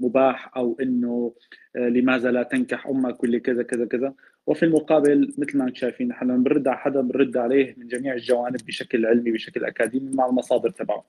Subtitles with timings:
[0.00, 1.34] مباح أو إنه
[1.76, 4.14] آه، لماذا لا تنكح أمك واللي كذا كذا كذا.
[4.46, 8.56] وفي المقابل مثل ما أنتم شايفين نحن بنرد على حدا بنرد عليه من جميع الجوانب
[8.66, 11.04] بشكل علمي بشكل أكاديمي مع المصادر تبعه.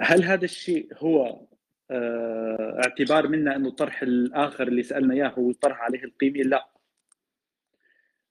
[0.00, 1.40] هل هذا الشيء هو
[1.90, 6.68] آه اعتبار منا إنه الطرح الآخر اللي سألنا إياه هو الطرح عليه القيمة؟ لا.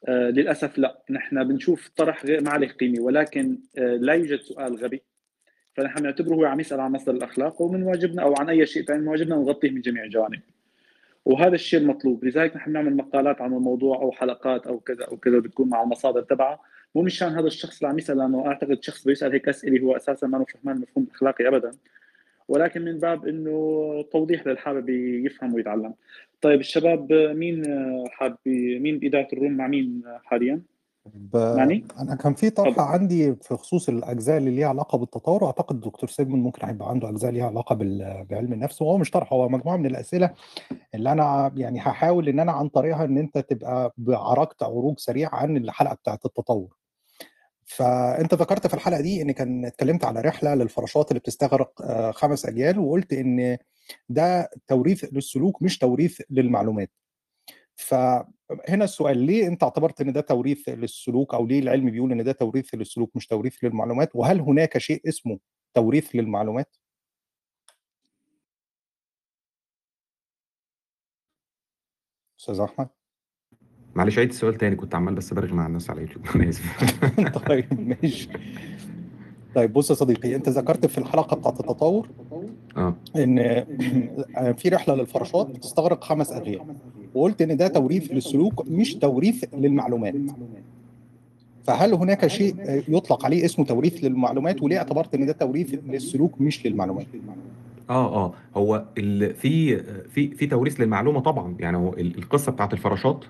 [0.07, 1.03] آه للأسف لا.
[1.09, 5.03] نحن بنشوف طرح غير ما عليه قيمة ولكن آه لا يوجد سؤال غبي.
[5.75, 9.01] فنحن بنعتبره هو عم يسأل عن مصدر الأخلاق ومن واجبنا أو عن أي شيء ثاني
[9.01, 10.39] من واجبنا نغطيه من جميع الجوانب
[11.25, 12.25] وهذا الشيء المطلوب.
[12.25, 16.21] لذلك نحن بنعمل مقالات عن الموضوع أو حلقات أو كذا أو كذا بتكون مع المصادر
[16.21, 16.59] تبعها.
[16.95, 20.27] مو مشان هذا الشخص اللي عم يسأل لأنه أعتقد شخص بيسال هيك أسئلة هو أساسا
[20.27, 21.71] ما فهمان المفهوم الأخلاقي ابدا.
[22.47, 24.89] ولكن من باب إنه توضيح للحابب
[25.25, 25.94] يفهم ويتعلم.
[26.41, 27.63] طيب الشباب مين
[28.09, 30.61] حاب مين باداره الروم مع مين حاليا؟
[31.05, 31.38] ب...
[31.38, 35.44] معني؟ أنا كان في طرح عندي في خصوص الأجزاء اللي ليها علاقة بالتطور.
[35.44, 38.26] واعتقد الدكتور سيجمون ممكن هيبقى عنده أجزاء ليها علاقة بال...
[38.30, 40.34] بعلم النفس وهو مش طرح هو مجموعة من الأسئلة
[40.95, 45.58] اللي أنا يعني هحاول إن أنا عن طريقها إن أنت تبقى عرجت عروج سريع عن
[45.58, 46.75] الحلقة بتاعت التطور.
[47.67, 51.72] فأنت ذكرت في الحلقة دي إن كان اتكلمت على رحلة للفراشات اللي بتستغرق
[52.12, 53.58] خمس أجيال وقلت إن
[54.09, 56.92] ده توريث للسلوك مش توريث للمعلومات.
[58.49, 62.31] فهنا السؤال ليه انت اعتبرت ان ده توريث للسلوك أو ليه العلم بيقول ان ده
[62.31, 65.39] توريث للسلوك مش توريث للمعلومات؟ وهل هناك شيء اسمه
[65.73, 66.75] توريث للمعلومات؟
[72.39, 72.88] أستاذ أحمد؟
[73.95, 76.25] معلش عيد السؤال تاني كنت عمال بس برغي مع الناس على يوتيوب.
[76.35, 77.39] أنا آسف.
[77.47, 78.29] طيب ماشي.
[79.56, 82.09] طيب بص يا صديقي انت ذكرت في الحلقة بتاعت التطور
[82.78, 82.95] آه.
[83.16, 83.66] إن
[84.58, 86.66] في رحلة للفراشات بتستغرق خمس اغيار
[87.16, 90.16] وقلت إن ده توريث للسلوك مش توريث للمعلومات.
[91.64, 92.56] فهل هناك شيء
[92.88, 97.06] يطلق عليه اسمه توريث للمعلومات؟ وليه اعتبرت إن ده توريث للسلوك مش للمعلومات؟
[97.90, 98.34] آه آه.
[98.56, 98.86] هو.
[98.95, 99.78] في
[100.09, 101.56] في في توريث للمعلومة طبعا.
[101.59, 103.25] يعني هو القصة بتاعت الفراشات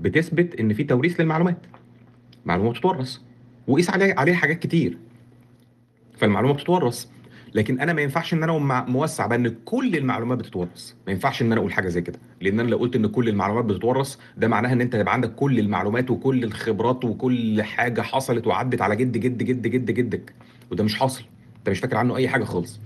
[0.00, 1.58] بتثبت إن في توريث للمعلومات.
[2.44, 3.16] معلومة بتتورث
[3.68, 4.98] وقيس عليها عليها حاجات كتير.
[6.20, 7.06] فالمعلومة بتتورث.
[7.54, 10.92] لكن أنا ما ينفعش إن أنا موسع بقى إن كل المعلومات بتتورث.
[11.06, 12.18] ما ينفعش إن أنا أقول حاجة زي كده.
[12.40, 15.58] لأن أنا لو قلت إن كل المعلومات بتتورث ده معناها إن أنت هيبقى عندك كل
[15.58, 20.32] المعلومات وكل الخبرات وكل حاجة حصلت وعدت على جد جد جد جد جدك.
[20.70, 21.24] وده مش حاصل.
[21.58, 22.80] أنت مش فاكر عنه أي حاجة خالص.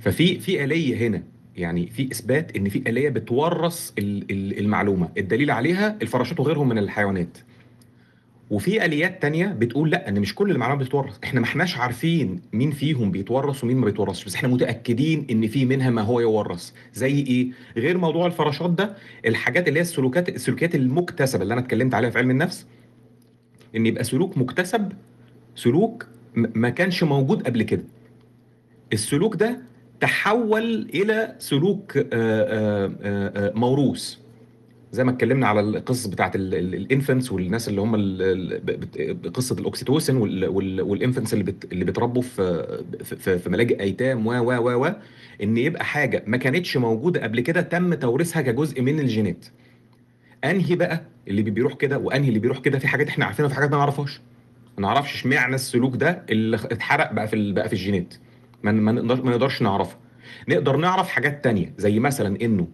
[0.00, 1.22] ففي في آلية هنا
[1.56, 5.08] يعني في إثبات إن في آلية بتورث المعلومة.
[5.18, 7.38] الدليل عليها الفراشات وغيرهم من الحيوانات.
[8.50, 12.70] وفي آليات تانية بتقول لا إن مش كل المعلومات بتتورث إحنا ما إحناش عارفين مين
[12.70, 16.70] فيهم بيتورث ومين ما بيتورثش بس إحنا متأكدين إن في منها ما هو يورث.
[16.94, 18.96] زي إيه؟ غير موضوع الفراشات ده
[19.26, 22.66] الحاجات اللي هي السلوكات السلوكيات المكتسبة اللي أنا اتكلمت عليها في علم النفس
[23.76, 24.92] إن يبقى سلوك مكتسب
[25.56, 27.82] سلوك ما كانش موجود قبل كده.
[28.92, 29.58] السلوك ده
[30.00, 31.98] تحول إلى سلوك
[33.56, 34.16] موروث.
[34.94, 37.94] زي ما اتكلمنا على القصص بتاعت ال infants والناس اللي هم
[39.34, 40.16] قصة ال oxytocin
[40.80, 42.66] وال infants اللي بت اللي بيتربوا في
[43.04, 44.92] في, في ملاجئ أيتام و و و
[45.42, 49.44] إن يبقى حاجة ما كانتش موجودة قبل كده تم توريثها كجزء من الجينات.
[50.44, 53.70] أنهي بقى اللي بيروح كده وأنهي اللي بيروح كده؟ في حاجات إحنا عارفينها وفي حاجات
[53.70, 54.20] ما نعرفهاش.
[54.78, 58.14] ما نعرفش اشمعنى السلوك ده اللي اتحرق بقى في بقى في الجينات.
[58.62, 59.98] ما نقدرش ما نقدرش نعرفها
[60.48, 62.68] نقدر نعرف حاجات تانية زي مثلا إنه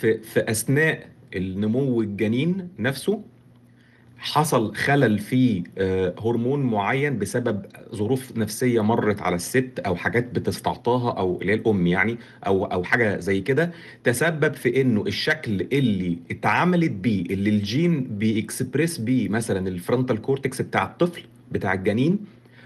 [0.00, 3.22] في في أثناء النمو الجنين نفسه
[4.18, 5.62] حصل خلل في
[6.24, 11.86] هرمون معين بسبب ظروف نفسية مرت على الست أو حاجات بتتعاطاها أو اللي هي الأم
[11.86, 12.16] يعني
[12.46, 13.72] أو أو حاجة زي كده
[14.04, 20.62] تسبب في إنه الشكل اللي اتعملت بيه اللي الجين بيكسبريس بيه مثلا ال frontal cortex
[20.62, 21.22] بتاع الطفل
[21.52, 22.18] بتاع الجنين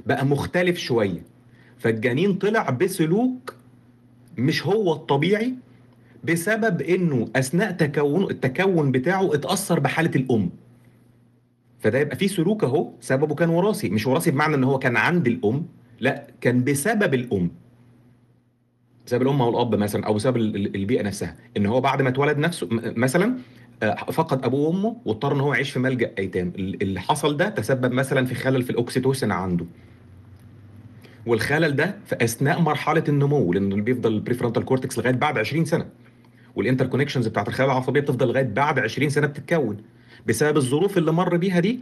[0.06, 1.22] بقى مختلف شوية.
[1.78, 3.54] فالجنين طلع بسلوك
[4.38, 5.54] مش هو الطبيعي
[6.24, 10.50] بسبب إنه أثناء تكون التكون بتاعه اتأثر بحالة الأم.
[11.78, 13.88] فده يبقى في سلوك أهو سببه كان وراثي.
[13.90, 15.66] مش وراثي بمعنى إن هو كان عند الأم
[16.00, 17.50] لا كان بسبب الأم.
[19.06, 21.36] بسبب الأم أو الأب مثلا أو بسبب البيئة نفسها.
[21.56, 23.34] إن هو بعد ما اتولد نفسه مثلا
[24.12, 26.52] فقد أبوه وأمه واضطر إن هو يعيش في ملجأ أيتام.
[26.58, 29.66] اللي حصل ده تسبب مثلا في خلل في ال oxytocin عنده.
[31.26, 35.86] والخلل ده في أثناء مرحلة النمو لأنه بيفضل ال prefrontal cortex لغاية بعد 20 سنة.
[36.56, 39.76] وال interconnections بتاعت الخلايا العصبية بتفضل لغاية بعد 20 سنة بتتكون.
[40.26, 41.80] بسبب الظروف اللي مر بيها دي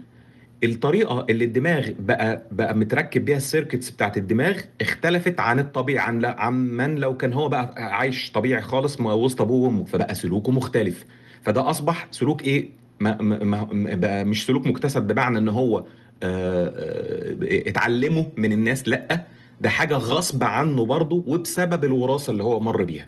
[0.64, 6.24] الطريقة اللي الدماغ بقى بقى متركب بيها ال circuits بتاعت الدماغ اختلفت عن الطبيعي عن
[6.24, 11.04] عن من لو كان هو بقى عايش طبيعي خالص وسط أبوه وأمه فبقى سلوكه مختلف.
[11.42, 12.68] فده أصبح سلوك إيه؟
[13.00, 15.84] ما ما بقى مش سلوك مكتسب بمعنى إن هو آه
[16.22, 17.36] آه
[17.68, 19.24] اتعلمه من الناس لأ
[19.60, 23.06] ده حاجة غصب عنه برضه وبسبب الوراثة اللي هو مر بيها.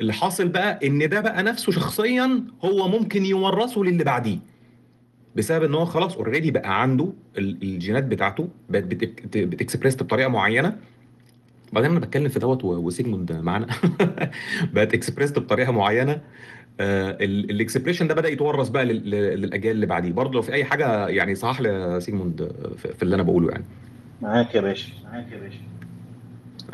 [0.00, 4.38] اللي حاصل بقى إن ده بقى نفسه شخصيا هو ممكن يورثه للي بعديه.
[5.36, 8.84] بسبب إن هو خلاص already بقى عنده الجينات بتاعته بقت
[9.34, 10.76] بتكسبريس بطريقة معينة.
[11.72, 13.66] بعدين أنا بتكلم في دوت وسيجموند معانا.
[14.74, 16.20] بقت اكسبريس بطريقة معينة.
[16.80, 20.12] ال expression ده بدأ يتورث بقى للأجيال اللي بعديه.
[20.12, 22.52] برضه لو في أي حاجة يعني صحح لي سيجموند
[22.96, 23.64] في اللي أنا بقوله يعني.
[24.22, 25.58] معاك يا باشا معاك يا باشا.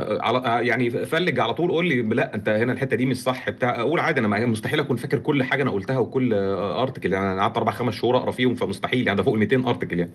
[0.01, 3.81] على يعني flag على طول قول لي لا انت هنا الحتة دي مش صح بتاع
[3.81, 7.57] أقول عادي أنا مستحيل أكون فاكر كل حاجة أنا قلتها وكل article يعني أنا قعدت
[7.57, 10.13] أربع خمس شهور أقرأ فيهم فمستحيل يعني ده فوق ال 200 article يعني.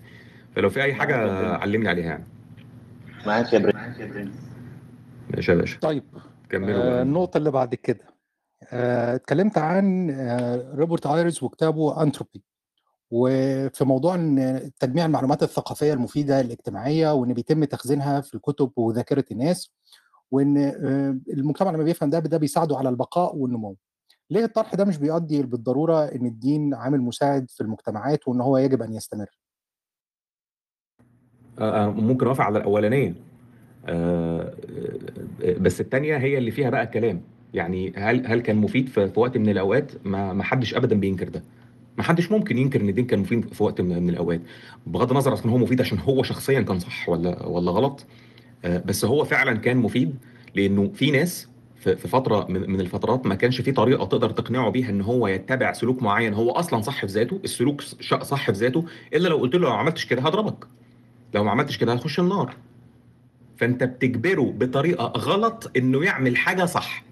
[0.56, 1.16] فلو في أي حاجة
[1.56, 2.24] علمني عليها يعني.
[3.26, 4.34] معاك يا برنس.
[5.30, 5.78] ماشي يا باشا.
[5.80, 6.04] طيب
[6.50, 8.04] كملوا آه النقطة اللي بعد كده.
[8.72, 12.42] آه اتكلمت عن آه روبرت ايرز وكتابه انتروبي
[13.14, 19.72] وفي موضوع إن تجميع المعلومات الثقافية المفيدة الاجتماعية وإن بيتم تخزينها في الكتب وذاكرة الناس
[20.30, 20.56] وإن
[21.28, 23.76] المجتمع لما بيفهم ده ده بيساعده على البقاء والنمو.
[24.30, 28.82] ليه الطرح ده مش بيؤدي بالضرورة إن الدين عامل مساعد في المجتمعات وإن هو يجب
[28.82, 29.26] أن يستمر؟
[31.90, 33.14] ممكن اوافق على الاولانيه
[35.60, 37.22] بس الثانية هي اللي فيها بقى الكلام
[37.54, 41.42] يعني هل هل كان مفيد في وقت من الأوقات ما ما حدش ابدا بينكر ده
[41.98, 44.40] ما حدش ممكن ينكر إن الدين كان مفيد في وقت من الأوقات.
[44.86, 48.06] بغض النظر أصلا هو مفيد عشان هو شخصيا كان صح ولا ولا غلط.
[48.64, 50.14] بس هو فعلا كان مفيد
[50.54, 55.00] لأنه في ناس في فترة من الفترات ما كانش في طريقة تقدر تقنعه بيها إن
[55.00, 56.34] هو يتبع سلوك معين.
[56.34, 58.84] هو أصلا صح في ذاته السلوك صح في ذاته
[59.14, 60.66] إلا لو قلت له لو ما عملتش كده هضربك.
[61.34, 62.56] لو ما عملتش كده هتخش النار.
[63.56, 67.04] فأنت بتجبره بطريقة غلط إنه يعمل حاجة صح.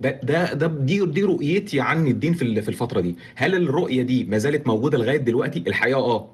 [0.00, 3.16] ده ده ده دي دي رؤيتي عن الدين في في الفترة دي.
[3.34, 6.28] هل الرؤية دي ما زالت موجودة لغاية دلوقتي؟ الحقيقة آه.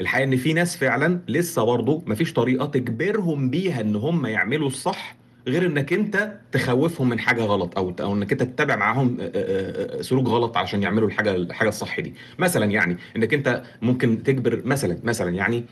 [0.00, 4.66] الحقيقة إن في ناس فعلا لسه برضه ما فيش طريقة تجبرهم بيها إن هم يعملوا
[4.66, 5.16] الصح
[5.48, 9.18] غير إنك أنت تخوفهم من حاجة غلط أو أو إنك أنت تتبع معاهم
[10.00, 12.14] سلوك غلط عشان يعملوا الحاجة الحاجة الصح دي.
[12.38, 15.64] مثلا يعني إنك أنت ممكن تجبر مثلا مثلا يعني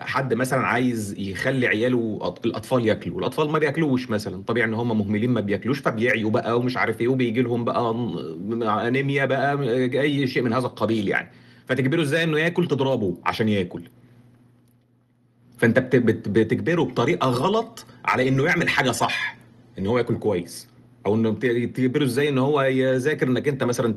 [0.00, 5.30] حد مثلا عايز يخلي عياله الأطفال ياكلوا والاطفال ما بياكلوش مثلا طبيعي إن هم مهملين
[5.30, 7.94] ما بياكلوش فبيعيوا بقى ومش عارف إيه وبيجي لهم بقى
[8.88, 9.54] أنيميا بقى
[10.00, 11.30] أي شيء من هذا القبيل يعني.
[11.66, 13.82] فتجبره إزاي إنه ياكل؟ تضربه عشان ياكل.
[15.58, 15.78] فأنت
[16.28, 19.36] بتجبره بطريقة غلط على إنه يعمل حاجة صح
[19.78, 20.68] إن هو ياكل كويس.
[21.06, 21.32] أو إنه
[21.74, 23.92] تجبره إزاي إن هو يذاكر إنك أنت مثلا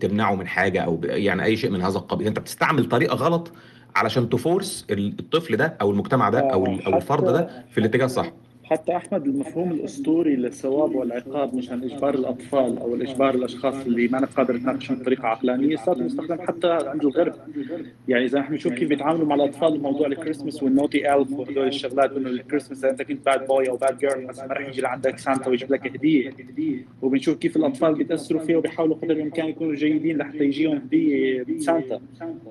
[0.00, 2.26] تمنعه من حاجة أو يعني أي شيء من هذا القبيل.
[2.26, 3.52] أنت بتستعمل طريقة غلط
[3.96, 8.30] علشان ت force الطفل ده أو المجتمع ده أو أو الفرد ده في الاتجاه الصح.
[8.70, 14.56] حتى أحمد المفهوم الأسطوري للثواب والعقاب مشان إجبار الأطفال أو اجبار الأشخاص اللي ما قادر
[14.56, 17.34] تناقشهم بطريقة عقلانية صار مستخدم حتى عند الغرب
[18.08, 21.66] يعني إذا إحنا بنشوف كيف بيتعاملوا مع الأطفال بموضوع ال Christmas وال naughty elf وهدول
[21.66, 24.80] الشغلات إنه الكريسماس إذا أنت كنت bad boy أو bad girl مثلا ما رح يجي
[24.80, 26.32] لعندك سانتا ويجيب لك هدية.
[27.02, 32.00] وبنشوف كيف الأطفال بيتأثروا فيها وبيحاولوا قدر الإمكان يكونوا جيدين لحتى يجيهم هدية سانتا.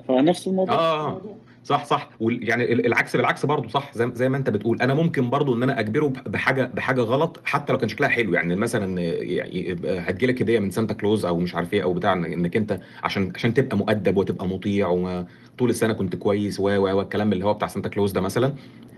[0.08, 0.76] فنفس الموضوع.
[0.76, 1.22] آه.
[1.66, 2.10] صح صح.
[2.22, 4.82] يعني العكس بالعكس برضه صح زي, زي ما انت بتقول.
[4.82, 8.34] أنا ممكن برضه إن أنا أجبره بحاجة بحاجة غلط حتى لو كان شكلها حلو.
[8.34, 12.14] يعني مثلا يعني هتجي لك هدية من سانتا كلوز أو مش عارف إيه أو بتاع
[12.14, 17.46] إنك أنت عشان عشان تبقى مؤدب وتبقى مطيع وطول السنة كنت كويس و والكلام اللي
[17.46, 18.54] هو بتاع سانتا كلوز ده مثلا.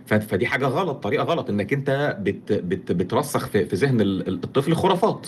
[0.05, 5.27] فدي حاجة غلط طريقة غلط إنك أنت بت بت بترسخ في, في ذهن الطفل خرافات.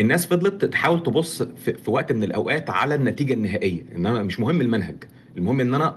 [0.00, 3.82] الناس فضلت تحاول تبص في, في وقت من الأوقات على النتيجة النهائية.
[3.96, 5.04] إنما مش مهم المنهج.
[5.36, 5.94] المهم إن أنا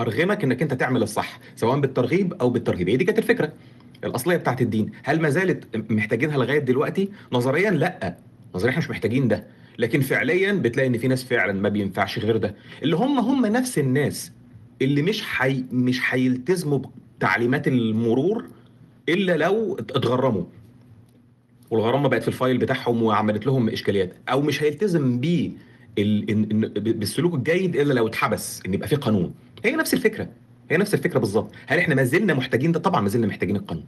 [0.00, 2.88] أرغمك إنك أنت تعمل الصح سواء بالترغيب أو بالترهيب.
[2.88, 3.52] هي دي كانت الفكرة
[4.04, 4.90] الأصلية بتاعت الدين.
[5.02, 8.16] هل ما زالت محتاجينها لغاية دلوقتي؟ نظريا لأ.
[8.54, 9.46] نظريا إحنا مش محتاجين ده.
[9.78, 12.54] لكن فعليا بتلاقي إن في ناس فعلا ما بينفعش غير ده.
[12.82, 14.32] اللي هم هم نفس الناس
[14.82, 16.80] اللي مش حي مش هيلتزموا
[17.18, 18.44] بتعليمات المرور
[19.08, 20.44] إلا لو اتغرموا.
[21.70, 24.12] والغرامة بقت في الفايل بتاعهم وعملت لهم إشكاليات.
[24.28, 25.50] أو مش هيلتزم بيه.
[25.96, 29.34] بالسلوك الجيد إلا لو اتحبس إن يبقى في قانون.
[29.64, 30.28] هي نفس الفكرة
[30.70, 31.54] هي نفس الفكرة بالظبط.
[31.66, 33.84] هل إحنا ما زلنا محتاجين ده؟ طبعا ما زلنا محتاجين القانون.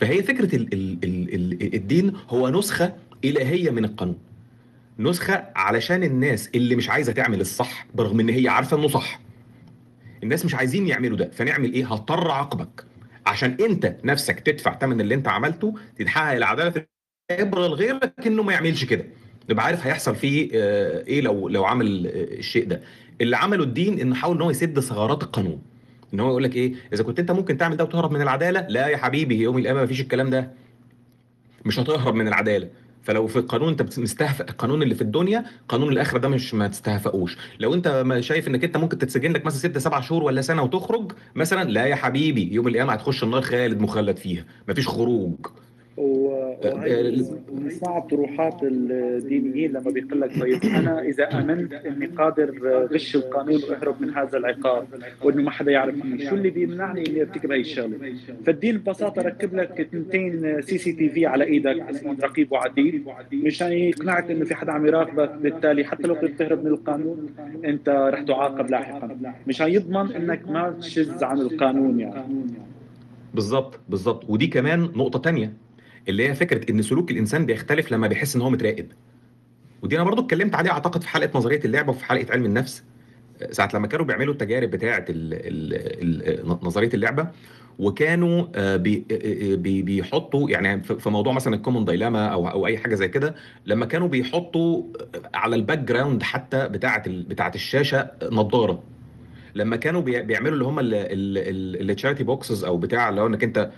[0.00, 0.98] فهي فكرة ال ال
[1.34, 4.18] ال الدين هو نسخة إلهية من القانون.
[4.98, 9.20] نسخة علشان الناس اللي مش عايزة تعمل الصح برغم إن هي عارفة إنه صح.
[10.22, 12.84] الناس مش عايزين يعملوا ده فنعمل إيه؟ هضطر اعاقبك
[13.26, 16.86] عشان أنت نفسك تدفع ثمن اللي أنت عملته تتحقق العدالة في
[17.30, 19.04] عبره لغيرك إنه ما يعملش كده.
[19.50, 22.80] نبقى عارف هيحصل فيه إيه لو لو عمل الشيء ده.
[23.20, 25.62] اللي عمله الدين إنه حاول إن هو يسد ثغرات القانون.
[26.14, 28.86] إن هو يقول لك إيه إذا كنت أنت ممكن تعمل ده وتهرب من العدالة لا
[28.88, 30.50] يا حبيبي يوم القيامة ما فيش الكلام ده.
[31.64, 32.68] مش هتهرب من العدالة.
[33.02, 37.36] فلو في القانون أنت مستهفئ القانون اللي في الدنيا قانون الآخرة ده مش ما تستهفئوش
[37.60, 41.12] لو أنت شايف إنك أنت ممكن تتسجن لك مثلا ست سبع شهور ولا سنة وتخرج
[41.34, 44.44] مثلا لا يا حبيبي يوم القيامة هتخش النار خالد مخلد فيها.
[44.68, 45.46] مفيش خروج.
[45.96, 47.24] وهي
[47.70, 52.50] صعب طروحات الدينيين لما بيقول لك طيب أنا إذا آمنت إني قادر
[52.92, 54.86] غش القانون وأهرب من هذا العقاب
[55.24, 58.14] وإنه ما حدا يعرفني شو اللي بيمنعني إني أرتكب هي الشغلة؟
[58.46, 64.54] فالدين ببساطة ركب لك اثنتين CCTV على إيدك اسمهم رقيب وعتيد مشان يقنعك إنه في
[64.54, 67.26] حدا عم يراقبك بالتالي حتى لو كنت تهرب من القانون
[67.64, 72.46] أنت رح تعاقب لاحقا مشان يضمن إنك ما تشذ عن القانون يعني.
[73.34, 75.63] بالظبط بالظبط ودي كمان نقطة تانية.
[76.08, 78.86] اللي هي فكرة إن سلوك الإنسان بيختلف لما بيحس إن هو متراقب.
[79.82, 82.84] ودي أنا برضو اتكلمت عليها أعتقد في حلقة نظرية اللعبه وفي حلقة علم النفس.
[83.50, 85.04] ساعة لما كانوا بيعملوا التجارب بتاعة
[86.62, 87.28] نظرية اللعبة
[87.78, 89.04] وكانوا بي
[89.56, 93.34] بي بيحطوا يعني في موضوع مثلا ال common dilemma أو أو أي حاجة زي كده
[93.66, 94.82] لما كانوا بيحطوا
[95.34, 98.82] على ال background حتى بتاعة بتاعة الشاشة نظارة.
[99.54, 103.70] لما كانوا بيعملوا اللي هم ال charity boxes أو بتاع اللي هو انك انت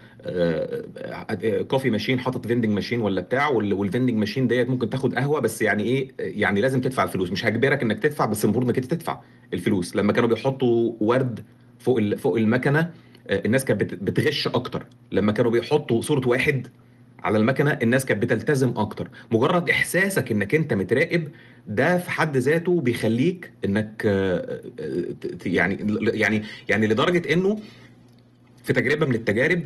[1.69, 5.63] coffee machine حاطط vending machine ولا بتاع وال vending machine ديت ممكن تاخد قهوة بس
[5.63, 7.31] يعني إيه يعني لازم تدفع الفلوس.
[7.33, 9.21] مش هجبرك انك تدفع بس المفروض انك انت تدفع
[9.55, 9.97] الفلوس.
[9.97, 11.45] لما كانوا بيحطوا ورد
[11.79, 12.91] فوق فوق المكنة
[13.31, 14.87] الناس كانت بتغش أكتر.
[15.13, 16.67] لما كانوا بيحطوا صورة واحد
[17.25, 19.09] على المكنة الناس كانت بتلتزم أكتر.
[19.33, 21.29] مجرد إحساسك إنك أنت متراقب
[21.67, 24.03] ده في حد ذاته بيخليك إنك
[25.47, 27.59] يعني يعني يعني لدرجة إنه
[28.65, 29.63] في تجربة من التجارب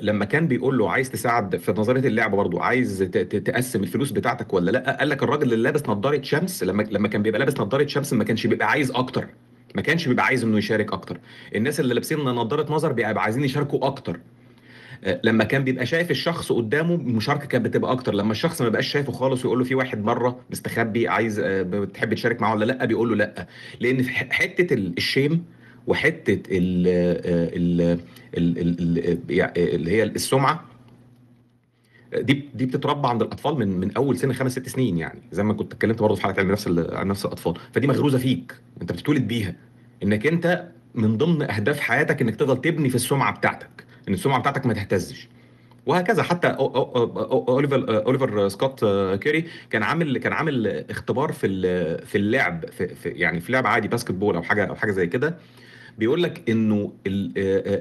[0.00, 2.98] لما كان بيقول له عايز تساعد في نظرية اللعبه برضو عايز
[3.44, 7.22] تقسم الفلوس بتاعتك ولا لأ قال لك الراجل اللي لابس نظارة شمس لما لما كان
[7.22, 9.26] بيبقى لابس نظارة شمس ما كانش بيبقى عايز أكتر.
[9.74, 11.20] ما كانش بيبقى عايز إنه يشارك أكتر.
[11.54, 14.20] الناس اللي لابسين نظارة نظر بيبقى عايزين يشاركوا أكتر.
[15.24, 18.14] لما كان بيبقى شايف الشخص قدامه المشاركه كانت بتبقى أكتر.
[18.14, 22.40] لما الشخص ما بقاش شايفه خالص ويقول له في واحد بره مستخبي عايز بتحب تشارك
[22.42, 23.46] معاه ولا لأ؟ بيقول له لأ.
[23.80, 25.44] لأن في حتة الشيم
[25.86, 27.98] وحتة ال
[28.36, 30.64] اللي هي السمعة
[32.12, 35.20] دي دي بتتربى عند الأطفال من من أول سن خمس ست سنين يعني.
[35.32, 37.54] زي ما كنت اتكلمت برضه في حلقة علم نفس عن نفس الأطفال.
[37.72, 38.54] فدي مغروزة فيك.
[38.82, 39.54] أنت بتتولد بيها.
[40.02, 43.84] إنك أنت من ضمن أهداف حياتك إنك تفضل تبني في السمعة بتاعتك.
[44.08, 45.28] إن السمعة بتاعتك ما تهتزش.
[45.86, 48.84] وهكذا حتى أوليفر أوليفر سكوت
[49.20, 51.48] كيري كان عامل كان عامل اختبار في
[52.06, 55.34] في اللعب في, في يعني في لعب عادي basketball أو حاجة أو حاجة زي كده.
[55.98, 56.92] بيقول لك إنه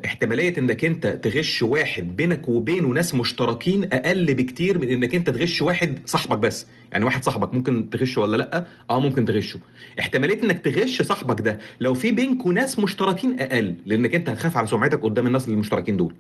[0.06, 5.62] احتمالية إنك أنت تغش واحد بينك وبينه ناس مشتركين أقل بكتير من إنك أنت تغش
[5.62, 6.68] واحد صاحبك بس.
[6.91, 9.60] يعني واحد صاحبك ممكن تغشه ولا لأ؟ آه ممكن تغشه.
[10.00, 14.68] احتمالية إنك تغش صاحبك ده لو في بينكوا ناس مشتركين أقل لأنك أنت هتخاف على
[14.68, 16.13] سمعتك قدام الناس المشتركين دول.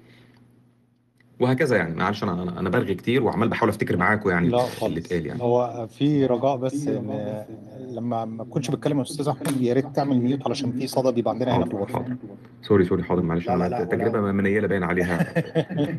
[1.41, 1.95] وهكذا يعني.
[1.95, 5.41] معلش أنا أنا برغي كتير وعمال بحاول أفتكر معاكم يعني لا اللي اتقال يعني.
[5.41, 7.45] هو في رجاء بس إن
[7.79, 11.33] لما ما تكونش بتكلم يا أستاذ أحمد يا ريت تعمل mute علشان في صدى بيبقى
[11.33, 12.15] عندنا هنا في حاضر الغرفه حاضر.
[12.61, 13.47] sorry sorry حاضر معلش.
[13.47, 15.33] لا لا أنا لا تجربة ولا منيلة باين عليها.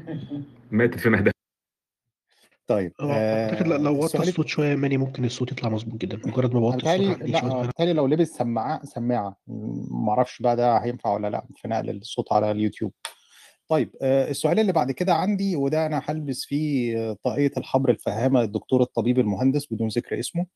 [0.71, 1.33] ماتت في مهدها.
[2.67, 6.21] طيب هو أعتقد لا- آه لو وطى الصوت شوية ماني ممكن الصوت يطلع مظبوط جدا.
[6.25, 7.67] مجرد ما بوطي الصوت لا صغيرة.
[7.67, 9.37] بتهيألي لو لبس سماعة سماعة.
[9.47, 11.45] م- معرفش بقى ده هينفع ولا لا.
[11.57, 12.93] في نقل الصوت على اليوتيوب.
[13.69, 18.43] طيب آه، السؤال اللي بعد كده عندي وده أنا هلبس فيه آه، طاقية الحبر الفهامة
[18.43, 20.47] الدكتور الطبيب المهندس بدون ذكر اسمه.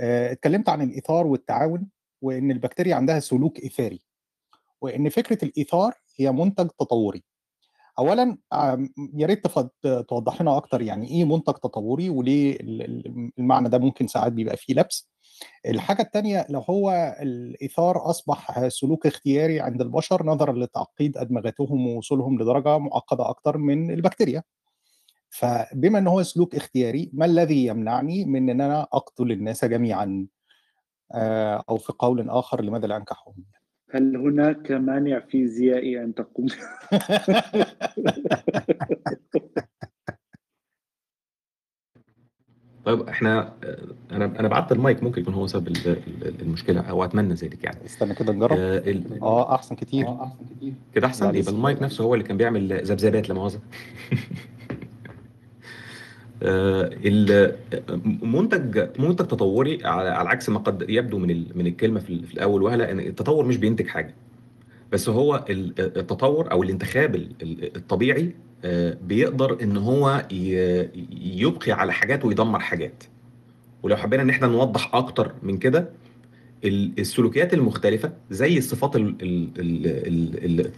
[0.00, 1.88] آه، اتكلمت عن الإيثار والتعاون
[2.22, 4.00] وإن البكتيريا عندها سلوك إيثاري
[4.80, 7.24] وإن فكرة الإيثار هي منتج تطوري.
[7.98, 8.38] اولا
[9.14, 9.46] يا ريت
[10.08, 14.56] توضح لنا أكتر يعني إيه منتج تطوري وليه ال- ال- المعنى ده ممكن ساعات بيبقى
[14.56, 15.12] فيه لبس.
[15.66, 22.78] الحاجة الثانية لو هو الإيثار أصبح سلوك اختياري عند البشر نظرا لتعقيد أدمغتهم ووصولهم لدرجة
[22.78, 24.42] معقدة أكتر من البكتيريا.
[25.30, 30.26] فبما إن هو سلوك اختياري ما الذي يمنعني من إن أنا أقتل الناس جميعا؟
[31.14, 33.34] آه، أو في قول آخر لماذا لا أنكحهم؟
[33.94, 36.46] هل هناك مانع فيزيائي أن تقوم؟
[42.84, 43.52] طيب إحنا
[44.12, 47.84] أنا أنا بعت المايك ممكن يكون هو سبب ال- ال- المشكلة أو أتمنى ذلك يعني.
[47.86, 48.58] استنى كده نجرب.
[48.58, 50.06] آه، ال- آه أحسن كتير.
[50.94, 51.34] كده أحسن.
[51.34, 51.52] يبقى.
[51.52, 53.60] المايك نفسه هو اللي كان بيعمل ذبذبات لا مؤاخذه
[56.42, 57.56] آه، ال-
[58.98, 62.90] منتج تطوري على عكس ما قد يبدو من من الكلمة في ال- في الأول وهله
[62.90, 64.14] إن التطور مش بينتج حاجة
[64.92, 68.30] بس هو ال- التطور أو الانتخاب ال- ال- الطبيعي
[68.64, 70.26] آه، بيقدر إن هو
[71.22, 73.04] يبقي على حاجات ويدمر حاجات.
[73.82, 75.88] ولو حبينا إن إحنا نوضح أكتر من كده
[76.64, 80.72] ال- السلوكيات المختلفة زي الصفات ال- ال- ال-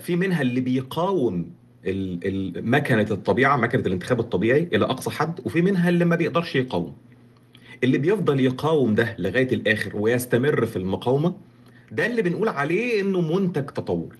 [0.00, 1.50] في منها اللي بيقاوم
[2.56, 6.96] مكنة الطبيعة مكنة الانتخاب الطبيعي إلى أقصى حد وفي منها اللي ما بيقدرش يقاوم.
[7.84, 11.34] اللي بيفضل يقاوم ده لغاية الآخر ويستمر في المقاومة
[11.92, 14.16] ده اللي بنقول عليه إنه منتج تطوري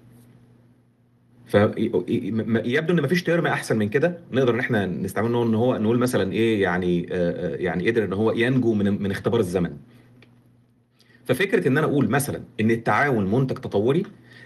[1.47, 4.19] فيبدو إن مفيش ترم أحسن من كده.
[4.33, 8.13] نقدر إن إحنا نستعمله إن هو نقول مثلا إيه يعني آه، آه، يعني قدر إن
[8.13, 9.77] هو ينجو من من اختبار الزمن.
[11.25, 14.03] ففكرة إن أنا أقول مثلا إن التعاون منتج تطوري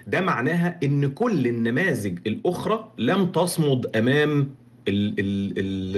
[0.07, 4.49] ده معناها إن كل النماذج الأخرى لم تصمد أمام
[4.89, 5.97] ال ال ال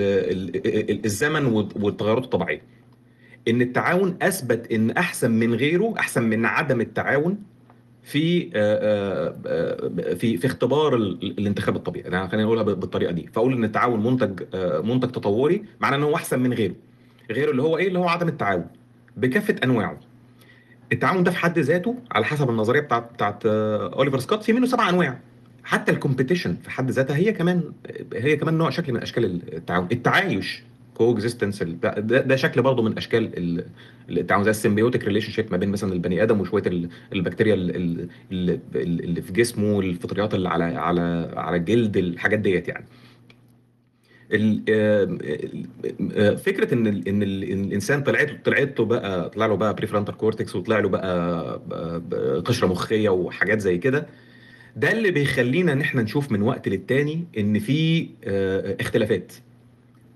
[0.56, 1.47] ال ال الزمن
[1.80, 2.62] والتغيرات الطبيعية.
[3.49, 7.38] إن التعاون أثبت إن أحسن من غيره أحسن من عدم التعاون
[8.02, 8.50] في
[10.16, 12.11] في في اختبار ال- الانتخاب الطبيعي.
[12.11, 13.26] يعني خلينا نقولها بالطريقة دي.
[13.32, 14.42] فأقول إن التعاون منتج
[14.85, 16.75] منتج تطوري معناه إن هو أحسن من غيره.
[17.30, 18.66] غيره اللي هو إيه؟ اللي هو عدم التعاون.
[19.16, 20.00] بكافة أنواعه.
[20.92, 24.66] التعاون ده في حد ذاته على حسب النظرية بتاعت بتاعت آه، أوليفر سكوت في منه
[24.66, 25.18] سبع أنواع.
[25.64, 27.62] حتى ال competition في حد ذاتها هي كمان
[28.14, 29.88] هي كمان نوع شكل من أشكال التعاون.
[29.92, 30.62] التعايش
[30.94, 33.66] co-existence ده, ده شكل برضه من أشكال ال-
[34.11, 38.08] التعاون زي ال symbiotic relationship ما بين مثلا البني آدم وشوية ال- البكتيريا ال- ال-
[38.32, 38.61] ال-
[39.04, 42.84] اللي في جسمه الفطريات اللي على على على الجلد الحاجات ديت يعني.
[46.36, 50.56] فكرة إن ال- إن إن الإنسان طلعت طلعت له بقى طلع له بقى prefrontal cortex
[50.56, 54.06] وطلع له بقى بقى قشرة مخية وحاجات زي كده
[54.76, 59.32] ده اللي بيخلينا إن إحنا نشوف من وقت للتاني إن في آه، اختلافات.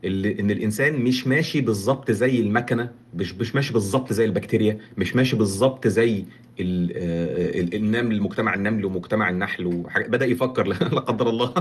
[0.05, 5.17] اللي إن الإنسان مش ماشي بالظبط زي المكنة مش مش ماشي بالظبط زي البكتيريا مش
[5.17, 6.25] ماشي بالظبط زي آه،
[6.61, 11.55] ال- النمل مجتمع النمل ومجتمع النحل بدأ يفكر لا قدر الله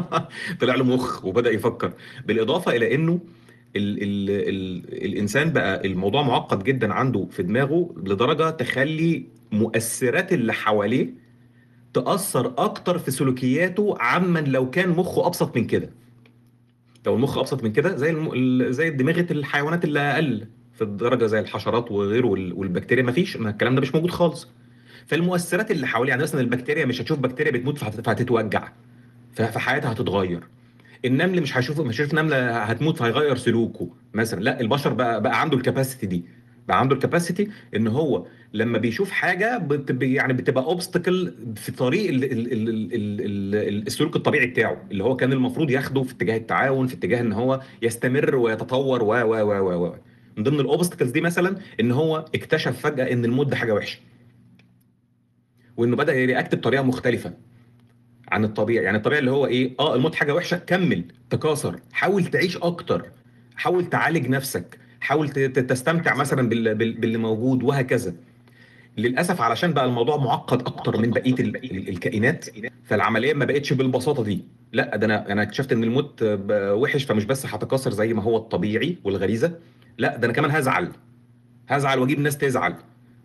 [0.62, 1.94] طلع له مخ وبدأ يفكر.
[2.26, 3.20] بالإضافة إلى إنه
[3.76, 10.54] ال ال ال الإنسان بقى الموضوع معقد جدا عنده في دماغه لدرجة تخلي مؤثرات اللي
[10.54, 11.10] حواليه
[11.94, 15.90] تأثر أكتر في سلوكياته عمن لو كان مخه أبسط من كده.
[17.06, 18.32] لو المخ أبسط من كده زي الم...
[18.34, 23.38] ال- زي دماغة الحيوانات اللي أقل في الدرجة زي الحشرات وغيره وال- والبكتيريا ما فيش
[23.38, 24.48] ما الكلام ده مش موجود خالص.
[25.08, 28.72] فالمؤثرات اللي حواليه يعني مثلا البكتيريا مش هتشوف بكتيريا بتموت فهت- فهتتوجع
[29.34, 30.44] فحياتها هتتغير.
[31.06, 34.40] النمل مش هيشوف مش هيشوف نملة هتموت فهيغير سلوكه مثلا.
[34.44, 36.26] لا البشر بقى بقى عنده ال capacity دي
[36.68, 38.26] بقى عنده ال capacity إن هو
[38.56, 43.88] لما بيشوف حاجة بت يعني بتبقى obstacle في طريق ال ال ال ال ال ال
[43.88, 47.62] السلوك الطبيعي بتاعه اللي هو كان المفروض ياخده في اتجاه التعاون في اتجاه إن هو
[47.82, 49.96] يستمر ويتطور و و و و
[50.38, 54.00] من ضمن ال obstacles دي مثلا إن هو اكتشف فجأة إن الموت ده حاجة وحشة
[55.78, 57.34] وإنه بدأ يرياكت بطريقة مختلفة
[58.32, 62.58] عن الطبيعي يعني الطبيعي اللي هو إيه آه الموت حاجة وحشة كمل تكاثر حاول تعيش
[62.58, 63.06] أكتر
[63.56, 68.16] حاول تعالج نفسك حاول تستمتع مثلا بال- بال- باللي موجود وهكذا.
[68.98, 72.46] للأسف علشان بقى الموضوع معقد أكتر من بقية ال- ال- الكائنات
[72.84, 74.46] فالعملية ما بقتش بالبساطة دي.
[74.74, 76.20] لا ده أنا أنا اكتشفت إن الموت
[76.52, 79.52] وحش فمش بس هتكاثر زي ما هو الطبيعي والغريزة.
[79.98, 80.92] لا ده أنا كمان هزعل.
[81.68, 82.76] هزعل وأجيب ناس تزعل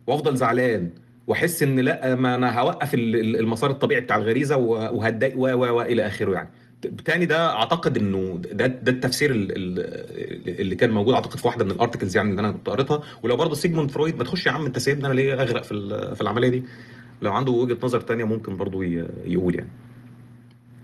[0.06, 0.90] وأفضل زعلان
[1.26, 5.80] وأحس إن لا ما أنا هوقف ال- ال- المسار الطبيعي بتاع الغريزة وهتضايق و و
[5.83, 6.48] إلى آخره يعني.
[6.83, 11.64] بالتالي ده أعتقد إنه ده ده التفسير ال- ال- اللي كان موجود أعتقد في واحدة
[11.64, 13.03] من ال articles يعني اللي أنا كنت قريتها.
[13.23, 15.75] ولو برضه سيجموند فرويد ما تخش يا عم أنت سايبني أنا ليه أغرق في
[16.14, 16.64] في العملية دي؟
[17.23, 18.85] لو عنده وجهة نظر تانية ممكن برضه
[19.25, 19.71] يقول يعني.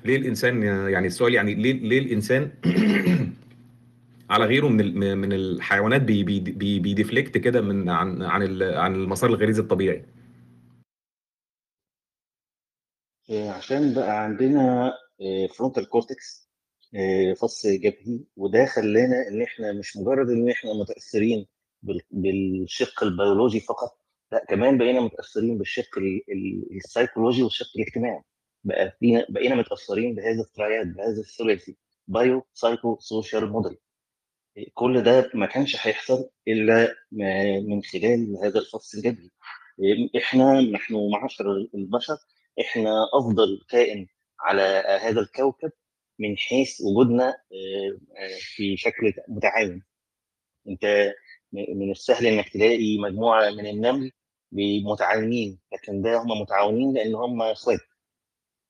[0.04, 2.50] ليه الإنسان يعني السؤال يعني ليه ليه الإنسان
[4.30, 8.94] على غيره من من الحيوانات بي بي بي بي deflect كده من عن عن عن
[8.94, 10.02] المسار الغريزي الطبيعي؟
[13.30, 14.92] آه، عشان بقى عندنا
[15.56, 16.50] frontal cortex
[17.36, 21.46] فص جبهي وده خلانا إن إحنا مش مجرد إن إحنا متأثرين
[21.82, 24.00] بال- بالشق البيولوجي فقط
[24.32, 28.22] لأ كمان بقينا متأثرين بالشق ال- ال- ال psychological والشق الاجتماعي.
[28.64, 28.98] بقى
[29.28, 31.76] بقينا متأثرين بهذا ال triad بهذا الثلاثي
[32.08, 33.76] bio psycho social model
[34.74, 36.94] كل ده ما كانش هيحصل إلا
[37.68, 39.30] من خلال هذا الفص الجبهي.
[40.16, 42.16] إحنا نحن معاشر البشر
[42.60, 44.06] إحنا أفضل كائن
[44.40, 44.62] على
[45.02, 45.72] هذا الكوكب
[46.18, 49.82] من حيث وجودنا آه، آه، في شكل متعاون.
[50.68, 51.14] انت
[51.52, 54.12] من السهل انك تلاقي مجموعة من النمل
[54.92, 57.80] متعاونين لكن ده هم متعاونين لأن هم إخوات.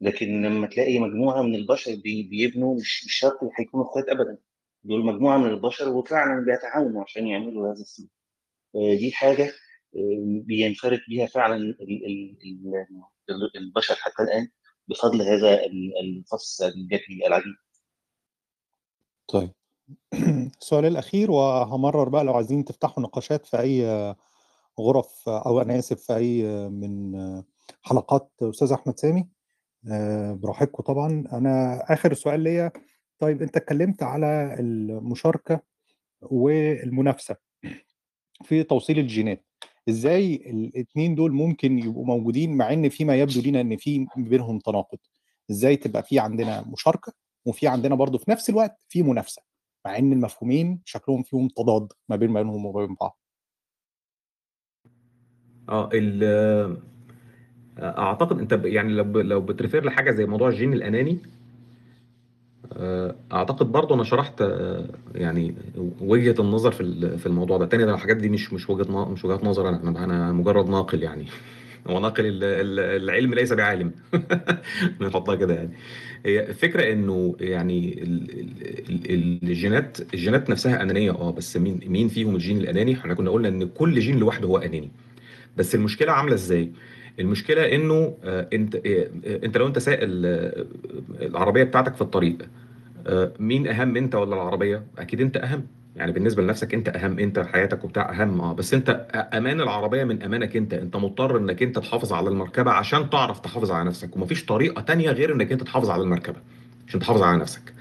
[0.00, 4.38] لكن لما تلاقي مجموعة من البشر بي- بيبنوا مش مش شرط هيكونوا إخوات ابدا.
[4.84, 8.10] دول مجموعة من البشر وفعلا بيتعاونوا عشان يعملوا هذا السلوك
[8.76, 9.52] آه، دي حاجة
[10.46, 12.74] بينفرد بيها فعلا ال- ال- ال-
[13.30, 14.48] ال- البشر حتى الآن.
[14.88, 17.54] بفضل هذا ال- الفص الجبهي العجيب.
[19.28, 19.52] طيب.
[20.60, 23.86] السؤال الأخير وهمرر بقى لو عايزين تفتحوا نقاشات في أي
[24.80, 27.12] غرف أو أنا آسف في أي من
[27.82, 29.28] حلقات أستاذ أحمد سامي.
[29.92, 31.24] آه، براحتكم طبعا.
[31.32, 32.72] أنا آخر سؤال ليا.
[33.18, 35.60] طيب أنت اتكلمت على المشاركة
[36.20, 37.36] والمنافسة
[38.44, 39.44] في توصيل الجينات.
[39.88, 44.98] إزاي الاثنين دول ممكن يبقوا موجودين مع إن فيما يبدو لنا إن في بينهم تناقض؟
[45.50, 47.12] إزاي تبقى في عندنا مشاركة
[47.44, 49.42] وفي عندنا برضو في نفس الوقت في منافسة
[49.86, 53.18] مع إن المفهومين شكلهم فيهم تضاد ما بين بينهم وما بين بعض؟
[55.68, 56.24] آه ال
[57.78, 61.35] أعتقد أنت يعني لو لو بتريفير لحاجة زي موضوع الجين الأناني آه،
[63.32, 65.54] أعتقد برضه أنا شرحت آه، يعني
[66.00, 67.66] وجهة النظر في في الموضوع ده.
[67.66, 71.26] تاني ده الحاجات دي مش مش وجهة مش وجهات نظر أنا أنا مجرد ناقل يعني.
[71.90, 73.92] هو ناقل ال- ال- العلم ليس بعالم.
[75.00, 75.70] نحطها كده يعني.
[76.26, 78.30] هي الفكرة إنه يعني ال-
[78.90, 83.30] ال- ال- الجينات الجينات نفسها أنانية آه بس مين مين فيهم الجين الأناني؟ إحنا كنا
[83.30, 84.90] قلنا إن كل جين لوحده هو أناني.
[85.56, 86.72] بس المشكلة عاملة إزاي؟
[87.20, 88.80] المشكلة إنه آه، أنت آه،
[89.26, 90.66] آه، أنت لو أنت سائق ال-
[91.22, 92.36] العربية بتاعتك في الطريق
[93.40, 95.66] مين أهم أنت ولا العربية؟ أكيد أنت أهم.
[95.96, 100.22] يعني بالنسبة لنفسك أنت أهم أنت حياتك وبتاع أهم آه بس أنت أمان العربية من
[100.22, 100.74] أمانك أنت.
[100.74, 104.16] أنت مضطر إنك أنت تحافظ على المركبة عشان تعرف تحافظ على نفسك.
[104.16, 106.36] ومفيش طريقة تانية غير إنك أنت تحافظ على المركبة
[106.88, 107.74] عشان تحافظ على نفسك.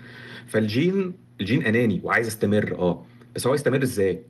[0.48, 4.22] فالجين الجين أناني وعايز يستمر آه بس هو يستمر إزاي؟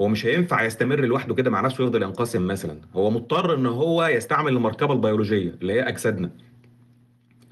[0.00, 2.78] هو مش هينفع يستمر لوحده كده مع نفسه ويفضل ينقسم مثلا.
[2.94, 6.30] هو مضطر إن هو يستعمل المركبة البيولوجية اللي هي أجسادنا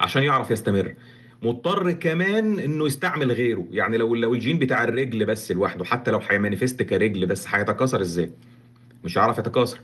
[0.00, 0.94] عشان يعرف يستمر.
[1.42, 3.66] مضطر كمان إنه يستعمل غيره.
[3.70, 8.30] يعني لو لو الجين بتاع الرجل بس لوحده حتى لو هيمانيفست كرجل بس هيتكاثر إزاي؟
[9.04, 9.80] مش هيعرف يتكاثر.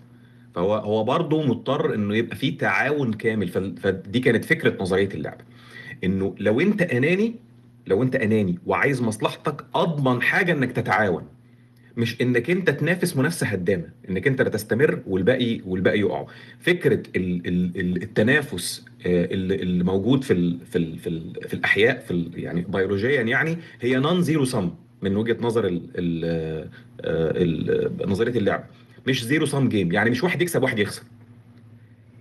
[0.55, 3.49] فهو هو برضه مضطر إنه يبقى فيه تعاون كامل.
[3.83, 5.45] فدي كانت فكرة نظرية اللعبة.
[6.05, 7.37] إنه لو أنت أناني
[7.87, 11.25] لو أنت أناني وعايز مصلحتك أضمن حاجة إنك تتعاون.
[11.97, 16.27] مش إنك أنت تنافس منافسة هدامة إنك أنت لا تستمر والباقي والباقي يقعوا
[16.61, 21.55] فكرة ال ال ال التنافس آه، اللي موجود في ال في ال في, ال في
[21.55, 24.71] الأحياء في يعني بيولوجيا يعني هي non zero sum
[25.03, 25.91] من وجهة نظر ال
[27.05, 28.65] ال نظرية اللعب.
[29.07, 31.03] مش zero sum game يعني مش واحد يكسب واحد يخسر.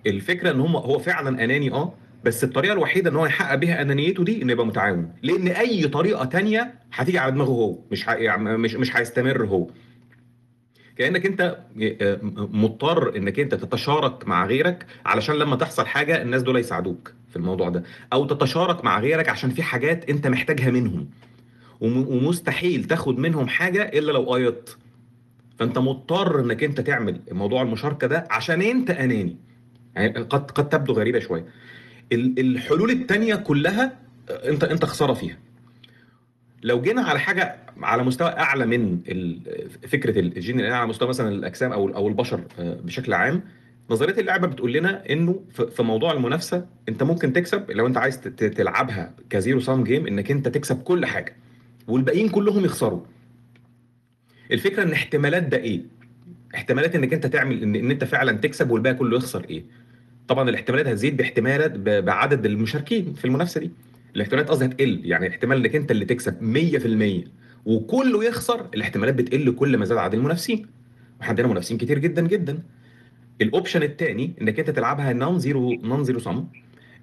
[0.08, 4.24] الفكرة إن هم هو فعلا أناني آه بس الطريقة الوحيدة إن هو يحقق بيها أنانيته
[4.24, 5.12] دي إنه يبقى متعاون.
[5.24, 8.08] لأن أي طريقة تانية هتيجي على دماغه هو مش.
[8.08, 9.68] يعني مش مش هيستمر هو.
[10.98, 11.58] كأنك أنت
[12.36, 17.70] مضطر إنك أنت تتشارك مع غيرك علشان لما تحصل حاجة الناس دول يساعدوك في الموضوع
[17.70, 17.84] ده.
[18.14, 21.10] أو تتشارك مع غيرك عشان في حاجات أنت محتاجها منهم.
[21.80, 24.78] وم- ومستحيل تاخد منهم حاجة إلا لو قيضت
[25.60, 29.38] فأنت مضطر إنك أنت تعمل موضوع المشاركة ده عشان أنت أناني.
[29.96, 31.46] يعني قد قد تبدو غريبة شوية.
[32.14, 33.98] الحلول التانية كلها
[34.30, 35.38] انت انت خسارة فيها.
[36.64, 39.00] لو جينا على حاجة على مستوى أعلى من
[39.88, 43.44] فكرة الجين على مستوى مثلا الأجسام أو أو البشر بشكل عام
[43.90, 45.44] نظرية اللعبة بتقول لنا إنه
[45.76, 50.32] في موضوع المنافسة أنت ممكن تكسب لو أنت عايز تلعبها ك zero sum game إنك
[50.32, 51.36] أنت تكسب كل حاجة
[51.88, 53.02] والباقيين كلهم يخسروا.
[54.52, 55.82] الفكرة إن احتمالات ده إيه؟
[56.56, 59.64] احتمالات إنك أنت تعمل إن, إن أنت فعلا تكسب والباقي كله يخسر إيه؟
[60.30, 61.72] طبعا الاحتمالات هتزيد باحتمالات
[62.04, 63.72] بعدد المشاركين في المنافسة دي.
[64.16, 66.36] الاحتمالات قصدي هتقل يعني احتمال إنك أنت اللي تكسب
[67.26, 67.28] 100%
[67.66, 70.66] وكله يخسر الاحتمالات بتقل كل ما زاد عدد المنافسين.
[71.20, 72.60] وإحنا عندنا منافسين كتير جدا جدا.
[73.42, 76.46] ال option الثاني إنك أنت تلعبها non zero non zero sum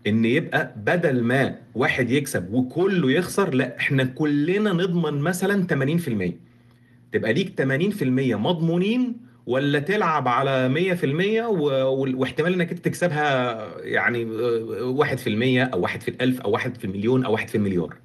[0.06, 6.32] إن يبقى بدل ما واحد يكسب وكله يخسر لا إحنا كلنا نضمن مثلا 80%
[7.12, 8.02] تبقى ليك 80%
[8.36, 10.68] مضمونين ولا تلعب على
[11.02, 11.68] 100% و...
[11.68, 15.06] و- واحتمال انك انت تكسبها يعني آه،
[15.68, 17.96] 1% أو 1 في الألف أو 1 في المليون أو 1 في المليار.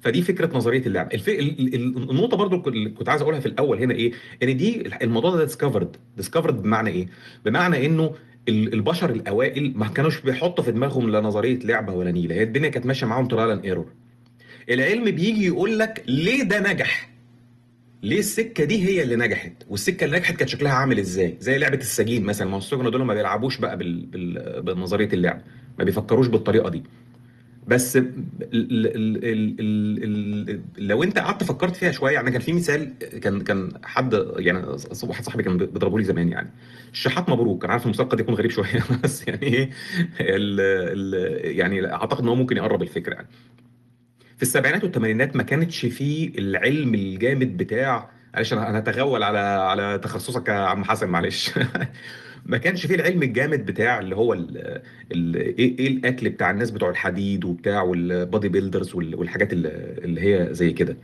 [0.00, 1.14] فدي فكرة نظرية اللعب.
[1.14, 1.28] الف...
[1.28, 5.30] ال- ال- النقطة برضو اللي كنت عايز أقولها في الأول هنا إيه؟ إن دي الموضوع
[5.36, 7.06] ده discovered discovered بمعنى إيه؟
[7.44, 8.14] بمعنى إنه
[8.48, 12.34] ال- البشر الأوائل ما كانوش بيحطوا في دماغهم لا نظرية لعبة ولا نيلة.
[12.34, 13.86] هي الدنيا كانت ماشية معاهم trial and error
[14.70, 17.10] العلم بيجي يقول لك ليه ده نجح؟
[18.02, 21.76] ليه السكة دي هي اللي نجحت؟ والسكة اللي نجحت كانت شكلها عامل إزاي؟ زي لعبة
[21.76, 22.50] السجين مثلا.
[22.50, 24.06] ما هو دول ما بيلعبوش بقى بال...
[24.06, 24.62] بال...
[24.62, 25.42] بنظرية اللعب.
[25.78, 26.82] ما بيفكروش بالطريقة دي.
[27.66, 28.14] بس ال...
[28.52, 29.18] ال...
[30.50, 30.60] ال...
[30.78, 34.58] لو أنت قعدت فكرت فيها شوية يعني كان في مثال كان كان حد يعني
[35.02, 36.50] واحد صاحبي كان بيضربه لي زمان يعني.
[36.92, 37.64] الشحات مبروك.
[37.64, 39.70] أنا عارف المثال قد يكون غريب شوية بس يعني إيه.
[41.56, 43.28] يعني أعتقد إن هو ممكن يقرب الفكرة يعني.
[44.38, 49.98] في السبعينات والثمانينات ما كانتش فيه العلم الجامد بتاع معلش أنا أنا هتغول على على
[49.98, 51.50] تخصصك يا عم حسن معلش.
[52.46, 54.80] ما كانش فيه العلم الجامد بتاع اللي هو ال
[55.12, 59.68] ال إيه إيه الأكل بتاع الناس بتوع الحديد وبتاع والبادي بيلدرز وال- والحاجات اللي
[60.04, 60.96] اللي هي زي كده.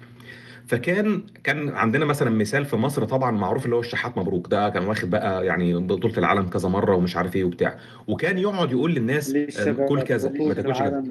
[0.66, 4.84] فكان كان عندنا مثلا مثال في مصر طبعا معروف اللي هو الشحات مبروك ده كان
[4.86, 7.78] واخد بقى يعني بطولة العالم كذا مرة ومش عارف إيه وبتاع.
[8.06, 11.02] وكان يقعد يقول للناس آه، كل كذا ما تاكلش كذا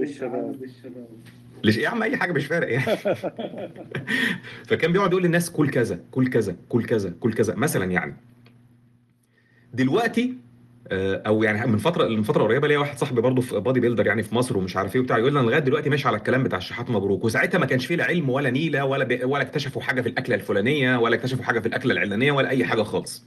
[1.64, 2.86] ليه؟ يا عم أي حاجة مش فارق يعني.
[4.68, 8.16] فكان بيقعد يقول للناس كل كذا كل كذا كل كذا كل كذا مثلا يعني.
[9.74, 10.38] دلوقتي
[10.88, 14.08] آه، أو يعني من فترة من فترة قريبة ليا واحد صاحبي برضه في body builder
[14.08, 16.44] يعني في مصر ومش عارف إيه وبتاع يقول لي أنا لغاية دلوقتي ماشي على الكلام
[16.44, 17.24] بتاع الشحات مبروك.
[17.24, 20.98] وساعتها ما كانش فيه لا علم ولا نيلة ولا ولا اكتشفوا حاجة في الأكلة الفلانية
[20.98, 23.26] ولا اكتشفوا حاجة في الأكلة العلانية ولا أي حاجة خالص.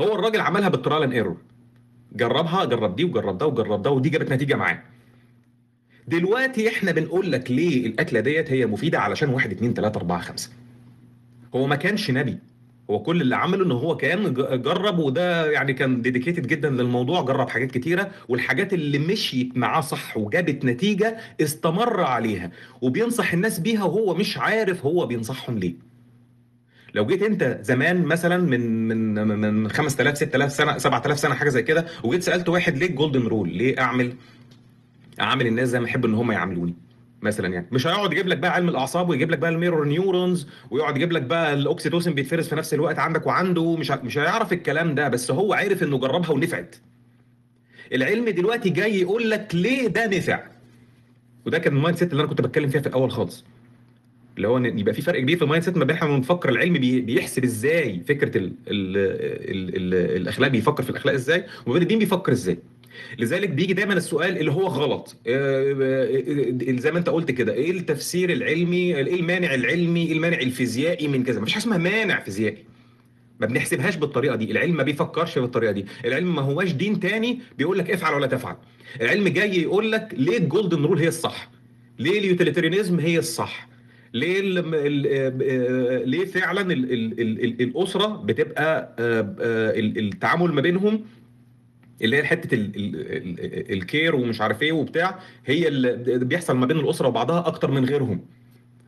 [0.00, 1.36] هو الراجل عملها بال trial and error
[2.12, 4.82] جربها جرب دي وجرب ده وجرب ده ودي جابت نتيجة معاه.
[6.08, 10.50] دلوقتي إحنا بنقول لك ليه الأكلة ديت هي مفيدة علشان 1 2 3 4 5
[11.54, 12.38] هو ما كانش نبي.
[12.90, 17.48] هو كل اللي عمله إن هو كان جرب وده يعني كان dedicated جدا للموضوع جرب
[17.48, 22.50] حاجات كتيرة والحاجات اللي مشيت معاه صح وجابت نتيجة استمر عليها.
[22.82, 25.74] وبينصح الناس بيها وهو مش عارف هو بينصحهم ليه.
[26.94, 31.62] لو جيت أنت زمان مثلا من من من 5000 6000 سنة 7000 سنة حاجة زي
[31.62, 34.12] كده وجيت سألت واحد ليه ال golden rule ليه أعمل؟
[35.20, 36.74] اعمل الناس زي ما احب إن هم يعاملوني
[37.22, 37.66] مثلا يعني.
[37.72, 41.12] مش هيقعد يجيب لك بقى علم الأعصاب ويجيب لك بقى ال mirror neurons ويقعد يجيب
[41.12, 45.08] لك بقى ال oxytocin بيتفرز في نفس الوقت عندك وعنده مش مش هيعرف الكلام ده
[45.08, 46.76] بس هو عارف إنه جربها ونفعت.
[47.92, 50.40] العلم دلوقتي جاي يقول لك ليه ده نفع؟
[51.46, 53.44] وده كان ال mindset اللي أنا كنت بتكلم فيها في الأول خالص.
[54.36, 57.44] اللي هو يبقى في فرق كبير في ال mindset ما بين إحنا بنفكر العلم بيحسب
[57.44, 62.32] إزاي فكرة ال ال ال ال الأخلاق بيفكر في الأخلاق إزاي وما بين الدين بيفكر
[62.32, 62.58] إزاي.
[63.18, 65.16] لذلك بيجي دايما السؤال اللي هو غلط.
[65.26, 70.38] آه، آه، زي ما انت قلت كده إيه التفسير العلمي إيه المانع العلمي إيه المانع
[70.38, 72.56] الفيزيائي من كذا؟ مفيش حاجة اسمها مانع فيزيائي.
[73.40, 75.86] ما بنحسبهاش بالطريقة دي العلم ما بيفكرش بالطريقة دي.
[76.04, 78.56] العلم ما هواش دين تاني بيقول لك افعل ولا تفعل.
[79.00, 81.50] العلم جاي يقول لك ليه ال golden rule هي الصح؟
[81.98, 83.68] ليه ال utilitarianism هي الصح؟
[84.14, 91.04] ليه آه، ليه فعلا ال ال ال الأسرة بتبقى التعامل ما بينهم
[92.02, 92.48] اللي هي حتة
[93.72, 98.20] الكير ومش عارف إيه وبتاع هي اللي بيحصل ما بين الأسرة وبعضها أكتر من غيرهم.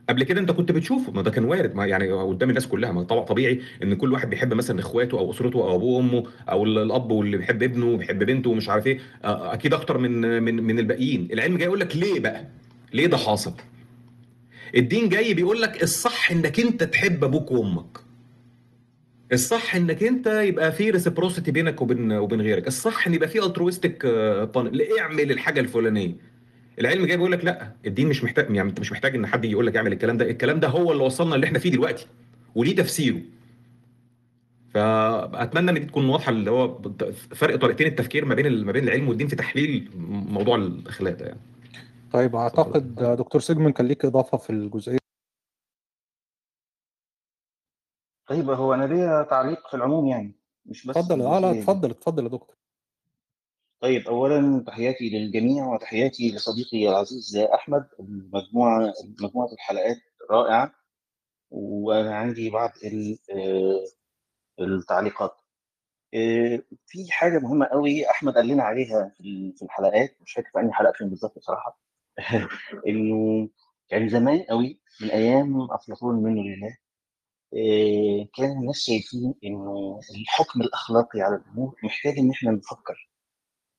[0.09, 3.03] قبل كده أنت كنت بتشوفه ما ده كان وارد ما يعني قدام الناس كلها ما
[3.03, 7.11] طبعا طبيعي إن كل واحد بيحب مثلا إخواته أو أسرته أو أبوه وأمه أو الأب
[7.11, 11.27] واللي بيحب ابنه وبيحب بنته ومش عارف إيه أكيد أكتر من من من الباقيين.
[11.33, 12.47] العلم جاي يقول لك ليه بقى؟
[12.93, 13.53] ليه ده حاصل؟
[14.75, 17.97] الدين جاي بيقول لك الصح إنك أنت تحب أبوك وأمك.
[19.33, 22.67] الصح إنك أنت يبقى في reciprocity بينك وبين وبين غيرك.
[22.67, 24.05] الصح إن يبقى في altruistic
[24.99, 26.15] اعمل الحاجة الفلانية.
[26.79, 29.67] العلم جاي بيقول لك لأ الدين مش محتاج يعني انت مش محتاج إن حد يقول
[29.67, 30.29] لك اعمل الكلام ده.
[30.29, 32.07] الكلام ده هو اللي وصلنا اللي إحنا فيه دلوقتي
[32.55, 33.19] وليه تفسيره.
[34.73, 36.81] فاتمنى إن دي تكون واضحة اللي هو
[37.35, 39.89] فرق طريقتين التفكير ما بين ما بين العلم والدين في تحليل
[40.29, 41.39] موضوع الأخلاق ده يعني.
[42.13, 45.00] طيب أعتقد دكتور سيجموند كان ليك إضافة في الجزئية
[48.27, 52.23] طيب هو أنا ليا تعليق في العموم يعني مش بس اتفضل آه لا اتفضل اتفضل
[52.23, 52.55] يا دكتور.
[53.79, 59.97] طيب اولا تحياتي للجميع وتحياتي لصديقي العزيز أحمد المجموعة مجموعة الحلقات
[60.31, 60.73] رائعة.
[61.51, 62.69] وأنا عندي بعض
[63.31, 63.85] آه،
[64.59, 65.41] التعليقات.
[66.13, 69.11] آه، في حاجة مهمة قوي أحمد قال لنا عليها
[69.57, 71.79] في الحلقات مش فاكر في أنهي حلقة فين بالظبط بصراحة.
[72.87, 73.49] إنه
[73.89, 76.77] كان زمان قوي من أيام أفلاطون منه لله
[78.37, 83.09] كان الناس شايفين إنه الحكم الأخلاقي على الأمور محتاج إن إحنا نفكر.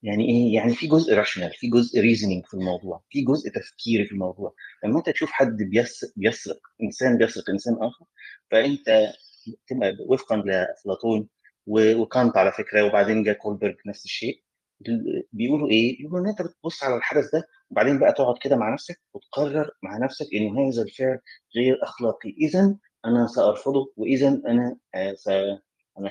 [0.02, 4.12] يعني إيه؟ يعني في جزء rational في جزء reasoning في الموضوع في جزء تفكيري في
[4.12, 4.54] الموضوع.
[4.85, 5.56] لما أنت تشوف حد
[6.16, 8.04] بيسرق إنسان بيسرق إنسان آخر
[8.50, 9.12] فأنت
[10.08, 11.28] وفقا لأفلاطون
[11.66, 14.42] وكانت على فكرة وبعدين جا كولبرج نفس الشيء.
[15.32, 19.00] بيقولوا إيه؟ بيقولوا إن أنت بتبص على الحدث ده وبعدين بقى تقعد كده مع نفسك
[19.14, 21.18] وتقرر مع نفسك ان هذا الفعل
[21.56, 25.62] غير أخلاقي، اذا أنا سأرفضه وإذا أنا آه،.
[25.98, 26.10] أنا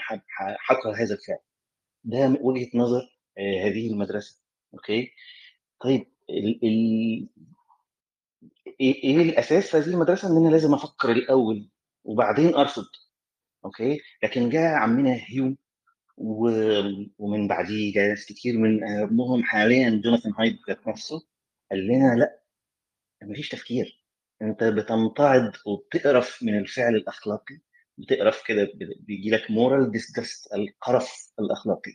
[0.59, 1.39] حكره هذا الفعل.
[2.03, 4.41] ده وجهة نظر آه، هذه المدرسة.
[4.73, 5.11] أوكي؟
[5.81, 6.59] طيب ال...
[6.65, 7.29] ال...
[8.81, 11.69] إيه, إيه الأساس في هذه المدرسة؟ إن أنا لازم أفكر الأول
[12.03, 12.85] وبعدين أرفض.
[13.65, 15.57] أوكي؟ لكن جاء عمنا هيوم
[17.17, 21.21] ومن بعديه ناس كتير من اهمهم حاليا جوناثان هايت نفسه
[21.71, 22.41] قال لنا لأ
[23.23, 24.00] مفيش تفكير
[24.41, 27.59] انت بتمتعض وبتقرف من الفعل الأخلاقي
[27.97, 28.67] بتقرف كده
[28.99, 31.91] بيجي لك moral disgust القرف الأخلاقي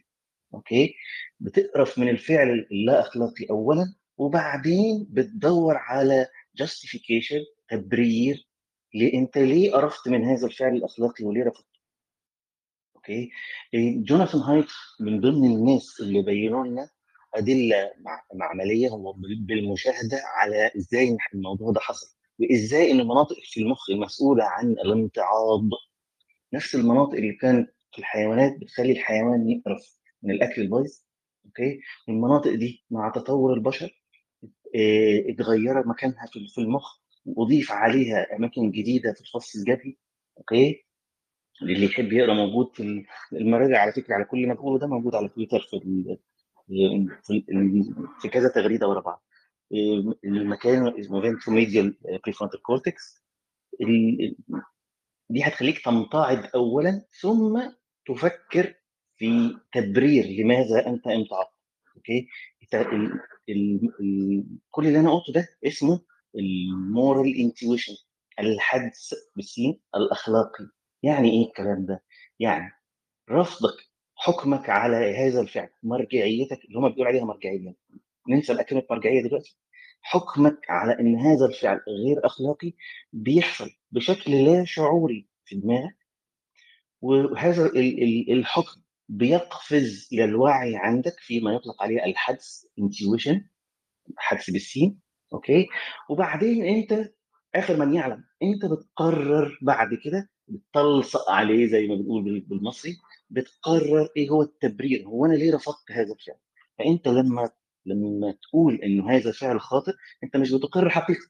[0.55, 0.95] okay؟
[1.41, 6.27] بتقرف من الفعل اللا اخلاقي اولا وبعدين بتدور على
[6.57, 8.49] justification تبرير
[9.15, 11.67] انت ليه قرفت من هذا الفعل الأخلاقي وليه رفضت
[12.97, 13.31] okay؟
[14.05, 14.67] جوناثان هايت
[15.01, 16.89] من ضمن الناس اللي بينوا لنا
[17.35, 17.91] أدلة
[18.35, 22.16] معمليه هو بالمشاهدة على إزاي الموضوع ده حصل.
[22.39, 25.63] وإزاي إن المناطق في المخ المسؤولة عن الامتعاض
[26.53, 30.93] نفس المناطق اللي كانت في الحيوانات بتخلي الحيوان يقرف من الأكل البايظ
[31.47, 34.03] okay؟ المناطق دي مع تطور البشر
[34.77, 39.97] آه اتغيرت مكانها في المخ وأضيف عليها أماكن جديدة في الفص الجبهي
[40.39, 40.85] okay؟
[41.63, 45.29] اللي يحب يقرأ موجود في المراجع على فكرة على كل ما بقوله ده موجود على
[45.29, 45.81] تويتر في
[47.23, 47.45] في,
[48.21, 49.23] في كذا تغريدة ورا بعض.
[50.25, 53.23] المكان اسمه ventromedial prefrontal cortex
[55.31, 57.63] دي هتخليك تمتعض اولا ثم
[58.07, 58.75] تفكر
[59.17, 61.47] في تبرير لماذا أنت امتعضت
[61.97, 62.29] okay؟
[64.71, 66.01] كل اللي أنا قلته ده اسمه
[66.39, 67.93] ال moral intuition
[68.41, 70.69] الحدس بالسين الأخلاقي.
[71.03, 72.03] يعني إيه الكلام ده؟
[72.41, 72.73] يعني
[73.31, 73.75] رفضك
[74.15, 77.75] حكمك على هذا الفعل مرجعيتك اللي هم بيقولوا عليها مرجعية.
[78.29, 79.57] ننسى كلمه مرجعيه دلوقتي.
[80.03, 82.73] حكمك على إن هذا الفعل غير أخلاقي
[83.13, 85.97] بيحصل بشكل لا شعوري في دماغك
[87.01, 87.67] وهذا
[88.29, 93.45] الحكم بيقفز إلى الوعي عندك فيما يطلق عليه الحدس intuition
[94.17, 95.01] حدس بالسين
[95.33, 95.67] أوكي؟
[96.11, 97.11] وبعدين أنت
[97.55, 102.97] آخر من يعلم أنت بتقرر بعد كده بتلصق عليه زي ما بنقول بالمصري
[103.31, 106.37] بتقرر إيه هو التبرير هو أنا ليه رفضت هذا الفعل؟
[106.79, 107.51] فأنت لما
[107.87, 109.93] لما تقول إنه هذا فعل خاطئ
[110.25, 111.27] أنت مش بتقر حقيقة.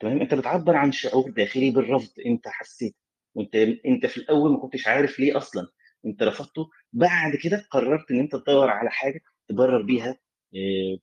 [0.00, 2.96] تمام؟ أنت بتعبر عن شعور داخلي بالرفض أنت حسيت.
[3.34, 3.54] وأنت
[3.86, 5.68] أنت في الأول ما كنتش عارف ليه أصلا.
[6.06, 10.18] أنت رفضته بعد كده قررت إن أنت تدور على حاجة تبرر بيها
[10.54, 10.98] إيه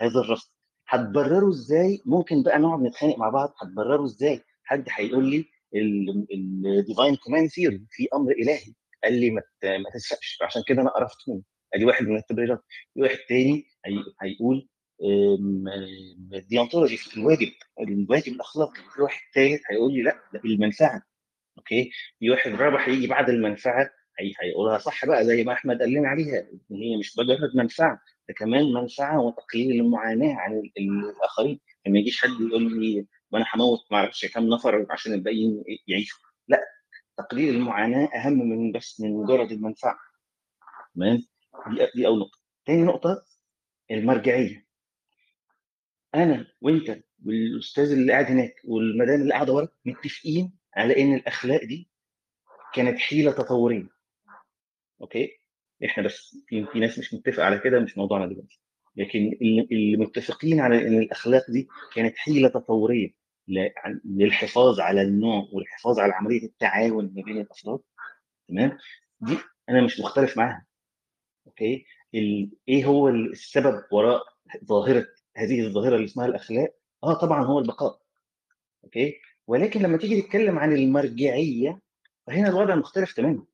[0.00, 0.48] هذا الرفض.
[0.88, 5.44] هتبرره إزاي؟ ممكن بقى نقعد نتخانق مع بعض هتبرره إزاي؟ حد هيقول لي
[6.74, 8.74] ال divine command theory في أمر إلهي.
[9.04, 9.42] قال لي ما
[9.94, 11.16] تسرقش عشان كده أنا قرفت
[11.74, 12.60] ادي واحد من التبريرات
[12.94, 14.04] في واحد تاني هي...
[14.22, 14.68] هيقول
[16.34, 18.82] ال deontology في الواجب الواجب الأخلاقي.
[18.94, 21.02] في واحد ثالث هيقول لي لأ ده المنفعه
[21.58, 24.32] okay؟ في واحد رابع هيجي بعد المنفعة هي...
[24.42, 28.34] هيقولها صح بقى زي ما أحمد قال لنا عليها إن هي مش مجرد منفعة ده
[28.34, 31.60] كمان منفعة وتقليل المعاناة عن الآخرين.
[31.88, 36.18] ما يجيش حد يقول لي وأنا هموت ما أعرفش كام نفر عشان الباقيين يعيشوا.
[36.48, 36.64] لأ
[37.18, 39.98] تقليل المعاناة أهم من بس من مجرد المنفعة.
[40.94, 41.22] تمام؟
[41.70, 42.38] دي دي أول نقطة.
[42.66, 43.24] تاني نقطة
[43.90, 44.66] المرجعية.
[46.14, 51.88] أنا وأنت والأستاذ اللي قاعد هناك والمدام اللي قاعدة ورا متفقين على إن الأخلاق دي
[52.74, 53.88] كانت حيلة تطورية.
[55.00, 55.38] okay؟
[55.84, 58.60] إحنا بس في, في ناس مش متفقة على كده مش موضوعنا دلوقتي.
[58.96, 59.38] لكن
[59.72, 63.10] اللي متفقين على إن الأخلاق دي كانت حيلة تطورية
[64.04, 67.80] للحفاظ على النوع والحفاظ على عملية التعاون ما بين الأفراد
[68.48, 68.78] تمام؟
[69.20, 69.38] دي
[69.68, 70.66] أنا مش مختلف معاها.
[71.46, 71.86] okay؟
[72.68, 74.22] إيه هو السبب وراء
[74.64, 76.74] ظاهرة هذه الظاهرة اللي اسمها الأخلاق؟
[77.04, 78.00] آه طبعا هو البقاء.
[78.84, 79.14] أوكي؟
[79.46, 81.80] ولكن لما تيجي تتكلم عن المرجعية
[82.26, 83.44] فهنا الوضع مختلف تماما.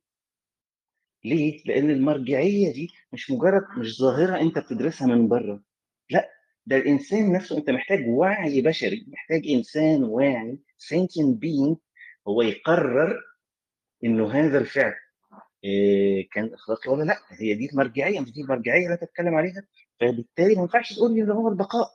[1.25, 5.63] ليه؟ لأن المرجعية دي مش مجرد مش ظاهرة أنت بتدرسها من بره.
[6.11, 6.31] لا
[6.67, 11.77] ده الإنسان نفسه أنت محتاج وعي بشري محتاج إنسان واعي sentient being
[12.29, 13.21] هو يقرر
[14.05, 14.95] إنه هذا الفعل
[15.65, 16.91] إيه كان إخلاقي.
[16.91, 19.63] ولا لا هي دي المرجعيه مش دي المرجعية اللي تتكلم عليها.
[20.01, 21.89] فبالتالي ما ينفعش تقول لي ده هو البقاء.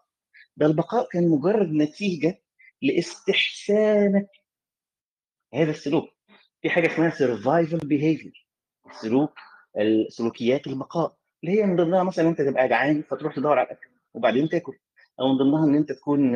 [0.57, 2.41] ده البقاء كان مجرد نتيجة
[2.81, 4.27] لاستحسانك.
[5.53, 6.09] هذا السلوك.
[6.61, 8.47] في حاجة اسمها survival behavior
[9.01, 9.33] سلوك
[9.79, 11.17] السلوكيات البقاء.
[11.43, 14.77] اللي هي من ضمنها مثلا أنت تبقى جعان فتروح تدور على الأكل وبعدين تاكل.
[15.19, 16.35] أو من ضمنها إن أنت تكون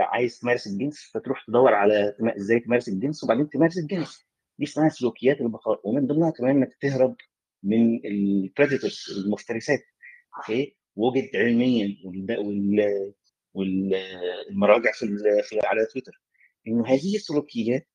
[0.00, 4.25] عايز تمارس الجنس فتروح تدور على إزاي تمارس الجنس وبعدين تمارس الجنس.
[4.58, 5.80] دي اسمها سلوكيات البقاء.
[5.88, 7.16] ومن ضمنها كمان إنك تهرب
[7.62, 9.80] من ال predators المفترسات.
[10.36, 13.14] okay؟ وجد علميا وال
[13.54, 15.06] والمراجع في,
[15.42, 16.22] في على تويتر.
[16.68, 17.88] إنه هذه السلوكيات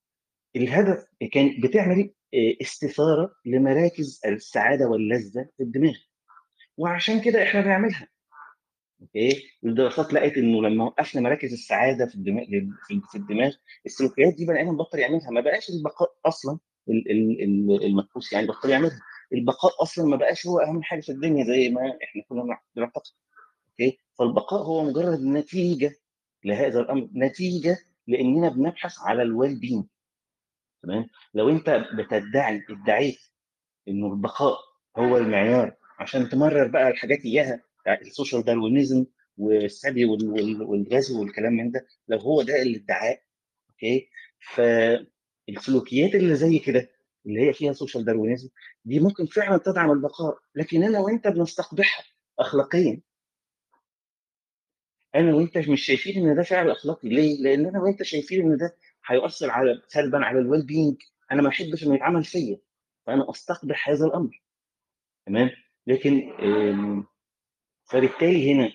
[0.55, 2.13] الهدف كان بتعمل
[2.61, 5.95] استثارة لمراكز السعادة واللذة في الدماغ.
[6.77, 8.07] وعشان كده إحنا بنعملها.
[9.01, 12.45] okay؟ الدراسات لقت إنه لما وقفنا مراكز السعادة في الدماغ
[13.11, 13.53] في الدماغ
[13.85, 16.59] السلوكيات دي بني آدم بطل يعملها ما بقاش البقاء أصلا
[17.83, 18.99] المدفوس يعني بطل يعملها.
[19.33, 23.01] البقاء أصلا ما بقاش هو أهم حاجة في الدنيا زي ما إحنا كنا بنعتقد
[23.71, 25.91] okay؟ فالبقاء هو مجرد نتيجة
[26.45, 29.87] لهذا الأمر نتيجة لإننا بنبحث على ال well-being
[30.83, 33.19] تمام؟ لو أنت بتدعي ادعيت
[33.87, 34.57] إنه البقاء
[34.97, 39.05] هو المعيار عشان تمرر بقى الحاجات إياها ال social Darwinism
[39.37, 43.21] والسبي والغزو والكلام من ده لو هو ده الادعاء
[43.69, 44.09] okay؟
[44.39, 46.89] فالسلوكيات اللي زي كده
[47.25, 48.49] اللي هي فيها social Darwinism
[48.85, 50.37] دي ممكن فعلا تدعم البقاء.
[50.55, 52.05] لكن أنا وأنت بنستقبحها
[52.39, 53.01] اخلاقيا.
[55.15, 57.09] أنا وأنت مش شايفين إن ده فعل أخلاقي.
[57.09, 58.75] ليه؟ لأن أنا وأنت شايفين إن ده
[59.05, 60.95] هيؤثر على سلبا على ال well-being
[61.31, 62.57] أنا ما أحبش إنه يتعمل فيا.
[63.05, 64.43] فأنا أستقبح هذا الأمر.
[65.25, 65.49] تمام؟
[65.87, 66.31] لكن
[67.91, 68.71] فبالتالي هنا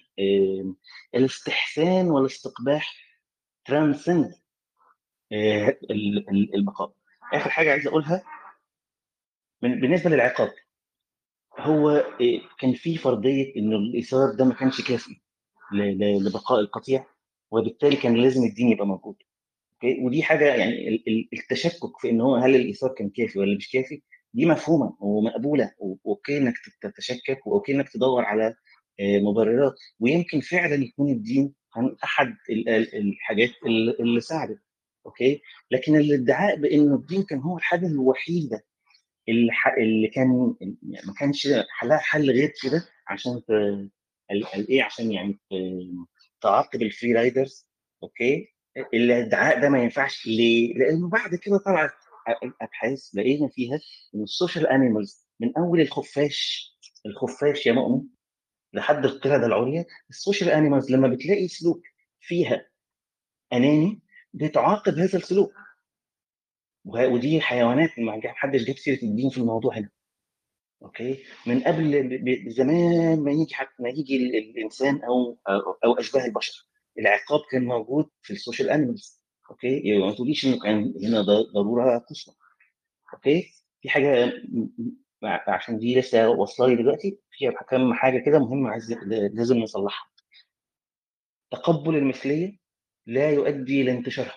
[1.15, 2.95] الاستحسان والاستقباح
[3.65, 4.35] transcend
[5.33, 5.79] آه،
[6.55, 6.93] البقاء
[7.33, 8.23] آخر حاجة عايز أقولها
[9.63, 10.53] بالنسبة للعقاب
[11.59, 15.21] هو آه، كان في فرضية إن الايثار ده ما كانش كافي
[16.21, 17.07] لبقاء القطيع
[17.51, 19.17] وبالتالي كان لازم الدين يبقى موجود.
[20.05, 24.03] ودي حاجة يعني التشكك في إن هو هل الايثار كان كافي ولا مش كافي
[24.35, 28.55] دي مفهومة ومقبولة و okay إنك تتشكك و okay إنك تدور على
[29.01, 29.75] مبررات.
[30.01, 32.37] ويمكن فعلا يكون الدين عن أحد
[32.95, 33.51] الحاجات
[34.01, 34.59] اللي ساعدت
[35.07, 38.65] okay؟ لكن الادعاء بأنه الدين كان هو الحاجة الوحيدة
[39.29, 43.43] اللي, اللي كان يعني ما كانش حلها حل غير كده عشان
[44.69, 45.39] إيه عشان يعني
[46.41, 47.67] تعاقب ال free riders
[48.03, 48.49] okay؟
[48.95, 51.91] الادعاء ده ما ينفعش ليه؟ لأنه بعد كده طلعت
[52.63, 53.81] أبحاث لقينا فيها
[54.15, 56.71] إن ال social animals من أول الخفاش
[57.07, 58.03] الخفاش يا مؤمن
[58.77, 59.85] لحد القرده العليا.
[60.11, 61.83] ال social animals لما بتلاقي سلوك
[62.21, 62.69] فيها
[63.53, 64.01] أناني
[64.33, 65.53] بتعاقب هذا السلوك.
[66.85, 69.91] ودي حيوانات ما حدش جاب سيرة الدين في الموضوع هنا.
[70.83, 71.91] okay؟ من قبل
[72.51, 75.39] زمان ما يجي ما يجي الإنسان أو
[75.85, 76.69] أو أشباه البشر.
[76.99, 79.23] العقاب كان موجود في ال social animals.
[79.51, 81.23] okay؟ يعني ما تقوليش إنه كان هنا
[81.55, 82.35] ضرورة قصوى.
[83.15, 84.33] okay؟ في حاجة
[85.27, 88.93] عشان دي لسه واصلة لي دلوقتي فيها كم حاجة كده مهمه عايز
[89.33, 90.09] لازم نصلحها.
[91.51, 92.59] تقبل المثلية
[93.07, 94.35] لا يؤدي إلى انتشارها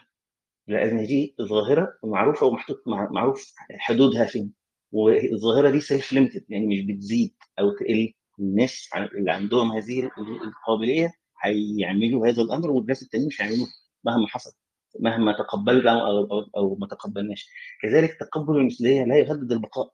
[0.68, 4.54] لأن دي ظاهرة معروفه ومحطوط معروف حدودها فين.
[4.92, 8.14] والظاهرة دي self-limited يعني مش بتزيد أو تقل.
[8.40, 10.10] الناس اللي عندهم هذه
[10.44, 13.68] القابلية هيعملوا هذا الأمر والناس التانيين مش هيعملوه
[14.04, 14.52] مهما حصل
[15.00, 17.50] مهما تقبلنا أو, أو, أو ما تقبلناش.
[17.82, 19.94] كذلك تقبل المثلية لا يهدد البقاء.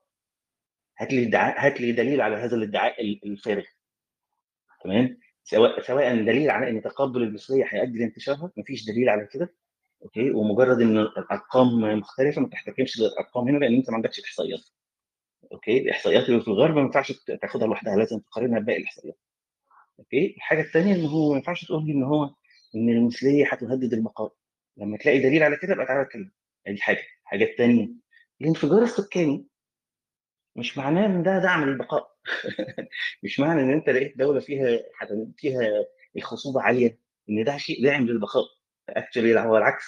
[0.98, 3.64] هات لي ادعاء هات لي دليل على هذا الادعاء الفارغ
[4.84, 9.54] تمام؟ سواء سواء دليل على إن تقبل المثليه هيؤدي لانتشارها مفيش دليل على كده
[10.02, 14.60] أوكي؟ ومجرد إن الأرقام مختلفة ما تحتكمش للأرقام هنا لأن أنت ما عندكش إحصائيات.
[15.52, 19.18] okay؟ الإحصائيات اللي في الغرب ما ينفعش تاخدها لوحدها لازم تقارنها بباقي الإحصائيات.
[19.98, 22.24] okay؟ الحاجة الثانية إن هو ما ينفعش تقول لي إن هو
[22.74, 24.32] إن المثلية هتهدد البقاء.
[24.76, 26.30] لما تلاقي دليل على كده يبقى تعالى اتكلم.
[26.68, 27.02] دي حاجة.
[27.22, 27.88] الحاجة الثانية
[28.40, 29.46] الانفجار السكاني
[30.56, 32.16] مش معناه إن ده دعم للبقاء.
[33.24, 34.78] مش معنى إن أنت لقيت دولة فيها
[35.36, 35.60] فيها
[36.16, 36.98] الخصوبة عالية
[37.30, 38.44] إن ده شيء داعم للبقاء.
[38.88, 39.84] actually هو العكس.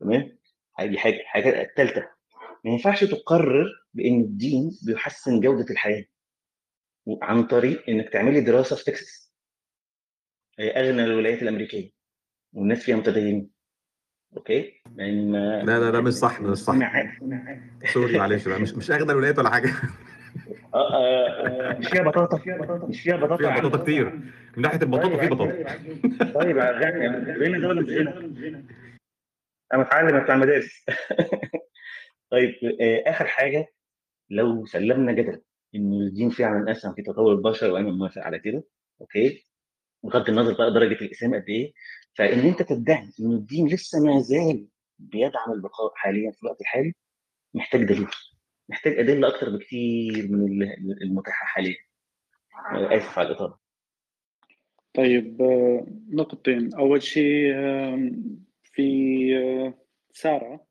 [0.00, 0.38] تمام؟
[0.80, 2.00] دي حاجة الحاجة الثالثة.
[2.64, 6.04] ما ينفعش تقرر بإن الدين بيحسن جودة الحياة
[7.22, 9.32] عن طريق إنك تعملي دراسة في تكساس.
[10.58, 11.90] هي أغنى الولايات الأمريكية
[12.52, 13.50] والناس فيها متدينين.
[14.36, 16.74] okay؟ يعني لا لا لا مش صح مش صح.
[17.92, 19.70] sorry معلش مش مش أغنى الولايات ولا حاجة.
[20.74, 22.36] آه، آه، آه، مش فيها بطاطا
[22.86, 24.10] مش فيها بطاطا فيها بطاطا كتير.
[24.56, 25.52] من ناحية البطاطا في بطاطا.
[26.34, 28.18] طيب غنى دوله مش هنا.
[29.72, 30.86] أنا متعلم بتاع المدارس.
[32.30, 32.54] طيب
[33.06, 33.66] آخر حاجة
[34.30, 35.42] لو سلمنا جدل
[35.74, 38.64] إن الدين فعلا اسهم في تطور البشر وأنا موافق على كده
[39.00, 39.46] أوكي؟
[40.02, 41.72] بغض النظر بقى درجة الإسلام قد إيه.
[42.16, 46.94] فإن أنت تدعي إن الدين لسه ما زال بيدعم البقاء حاليا في الوقت الحالي
[47.54, 48.08] محتاج دليل
[48.68, 50.62] محتاج أدلة أكتر بكتير من
[51.02, 51.76] المتاحة حاليا.
[52.72, 53.58] آسف على الإطالة.
[54.94, 55.42] طيب
[56.08, 56.74] نقطتين.
[56.74, 57.54] أول شيء
[58.62, 59.76] في
[60.12, 60.65] سارة آه،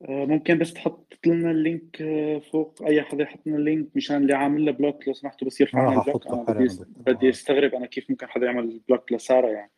[0.00, 4.16] ممكن بس تحط لنا ال link آه، فوق أي حدا يحط لنا ال link مشان
[4.16, 7.74] اللي عامل له بلوك لو سمحتوا بس يرفع لنا ال block أنا بدي بدي استغرب
[7.74, 9.70] أنا كيف ممكن حدا يعمل block لسارة يعني.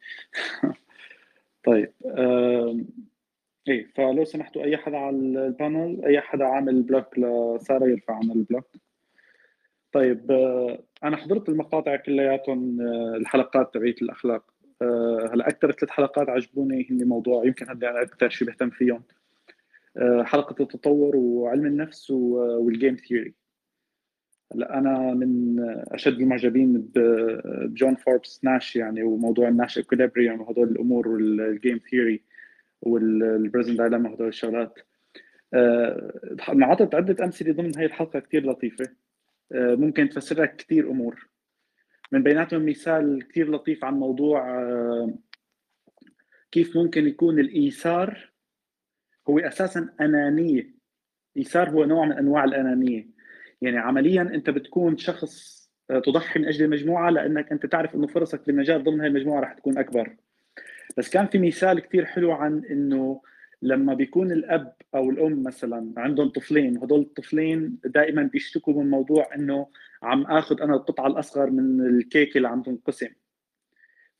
[1.66, 1.92] طيب
[3.68, 8.34] إيه فلو سمحتوا أي حدا على ال panel أي حدا عامل block لسارة يرفع عنا
[8.34, 8.76] ال block
[9.92, 12.80] طيب آه، أنا حضرت المقاطع كلياتهم
[13.16, 14.44] الحلقات تبعت الأخلاق.
[15.32, 18.96] هلا أكثر ثلاث حلقات عجبوني هن موضوع يمكن هدي أنا أكثر شيء بهتم فيهم.
[18.96, 19.19] آه،
[20.22, 23.34] حلقة التطور وعلم النفس وال game theory
[24.54, 25.56] هلا أنا من
[25.88, 32.22] أشد المعجبين بجون فوربس ناش يعني وموضوع ال Nash equilibrium وهدول الأمور وال game theory
[32.82, 34.78] وال prisoner's dilemma وهدول الشغلات.
[36.48, 38.88] انعطت آه، عدة أمثلة ضمن هي الحلقة كثير لطيفة.
[39.52, 41.28] آه، ممكن تفسر لك كثير أمور.
[42.12, 44.66] من بيناتهم مثال كثير لطيف عن موضوع
[46.52, 48.29] كيف ممكن يكون الإيثار
[49.30, 50.70] هو أساسا أنانية.
[51.36, 53.08] ايثار هو نوع من أنواع الأنانية.
[53.62, 58.76] يعني عمليا أنت بتكون شخص تضحي من أجل المجموعة لأنك أنت تعرف إنه فرصك بالنجاة
[58.76, 60.16] ضمن هذه المجموعه راح تكون أكبر.
[60.96, 63.20] بس كان في مثال كثير حلو عن إنه
[63.62, 69.66] لما بيكون الأب أو الأم مثلا عندهم طفلين هدول الطفلين دائما بيشتكوا من موضوع إنه
[70.02, 73.08] عم آخذ أنا القطعة الأصغر من الكيكة اللي عم تنقسم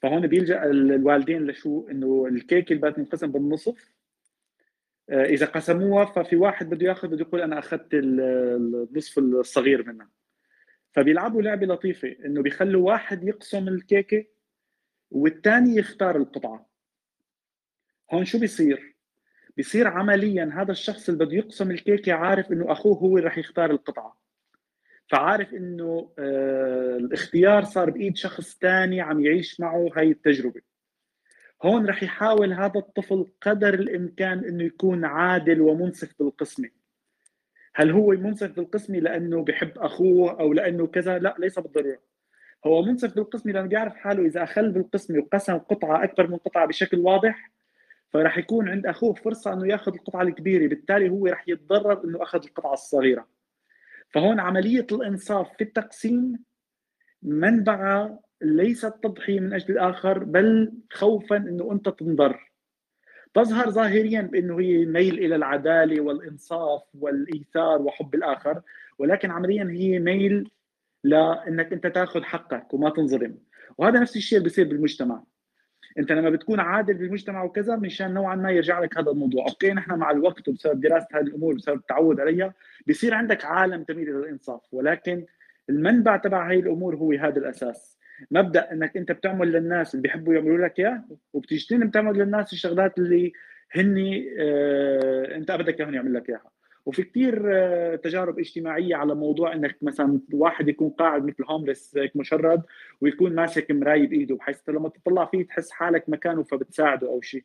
[0.02, 3.99] فهون بيلجأ الوالدين لشو؟ إنه الكيكة اللي بدها تنقسم بالنصف آه،
[5.11, 10.11] إذا قسموها ففي واحد بده ياخذ بده يقول أنا أخذت النصف الصغير منها.
[10.92, 14.24] فبيلعبوا لعبة لطيفة إنه بيخلوا واحد يقسم الكيكة
[15.11, 16.70] والثاني يختار القطعة.
[18.12, 18.96] هون شو بيصير؟
[19.56, 23.70] بيصير عمليا هذا الشخص اللي بده يقسم الكيكة عارف إنه أخوه هو اللي رح يختار
[23.70, 24.20] القطعة.
[25.08, 30.61] فعارف إنه آه الاختيار صار بإيد شخص ثاني عم يعيش معه هاي التجربة.
[31.62, 36.70] هون رح يحاول هذا الطفل قدر الإمكان إنه يكون عادل ومنصف بالقسمة.
[37.74, 41.98] هل هو منصف بالقسمة لأنه بحب أخوه أو لأنه كذا؟ لا ليس بالضرورة.
[42.66, 46.98] هو منصف بالقسمة لأنه بيعرف حاله إذا أخل بالقسمة وقسم قطعة أكبر من قطعة بشكل
[46.98, 47.50] واضح
[48.11, 50.68] فراح يكون عند أخوه فرصة إنه يأخذ القطعة الكبيرة.
[50.68, 53.26] بالتالي هو راح يتضرر إنه أخذ القطعة الصغيرة.
[54.08, 56.44] فهون عملية الإنصاف في التقسيم
[57.22, 62.51] منبعها ليس التضحية من أجل الآخر بل خوفا إنه أنت تنضر.
[63.34, 68.62] تظهر ظاهريا بأنه هي ميل إلى العدالة والإنصاف والإيثار وحب الآخر
[68.99, 70.51] ولكن عمليا هي ميل
[71.05, 73.38] لإنك أنت تأخذ حقك وما تنظلم.
[73.78, 75.22] وهذا نفس الشيء بيصير بالمجتمع.
[75.99, 79.45] أنت لما بتكون عادل بالمجتمع وكذا مشان نوعا ما يرجع لك هذا الموضوع.
[79.49, 82.55] أوكي نحن مع الوقت وبسبب دراسة هذه الأمور بسبب التعود عليها
[82.86, 84.61] بيصير عندك عالم تميل إلى الإنصاف.
[84.72, 85.26] ولكن
[85.68, 87.99] المنبع تبع هاي الأمور هو هذا الأساس.
[88.30, 93.32] مبدأ إنك أنت بتعمل للناس اللي بيحبوا يعملوا لك إياه وبتجتنب تعمل للناس الشغلات اللي
[93.72, 96.50] هن آه أنت بدك اياهم يعمل لك إياها.
[96.86, 102.16] وفي كثير آه تجارب اجتماعية على موضوع إنك مثلا واحد يكون قاعد مثل هوملس هيك
[102.16, 102.62] مشرد
[103.00, 107.44] ويكون ماسك مراية بايده بحيث لما تطلع فيه تحس حالك مكانه فبتساعده أو شيء.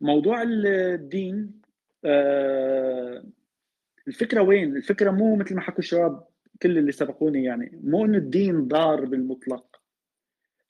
[0.00, 1.60] موضوع الدين
[2.04, 3.24] آه
[4.08, 6.24] الفكرة وين؟ الفكرة مو مثل ما حكوا الشباب.
[6.62, 9.82] كل اللي سبقوني يعني مو إنه الدين ضار بالمطلق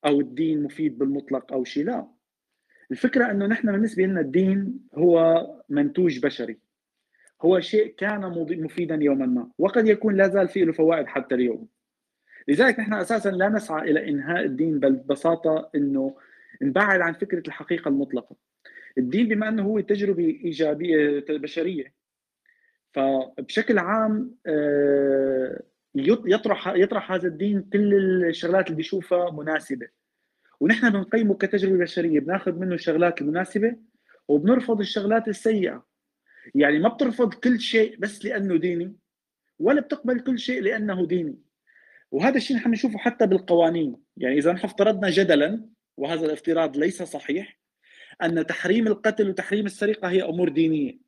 [0.07, 2.09] أو الدين مفيد بالمطلق أو شيء لا.
[2.91, 6.59] الفكرة إنه نحن بالنسبة لنا الدين هو منتوج بشري.
[7.43, 8.21] هو شيء كان
[8.51, 11.69] مفيدا يوما ما وقد يكون لا زال فيه له فوائد حتى اليوم.
[12.49, 16.17] لذلك نحن أساسا لا نسعى إلى إنهاء الدين بل ببساطة إنه
[16.63, 18.37] نبعد عن فكرة الحقيقة المطلقة.
[18.99, 21.95] الدين بما إنه هو تجربة إيجابية بشرية
[22.93, 25.63] فبشكل عام آه،
[26.09, 27.95] يطرح يطرح هذا الدين كل
[28.25, 29.89] الشغلات اللي بيشوفها مناسبة.
[30.61, 33.77] ونحن بنقيمه كتجربة بشرية بناخذ منه الشغلات المناسبه
[34.29, 35.87] وبنرفض الشغلات السيئة.
[36.55, 38.97] يعني ما بترفض كل شيء بس لأنه ديني
[39.59, 41.39] ولا بتقبل كل شيء لأنه ديني.
[42.11, 43.97] وهذا الشيء نحن نشوفه حتى بالقوانين.
[44.17, 47.59] يعني إذا نحن افترضنا جدلا وهذا الافتراض ليس صحيح
[48.23, 50.99] أن تحريم القتل وتحريم السرقة هي أمور دينية.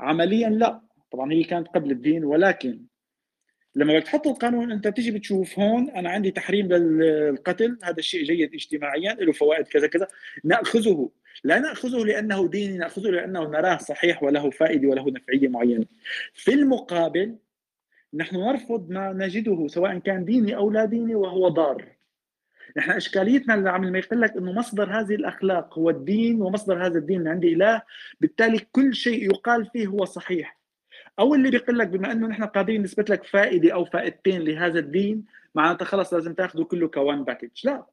[0.00, 0.80] عمليا لا.
[1.10, 2.84] طبعا هي كانت قبل الدين ولكن
[3.74, 9.14] لما بتحط القانون انت بتيجي بتشوف هون أنا عندي تحريم للقتل هذا الشيء جيد اجتماعيا
[9.14, 10.08] له فوائد كذا كذا
[10.44, 11.10] نأخذه
[11.44, 15.86] لا نأخذه لأنه ديني نأخذه لأنه نراه صحيح وله فائدة وله نفعية معينة.
[16.34, 17.36] في المقابل
[18.14, 21.84] نحن نرفض ما نجده سواء كان ديني أو لا ديني وهو ضار.
[22.76, 27.28] نحن إشكاليتنا اللي عم يقول لك إنه مصدر هذه الأخلاق هو الدين ومصدر هذا الدين
[27.28, 27.82] عندي إله
[28.20, 30.59] بالتالي كل شيء يقال فيه هو صحيح.
[31.20, 35.24] أو اللي بيقول لك بما أنه نحن قادرين نثبت لك فائدة أو فائدتين لهذا الدين
[35.54, 37.86] معناتها خلص لازم تاخذه كله ك one package لا.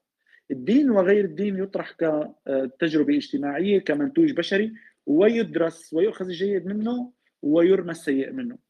[0.51, 4.73] الدين وغير الدين يطرح كتجربه اجتماعية كمنتوج بشري
[5.05, 7.11] ويدرس ويؤخذ الجيد منه
[7.41, 8.66] ويرمى السيء منه.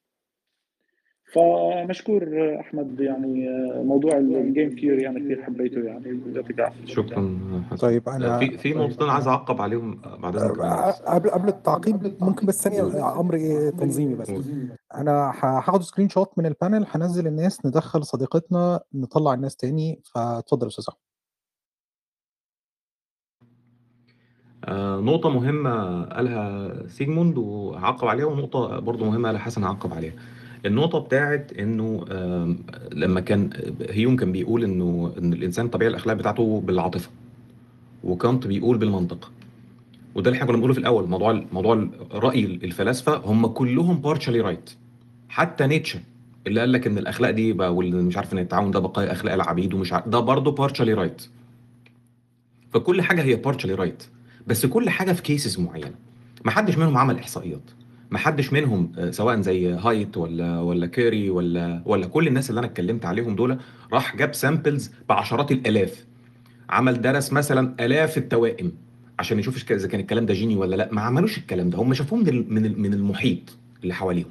[1.27, 2.23] فمشكور
[2.59, 3.49] أحمد يعني
[3.83, 7.39] موضوع الجيم ثيوري أنا كثير حبيته يعني يعطيك العافيه شكرا
[7.71, 7.77] حسن.
[7.77, 10.59] طيب أنا في في نقطتين عايز أعقب عليهم بعد اذنك
[11.07, 14.31] قبل قبل التعقيب ممكن بس ثانية أمر إيه تنظيمي بس.
[14.95, 20.01] أنا هاخد screenshot من ال panel هنزل الناس ندخل صديقتنا نطلع الناس تاني.
[20.03, 20.93] فاتفضل يا أستاذ
[24.65, 30.13] آه نقطة مهمة قالها سيجموند وهعقب عليها ونقطة برضو مهمة قالها حسن هعقب عليها.
[30.65, 32.57] النقطة بتاعت آم،
[32.91, 33.49] لما كان
[33.89, 37.09] هيوم كان بيقول إنه إن الإنسان الطبيعي الأخلاق بتاعته بالعاطفة
[38.03, 39.31] وكانت بيقول بالمنطق.
[40.15, 44.69] وده اللي إحنا كنا بنقوله في الأول موضوع موضوع رأي الفلاسفة هم كلهم partially right
[45.29, 45.99] حتى نيتشه
[46.47, 49.33] اللي قال لك إن الأخلاق دي بقى واللي مش عارف إن التعاون ده بقايا أخلاق
[49.33, 51.21] العبيد ومش عارف ده برضه partially right
[52.73, 54.03] فكل حاجة هي partially right
[54.47, 55.91] بس كل حاجة في cases معينة.
[56.45, 57.61] ما حدش منهم عمل إحصائيات.
[58.11, 62.59] ما حدش منهم آه، سواء زي هايت ولا ولا كيري ولا ولا كل الناس اللي
[62.59, 63.57] أنا اتكلمت عليهم دول
[63.93, 66.05] راح جاب samples بعشرات الآلاف.
[66.69, 68.71] عمل درس مثلا آلاف التوائم
[69.19, 70.89] عشان يشوف إذا كان الكلام ده جيني ولا لأ.
[70.91, 74.29] ما عملوش الكلام ده هم شافوه من من من المحيط اللي حواليهم.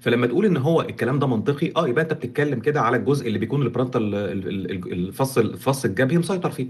[0.00, 3.38] فلما تقول إن هو الكلام ده منطقي آه يبقى أنت بتتكلم كده على الجزء اللي
[3.38, 6.66] بيكون ال frontal ال- ال- ال- الفص الفص الجبهي مسيطر فيه.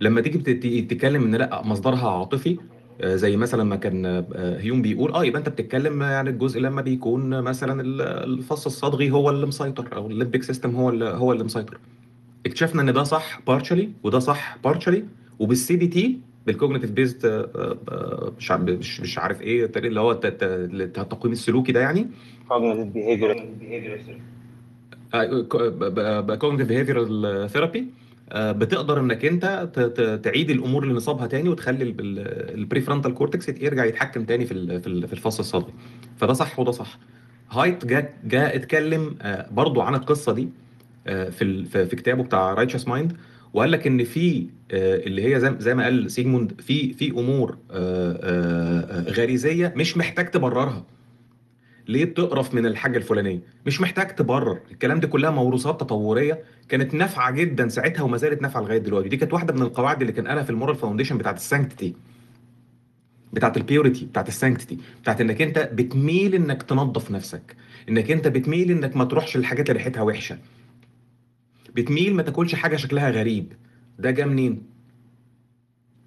[0.00, 2.58] لما تيجي تتكلم إن لأ مصدرها عاطفي
[3.04, 7.40] زي مثلا ما كان آه، هيوم بيقول آه يبقى أنت بتتكلم يعني الجزء لما بيكون
[7.42, 11.44] مثلا ال- الفص الصدغي هو اللي مسيطر أو ال limbic system هو اللي هو اللي
[11.44, 11.78] مسيطر.
[12.46, 15.04] اكتشفنا إن ده صح partially وده صح partially
[15.38, 17.48] وبال CBT بال cognitive based
[18.38, 22.06] مش مش مش عارف إيه اللي هو الت- الت- التقويم السلوكي ده يعني.
[22.50, 23.36] Cognitive behavior
[26.34, 27.86] cognitive behavioral therapy
[28.34, 29.68] بتقدر إنك أنت
[30.24, 31.84] تعيد الأمور إلى نصابها تاني وتخلي
[32.54, 35.72] ال prefrontal cortex يرجع يتحكم تاني في في ال- في الفص الصدغي
[36.16, 36.98] فده صح وده صح.
[37.50, 40.48] هايت جاء جاء اتكلم آه، برضو عن القصة دي
[41.06, 43.16] آه، في في كتابه بتاع Righteous Mind
[43.54, 48.12] وقال لك إن في آه، اللي هي زي ما قال سيجموند في في أمور آه،
[48.22, 50.84] آه، آه، غريزية مش محتاج تبررها.
[51.88, 54.58] ليه بتقرف من الحاجة الفلانية؟ مش محتاج تبرر.
[54.70, 59.08] الكلام ده كلها موروثات تطورية كانت نافعة جدا ساعتها وما زالت نافعة لغاية دلوقتي.
[59.08, 61.94] دي كانت واحدة من القواعد اللي كان قالها في ال moral foundation بتاعت ال sanctity
[63.32, 67.56] بتاعت ال purity بتاعت ال sanctity بتاعت إنك أنت بتميل إنك تنظف نفسك
[67.88, 70.38] إنك أنت بتميل إنك ما تروحش للحاجات اللي ريحتها وحشة.
[71.74, 73.52] بتميل ما تاكلش حاجة شكلها غريب.
[73.98, 74.62] ده جه منين؟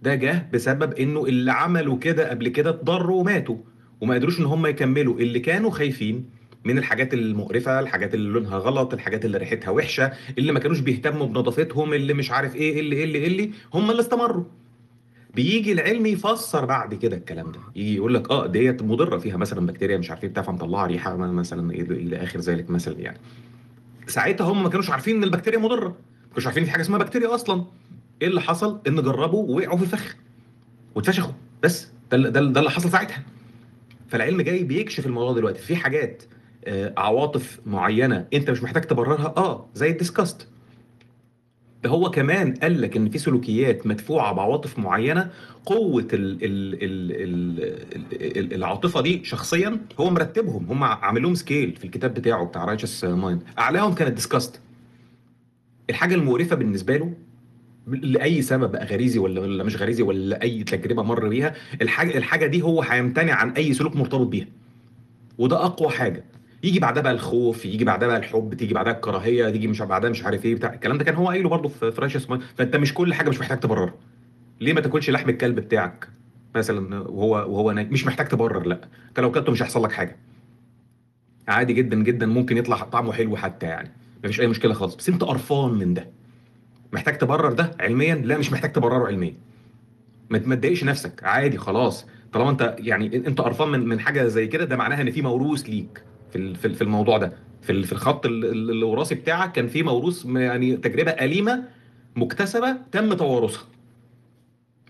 [0.01, 3.57] ده جه بسبب إنه اللي عملوا كده قبل كده اتضروا وماتوا.
[4.01, 5.19] وما قدروش إن هم يكملوا.
[5.19, 6.25] اللي كانوا خايفين
[6.65, 11.27] من الحاجات المقرفة الحاجات اللي لونها غلط الحاجات اللي ريحتها وحشة اللي ما كانوش بيهتموا
[11.27, 14.43] بنظافتهم اللي مش عارف إيه اللي اللي اللي هم اللي استمروا.
[15.35, 17.59] بيجي العلم يفسر بعد كده الكلام ده.
[17.75, 21.15] يجي يقول لك آه ديت مضرة فيها مثلا بكتيريا مش عارف إيه بتاع فمطلعه ريحة
[21.15, 23.17] مثلا إلى إلى آخر ذلك مثلا يعني.
[24.07, 25.87] ساعتها هم ما كانوش عارفين إن البكتيريا مضرة.
[25.87, 27.65] ما كانوش عارفين في حاجة اسمها بكتيريا أصلا.
[28.21, 30.15] إيه اللي حصل؟ إن جربوا ووقعوا في الفخ.
[30.95, 31.33] واتفشخوا.
[31.63, 31.87] بس.
[32.11, 33.23] ده ده اللي حصل ساعتها.
[34.11, 35.59] فالعلم جاي بيكشف الموضوع دلوقتي.
[35.61, 36.23] في حاجات
[36.65, 39.33] آه، عواطف معينة انت مش محتاج تبررها.
[39.37, 40.47] آه زي الديسكاست.
[41.83, 45.29] ده هو كمان قال لك إن في سلوكيات مدفوعة بعواطف معينة
[45.65, 50.65] قوة ال ال ال ال ال العاطفة دي شخصيا هو مرتبهم.
[50.69, 54.59] هم عامل لهم scale في الكتاب بتاعه بتاع Righteous Mind أعلاهم كانت disgust
[55.89, 57.13] الحاجة المقرفة بالنسبة له
[57.87, 62.45] لأي سبب بقى غريزي ولا ولا مش غريزي ولا أي تجربة مر بيها الحاجة الحاجة
[62.45, 64.47] دي هو هيمتنع عن أي سلوك مرتبط بيها.
[65.37, 66.23] وده أقوى حاجة.
[66.63, 70.23] يجي بعدها بقى الخوف يجي بعدها بقى الحب تيجي بعدها الكراهية تيجي مش بعدها مش
[70.23, 73.13] عارف إيه بتاع الكلام ده كان هو قايله برضه في Righteous Mind فأنت مش كل
[73.13, 73.93] حاجة مش محتاج تبررها
[74.61, 76.07] ليه ما تاكلش لحم الكلب بتاعك؟
[76.55, 78.81] مثلا وهو وهو نايم مش محتاج تبرر لأ.
[79.09, 80.17] أنت لو كلته مش هيحصل لك حاجة.
[81.47, 83.91] عادي جدا جدا ممكن يطلع طعمه حلو حتى يعني.
[84.23, 84.95] مفيش أي مشكلة خالص.
[84.95, 86.07] بس أنت قرفان من ده.
[86.93, 89.33] محتاج تبرر ده علميا؟ لا مش محتاج تبرره علميا.
[90.29, 91.23] ما تضايقش نفسك.
[91.23, 92.05] عادي خلاص.
[92.33, 95.61] طالما انت يعني انت قرفان من من حاجة زي كده ده معناها إن في موروث
[95.61, 97.33] ليك في في ال- في الموضوع ده.
[97.61, 101.63] في في الخط ال- ال- الوراثي بتاعك كان في موروث يعني تجربة أليمة
[102.15, 103.63] مكتسبة تم توارثها.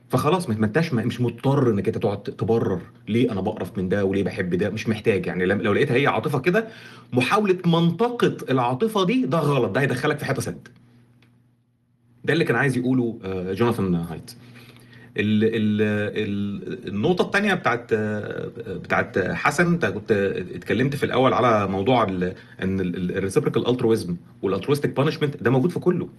[0.10, 2.82] فخلاص ما انتش مش مضطر إنك أنت تقعد تبرر.
[3.08, 5.26] ليه أنا بقرف من ده؟ وليه بحب ده؟ مش محتاج.
[5.26, 6.68] يعني لو لقيتها هي عاطفة كده
[7.14, 9.72] محاولة منطقة العاطفة دي ده غلط.
[9.72, 10.68] ده هيدخلك في حتة سد.
[12.26, 14.32] ده اللي كان عايز يقوله آه، جوناثان هايت
[15.18, 15.82] ال ال
[16.18, 20.12] ال النقطة الثانية بتاعت آه، بتاعت حسن انت كنت
[20.56, 25.80] اتكلمت في الأول على موضوع إن ال reciprocal altruism وال altruistic punishment ده موجود في
[25.80, 26.10] كله.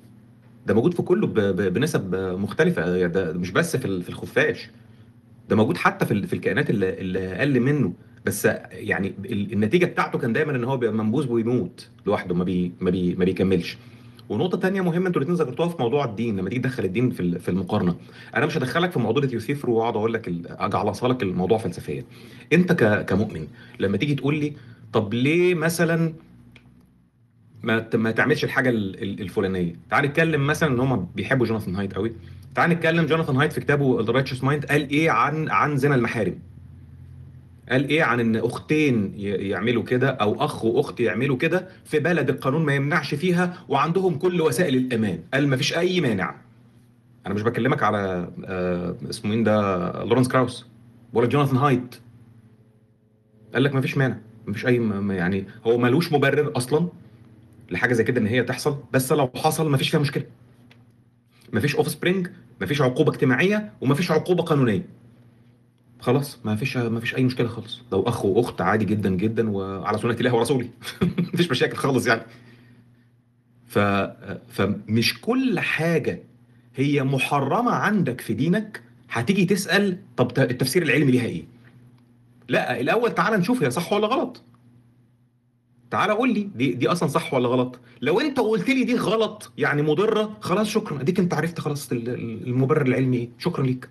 [0.67, 1.27] ده موجود في كله
[1.69, 2.97] بنسب مختلفة.
[2.97, 4.71] يعني ده مش بس في ال- في الخفاش.
[5.49, 7.93] ده موجود حتى في في الكائنات اللي اللي أقل منه.
[8.27, 12.73] بس يعني ال- النتيجة بتاعته كان دايما إن هو بيبقى منبوذ ويموت لوحده ما بي
[12.81, 13.77] ما, بي ما بيكملش.
[14.33, 17.49] ونقطة تانية مهمة أنتوا الاثنين ذكرتوها في موضوع الدين لما تيجي تدخل الدين في في
[17.49, 17.97] المقارنة.
[18.37, 22.05] أنا مش هدخلك في معضله يوثيفرو وأقعد أقول لك اجعلصها لك الموضوع فلسفيا.
[22.53, 22.73] أنت
[23.09, 23.47] كمؤمن
[23.79, 24.53] لما تيجي تقول لي
[24.93, 26.13] طب ليه مثلا
[27.63, 31.95] ما ما تعملش الحاجة ال- ال- الفلانية؟ تعال نتكلم مثلا إن هم بيحبوا جوناثان هايت
[31.95, 32.13] قوي
[32.55, 36.39] تعال نتكلم جوناثان هايت في كتابه ال Righteous Mind قال إيه عن عن زنا المحارم؟
[37.69, 42.65] قال إيه عن إن أختين يعملوا كده أو أخ وأخت يعملوا كده في بلد القانون
[42.65, 45.21] ما يمنعش فيها وعندهم كل وسائل الأمان.
[45.35, 46.35] قال ما فيش أي مانع.
[47.27, 50.67] أنا مش بكلمك على آه، اسمه مين ده؟ لورنس كراوس.
[51.13, 51.95] ولا جوناثان هايت.
[53.55, 54.17] قال لك ما فيش مانع.
[54.47, 56.89] ما فيش أي يعني هو ملوش مبرر أصلا
[57.71, 60.25] لحاجة زي كده إن هي تحصل بس لو حصل ما فيش فيها مشكلة.
[61.53, 62.29] ما فيش offspring
[62.61, 64.87] ما فيش عقوبة اجتماعية وما فيش عقوبة قانونية.
[66.03, 67.81] خلاص ما فيش ما فيش أي مشكلة خالص.
[67.93, 70.69] لو أخ وأخت عادي جدا جدا وعلى سنه الله ورسوله
[71.35, 72.23] مفيش مشاكل خالص يعني.
[73.67, 73.79] ف
[74.49, 76.23] فمش كل حاجة
[76.77, 81.45] هي محرمة عندك في دينك هتيجي تسأل طب التفسير العلمي ليها إيه؟
[82.49, 84.43] لا الأول تعالى نشوف هي صح ولا غلط.
[85.91, 89.53] تعالى قول لي دي دي أصلا صح ولا غلط؟ لو أنت قلت لي دي غلط
[89.59, 91.01] يعني مضرة خلاص شكرا.
[91.01, 93.29] أديك أنت عرفت خلاص المبرر العلمي إيه.
[93.39, 93.89] شكرا ليك.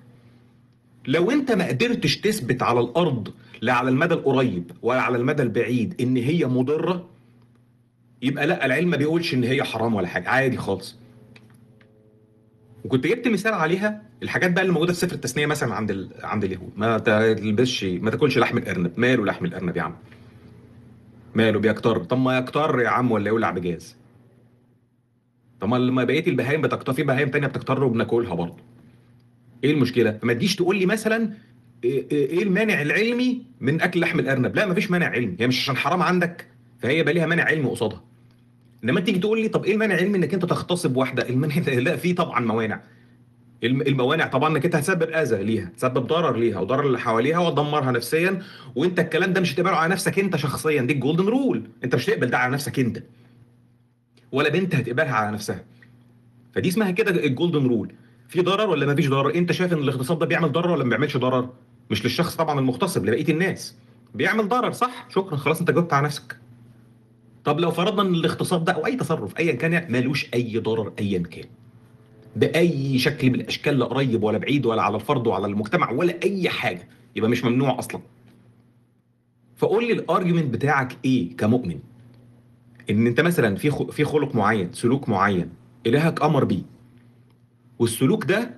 [1.08, 6.02] لو انت ما قدرتش تثبت على الأرض لا على المدى القريب ولا على المدى البعيد
[6.02, 7.10] إن هي مضرة
[8.22, 10.96] يبقى لا العلم ما بيقولش إن هي حرام ولا حاجة عادي خالص.
[12.86, 16.10] وكنت جبت مثال عليها الحاجات بقى اللي موجودة في سفر التثنية مثلا عند ال...
[16.24, 16.72] عند اليهود.
[16.78, 18.92] ما تلبسش ما تاكلش لحم الأرنب.
[18.98, 19.96] ماله لحم الأرنب يا عم؟
[21.36, 23.96] ماله بيكتر؟ طب ما يكتر يا عم ولا يولع بجاز؟
[25.62, 28.71] طب ما بقية البهايم بتكتر في بهايم تانية بتكتر وبناكلها برضه.
[29.64, 31.34] إيه المشكلة؟ ما تجيش تقول لي مثلا
[31.84, 36.02] إيه المانع العلمي من أكل لحم الأرنب؟ لا مفيش مانع علمي هي مش عشان حرام
[36.02, 36.48] عندك
[36.80, 38.04] فهي يبقى ليها مانع علمي قصادها.
[38.84, 42.14] انما تيجي تقول لي طب إيه المانع العلمي إنك أنت تغتصب واحدة؟ المانع لا في
[42.14, 42.82] طبعا موانع.
[43.64, 48.42] الموانع طبعا إنك أنت هتسبب أذى ليها تسبب ضرر ليها وضرر اللي حواليها وتدمرها نفسيا
[48.76, 52.10] وأنت الكلام ده مش هتقبله على نفسك أنت شخصيا دي ال golden rule أنت مش
[52.10, 53.04] هتقبل ده على نفسك أنت
[54.32, 55.64] ولا بنت هتقبلها على نفسها.
[56.56, 57.92] فدي اسمها كده ال golden rule
[58.32, 60.90] في ضرر ولا ما فيش ضرر؟ انت شايف ان الاغتصاب ده بيعمل ضرر ولا ما
[60.90, 61.50] بيعملش ضرر؟
[61.92, 63.76] مش للشخص طبعا المغتصب لبقية الناس.
[64.16, 65.08] بيعمل ضرر صح.
[65.10, 65.36] شكرا.
[65.38, 66.38] خلاص انت جاوبت على نفسك.
[67.44, 71.20] طب لو فرضنا إن الاغتصاب ده أو أي تصرف ايا كان مالوش أي ضرر ايا
[71.20, 71.46] كان.
[72.36, 76.50] بأي شكل من الأشكال لا قريب ولا بعيد ولا على الفرد ولا المجتمع ولا أي
[76.50, 78.02] حاجة يبقى مش ممنوع أصلا.
[79.58, 81.80] فقول لي الارجيومنت بتاعك إيه كمؤمن؟
[82.90, 85.50] إن أنت مثلا في في خلق معين سلوك معين
[85.88, 86.62] إلهك أمر بيه.
[87.82, 88.52] والسلوك ده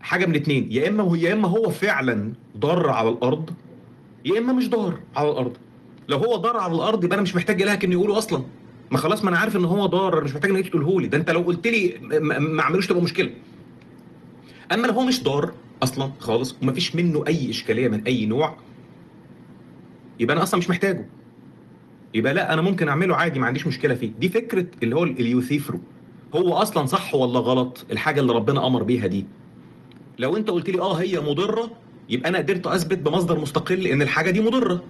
[0.00, 0.68] حاجة من اتنين.
[0.70, 3.50] يا إما يا إما هو فعلا ضار على الأرض
[4.24, 5.56] يا إما مش ضار على الأرض.
[6.08, 8.42] لو هو ضار على الأرض يبقى أنا مش محتاج إلهك إنه يقوله أصلا.
[8.90, 11.06] ما خلاص ما أنا عارف إن هو ضار مش محتاج انك تقوله لي.
[11.08, 13.30] ده أنت لو قلت لي ما اعملوش تبقى مشكلة.
[14.72, 18.56] أما لو هو مش ضار أصلا خالص ومفيش منه أي إشكالية من أي نوع
[20.20, 21.08] يبقى أنا أصلا مش محتاجه.
[22.14, 24.10] يبقى لا أنا ممكن أعمله عادي ما عنديش مشكلة فيه.
[24.20, 25.80] دي فكرة اللي هو اليوثيفرو.
[26.34, 29.26] هو أصلا صح ولا غلط؟ الحاجة اللي ربنا أمر بيها دي.
[30.18, 31.70] لو أنت قلت لي آه هي مضرة
[32.08, 34.82] يبقى أنا قدرت أثبت بمصدر مستقل إن الحاجة دي مضرة.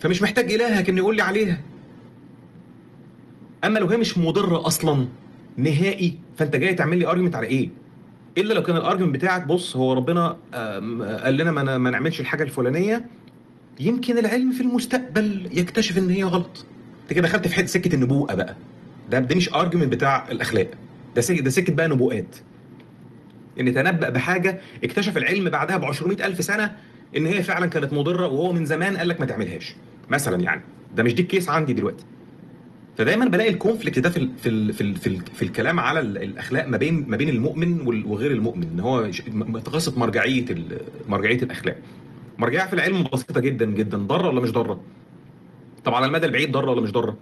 [0.00, 1.60] فمش محتاج إلهك إنه يقول لي عليها.
[3.64, 5.06] أما لو هي مش مضرة أصلا
[5.56, 7.70] نهائي فأنت جاي تعمل لي argument على إيه؟
[8.38, 10.36] إلا لو كان ال argument بتاعك بص هو ربنا
[11.24, 13.06] قال لنا ما نعملش الحاجة الفلانية.
[13.80, 16.66] يمكن العلم في المستقبل يكتشف إن هي غلط.
[17.02, 18.56] أنت كده دخلت في حتة سكة النبوءة بقى.
[19.10, 20.70] ده ده مش argument بتاع الأخلاق.
[21.16, 22.36] ده سكه ده سكه بقى نبوءات.
[23.60, 26.76] إن تنبأ بحاجة اكتشف العلم بعدها ب 200000 سنة
[27.16, 29.74] إن هي فعلا كانت مضرة وهو من زمان قال لك ما تعملهاش.
[30.10, 30.62] مثلا يعني
[30.96, 32.04] ده مش دي ال case عندي دلوقتي.
[32.98, 35.80] فدايما بلاقي ال conflict ده في ال في ال في ال في, ال في الكلام
[35.80, 38.62] على الأخلاق ما بين ما بين المؤمن وغير المؤمن.
[38.72, 39.10] إن هو
[39.64, 40.44] قصه مرجعية
[41.08, 41.76] مرجعية الأخلاق.
[42.38, 43.98] مرجعية في العلم بسيطة جدا جدا.
[43.98, 44.80] ضارة ولا مش ضارة؟
[45.84, 47.16] طب على المدى البعيد ضارة ولا مش ضارة؟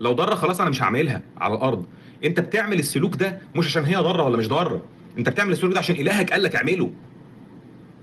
[0.00, 1.84] لو ضارة خلاص أنا مش هعملها على الأرض.
[2.24, 4.82] أنت بتعمل السلوك ده مش عشان هي ضارة ولا مش ضارة.
[5.18, 6.90] أنت بتعمل السلوك ده عشان إلهك قال لك اعمله.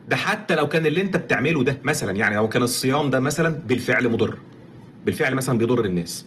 [0.08, 3.50] ده حتى لو كان اللي أنت بتعمله ده مثلا يعني لو كان الصيام ده مثلا
[3.50, 4.38] بالفعل مضر.
[5.06, 6.26] بالفعل مثلا بيضر الناس.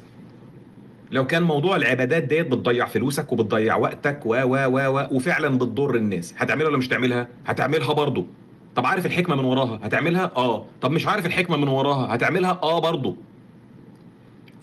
[1.11, 5.95] لو كان موضوع العبادات ديت بتضيع فلوسك وبتضيع وقتك و و و و وفعلا بتضر
[5.95, 6.35] الناس.
[6.37, 8.27] هتعملها ولا مش تعملها هتعملها برضه.
[8.77, 10.67] طب عارف الحكمة من وراها؟ هتعملها؟ آه.
[10.81, 13.17] طب مش عارف الحكمة من وراها؟ هتعملها؟ آه برضه.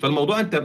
[0.03, 0.63] فالموضوع انت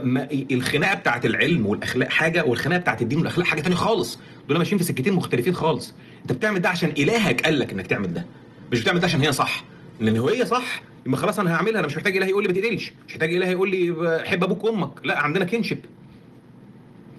[0.51, 4.19] الخناقه بتاعت العلم والاخلاق حاجة والخناقه بتاعت الدين والاخلاق حاجة ثانية خالص.
[4.49, 5.93] دول ماشيين في سكتين مختلفين خالص.
[6.21, 8.25] انت بتعمل ده عشان إلهك قال لك إنك تعمل ده.
[8.71, 9.63] مش بتعمل ده عشان هي صح.
[9.99, 11.79] لأن هو هي صح يبقى خلاص أنا هعملها.
[11.79, 14.63] أنا مش محتاج اله يقول لي ما تقتلش مش محتاج اله يقول لي حب أبوك
[14.63, 15.05] وأمك.
[15.05, 15.85] لا عندنا kinship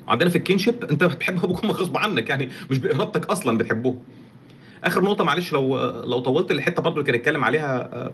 [0.09, 3.99] عندنا في ال kinship أنت بتحب أبوك وأمك غصب عنك يعني مش بإرادتك أصلا بتحبهم
[4.85, 8.11] آخر نقطة معلش لو لو طولت الحته برضو اللي كان اتكلم عليها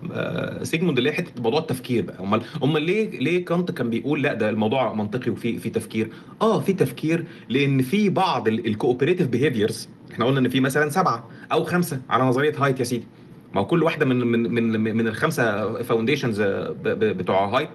[0.63, 2.21] سيجموند اللي هي حتة موضوع التفكير بقى.
[2.21, 6.09] أمال أمال ليه ليه كانت كان بيقول لا ده الموضوع منطقي وفي في تفكير؟
[6.43, 11.29] آه في تفكير لأن في بعض ال cooperative behaviors إحنا قلنا إن في مثلا سبعة
[11.53, 13.07] أو خمسة على نظرية هايت يا سيدي.
[13.55, 14.51] ما هو كل واحدة من من
[14.81, 16.43] من من الخمسة foundations
[16.87, 17.71] بتوع هايت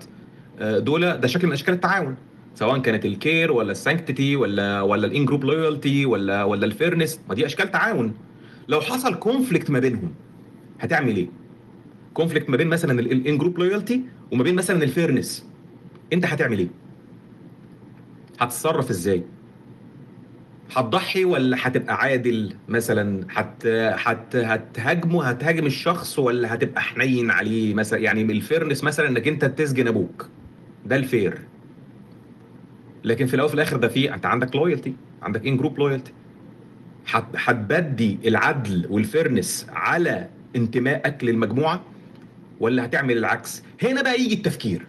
[0.62, 2.16] دول ده شكل من أشكال التعاون.
[2.56, 6.72] سواء كانت ال care ولا ال sanctity ولا ولا ال in-group loyalty ولا ولا ال
[6.72, 8.14] fairness ما دي أشكال تعاون.
[8.68, 10.14] لو حصل conflict ما بينهم
[10.80, 11.28] هتعمل إيه؟
[12.14, 15.46] conflict ما بين مثلا ال in-group loyalty وما بين مثلا ال fairness
[16.14, 16.68] أنت هتعمل إيه؟
[18.40, 19.24] هتتصرف إزاي؟
[20.76, 28.00] هتضحي ولا هتبقى عادل مثلا؟ هت هت هتهاجمه؟ هتهاجم الشخص ولا هتبقى حنين عليه مثلا؟
[28.00, 30.28] يعني ال fairness مثلا إنك أنت تسجن أبوك.
[30.86, 31.38] ده ال fair
[33.04, 36.12] لكن في الأول وفي الآخر ده في أنت عندك loyalty عندك in-group loyalty
[37.08, 41.82] هتبدي العدل وال fairness على انتمائك للمجموعه
[42.60, 44.86] ولا هتعمل العكس؟ هنا بقى يجي التفكير.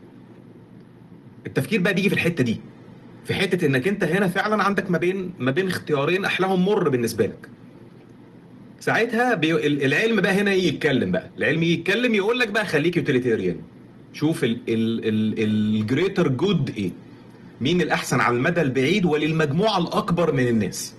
[1.46, 2.60] التفكير بقى بيجي في الحتة دي
[3.24, 7.26] في حتة إنك أنت هنا فعلا عندك ما بين ما بين اختيارين أحلاهم مر بالنسبة
[7.26, 7.48] لك.
[8.80, 9.66] ساعتها بي...
[9.66, 11.30] العلم بقى هنا يتكلم بقى.
[11.38, 13.56] العلم يتكلم يقول لك بقى خليك utilitarian.
[14.12, 16.90] شوف ال greater good إيه؟
[17.60, 20.94] مين الأحسن على المدى البعيد وللمجموعة الأكبر من الناس؟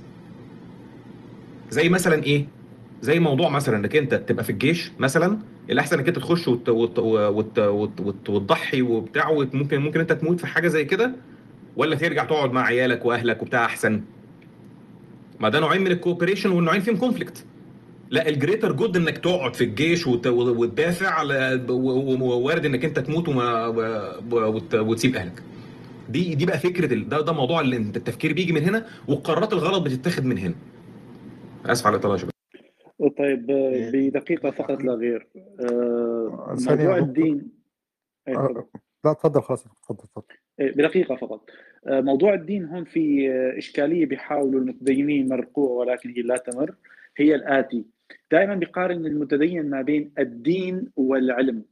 [1.73, 2.45] زي مثلا إيه؟
[3.01, 6.69] زي موضوع مثلا إنك أنت تبقى في الجيش مثلا الأحسن إنك أنت تخش وت...
[6.69, 6.99] وت...
[6.99, 7.59] وت...
[7.59, 7.99] وت...
[7.99, 8.29] وت...
[8.29, 11.11] وتضحي وبتاع وممكن ممكن أنت تموت في حاجة زي كده
[11.75, 14.01] ولا ترجع تقعد مع عيالك وأهلك وبتاع أحسن.
[15.39, 17.45] ما ده نوعين من ال cooperation والنوعين فيهم conflict
[18.09, 20.27] لا ال greater good إنك تقعد في الجيش وت...
[20.27, 23.67] وتدافع على ووارد إنك أنت تموت وما
[24.31, 24.75] وت...
[24.75, 25.43] وتسيب أهلك.
[26.09, 26.85] دي دي بقى فكرة.
[26.85, 30.53] ده ده موضوع التفكير بيجي من هنا والقرارات الغلط بتتاخد من هنا.
[31.65, 32.29] آسف على الإطالة
[33.17, 33.45] طيب
[33.93, 35.27] بدقيقة فقط لا غير.
[35.59, 37.51] آه موضوع الدين.
[38.27, 39.65] لا اتفضل خلاص.
[39.67, 40.25] اتفضل اتفضل
[40.59, 41.49] بدقيقة فقط.
[41.87, 46.75] موضوع الدين هون في إشكالية بيحاولوا المتدينين يمرقوها ولكن هي لا تمر.
[47.17, 47.85] هي الآتي.
[48.31, 51.65] دائما بيقارن المتدين ما بين الدين والعلم.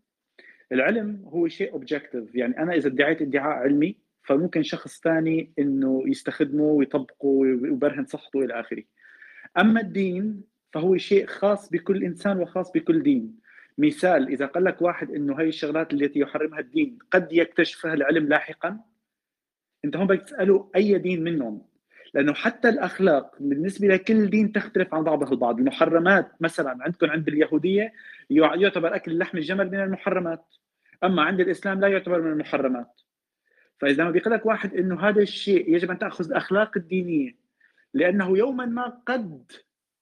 [0.71, 6.63] العلم هو شيء اوبجكتيف يعني أنا إذا ادعيت ادعاء علمي فممكن شخص ثاني إنه يستخدمه
[6.63, 8.83] ويطبقه ويبرهن صحته إلى آخره.
[9.57, 10.43] أما الدين
[10.73, 13.41] فهو شيء خاص بكل إنسان وخاص بكل دين.
[13.77, 18.79] مثال إذا قال لك واحد إنه هي الشغلات التي يحرمها الدين قد يكتشفها العلم لاحقا
[19.85, 21.61] انت هون بدك تساله أي دين منهم؟
[22.13, 25.59] لأنه حتى الأخلاق بالنسبة لكل دين تختلف عن بعضها البعض.
[25.59, 27.93] المحرمات مثلا عندكم عند اليهودية
[28.29, 30.45] يعتبر أكل لحم الجمل من المحرمات.
[31.03, 33.01] أما عند الإسلام لا يعتبر من المحرمات.
[33.79, 37.40] فإذا ما بيقول لك واحد إنه هذا الشيء يجب أن تأخذ الأخلاق الدينية
[37.93, 39.51] لأنه يوما ما قد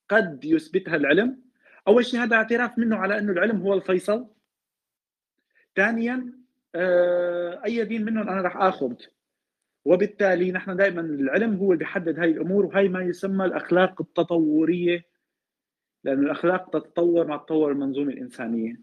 [0.10, 1.42] قد يثبتها العلم.
[1.88, 4.28] أول شيء هذا اعتراف منه على أنه العلم هو الفيصل.
[5.76, 6.34] ثانيا
[7.66, 8.94] أي دين منهم أنا راح آخذ.
[9.86, 15.06] وبالتالي نحن دائما العلم هو اللي بيحدد هاي الأمور وهي ما يسمى الأخلاق التطورية
[16.04, 18.82] لأنه الأخلاق تتطور مع تطور المنظومة الإنسانية.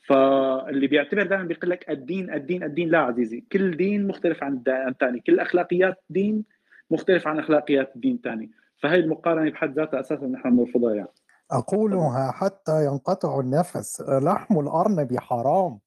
[0.00, 3.40] فاللي بيعتبر دائما بيقول لك الدين الدين الدين لا عزيزي.
[3.52, 5.20] كل دين مختلف عن الثاني.
[5.20, 6.44] كل أخلاقيات دين
[6.90, 8.50] مختلف عن أخلاقيات الدين الثاني
[8.82, 11.08] فهي المقارنة بحد ذاتها أساسا نحن بنرفضها يعني.
[11.50, 14.00] أقولها حتى ينقطع النفس.
[14.00, 15.78] لحم الأرنب حرام.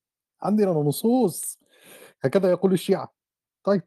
[0.42, 1.60] عندنا نصوص.
[2.24, 3.14] هكذا يقول الشيعة.
[3.64, 3.84] طيب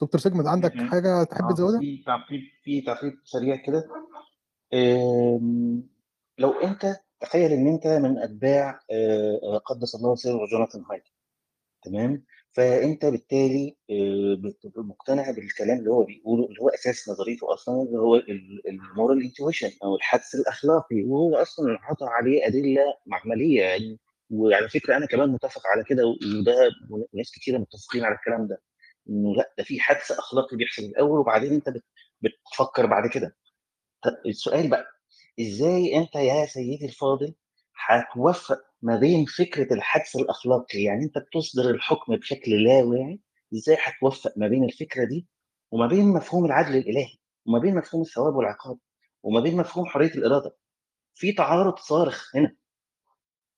[0.00, 3.88] دكتور سيجمنت عندك حاجة تحب تزودها؟ في تعقيب في تعقيب سريع كده.
[6.38, 8.80] لو أنت تخيل إن أنت من أتباع
[9.64, 11.02] قدس الله سره جوناثان هايت
[11.82, 12.24] تمام؟
[12.54, 13.76] فأنت بالتالي
[14.76, 18.16] مقتنع بالكلام اللي هو بيقوله اللي هو أساس نظريته أصلا اللي هو
[18.68, 23.98] ال moral intuition أو الحدس الأخلاقي وهو أصلا انحط عليه أدلة معملية يعني.
[24.30, 26.70] وعلى فكرة أنا كمان متفق على كده وده
[27.14, 28.62] ناس كثيره متفقين على الكلام ده
[29.08, 31.72] إنه لأ ده في حدس أخلاقي بيحصل الأول وبعدين أنت
[32.22, 33.36] بتفكر بعد كده.
[34.26, 34.86] السؤال بقى
[35.40, 37.34] إزاي أنت يا سيدي الفاضل
[37.86, 43.20] هتوفق ما بين فكرة الحدس الأخلاقي يعني أنت بتصدر الحكم بشكل لا واعي
[43.54, 45.26] إزاي هتوفق ما بين الفكرة دي
[45.70, 47.16] وما بين مفهوم العدل الإلهي
[47.46, 48.78] وما بين مفهوم الثواب والعقاب
[49.22, 50.56] وما بين مفهوم حرية الإرادة.
[51.14, 52.56] في تعارض صارخ هنا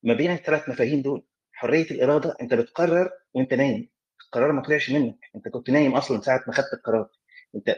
[0.03, 1.22] ما بين الثلاث مفاهيم دول.
[1.53, 3.89] حرية الإرادة أنت بتقرر وأنت نايم.
[4.27, 7.09] القرار ما طلعش منك أنت كنت نايم أصلا ساعة ما خدت القرار.
[7.55, 7.77] أنت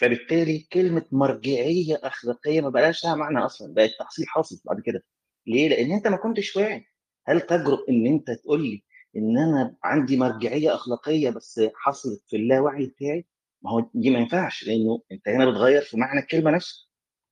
[0.00, 5.04] فبالتالي كلمة مرجعية أخلاقية ما بقاش لها معنى أصلا بقت تحصيل حاصل بعد كده.
[5.46, 6.86] ليه؟ لأن أنت ما كنتش واعي
[7.26, 8.82] هل تجرؤ إن أنت تقول لي
[9.16, 13.26] إن أنا عندي مرجعية أخلاقية بس حصلت في اللاوعي بتاعي؟
[13.62, 16.86] ما هو دي ما ينفعش لأنه أنت هنا بتغير في معنى الكلمة نفسها.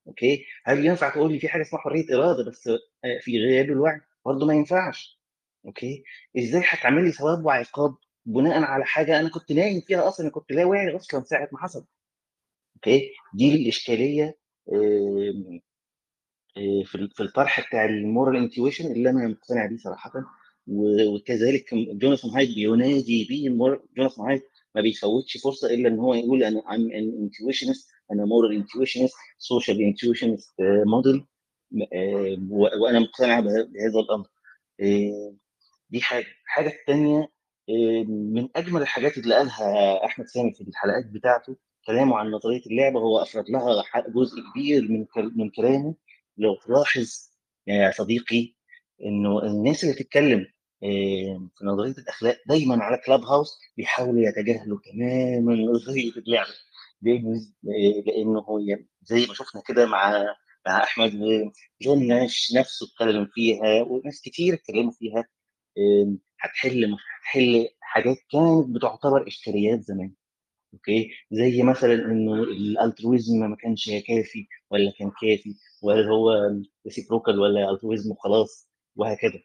[0.07, 2.71] أوكي؟ هل ينفع تقول لي في حاجة اسمها حرية إرادة بس
[3.21, 5.21] في غياب الوعي؟ برضه ما ينفعش.
[5.67, 6.05] أوكي؟
[6.39, 7.97] إزاي هتعمل لي ثواب وعقاب
[8.27, 11.87] بناء على حاجة أنا كنت نايم فيها أصلا كنت لا واعي أصلا ساعة ما حصل.
[12.77, 14.37] أوكي؟ دي الإشكالية
[16.55, 20.13] في في الطرح بتاع ال moral intuition اللي أنا مقتنع بيه صراحة.
[20.67, 23.49] وكذلك جوناثان هايت بينادي بيه
[23.97, 24.43] جوناثان هايت
[24.75, 29.83] ما بيفوتش فرصة إلا إن هو يقول أنا am an intuitionist أنا moral intuitionist social
[29.83, 30.55] intuitionist
[30.87, 31.25] موديل
[32.79, 34.27] وأنا مقتنع بهذا الأمر.
[35.91, 36.27] دي حاجة.
[36.45, 37.29] الحاجة الثانية
[38.09, 43.19] من أجمل الحاجات اللي قالها أحمد سامي في الحلقات بتاعته كلامه عن نظرية اللعبة هو
[43.23, 45.95] أفرد لها جزء كبير من من كلامه.
[46.39, 47.31] لو تلاحظ
[47.67, 48.55] يا صديقي
[49.05, 50.47] إنه الناس اللي تتكلم
[51.57, 56.51] في نظرية الأخلاق دايما على كلاب هاوس بيحاولوا يتجاهلوا تماما نظرية اللعبه
[58.07, 58.61] لأنه هو
[59.03, 60.25] زي ما شفنا كده مع
[60.67, 61.13] مع أحمد
[61.83, 65.25] جون ناش نفسه اتكلم فيها وناس كتير اتكلموا فيها
[66.41, 70.15] هتحل هتحل حاجات كانت بتعتبر اشكاليات زمان.
[70.75, 76.51] أوكي؟ زي مثلا إنه ال altruism ما كانش كافي ولا كان كافي ولا هو
[76.87, 79.41] reciprocal ولا altruism وخلاص وهكذا.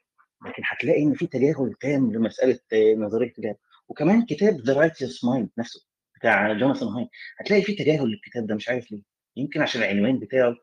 [0.45, 2.59] لكن هتلاقي إن في تجاهل تام لمسألة
[2.97, 3.55] نظرية اللعب
[3.88, 5.82] وكمان كتاب The Righteous Mind نفسه
[6.19, 7.07] بتاع جوناثان هايت
[7.39, 9.01] هتلاقي في تجاهل للكتاب ده مش عارف ليه.
[9.38, 10.55] يمكن عشان العنوان بتاعه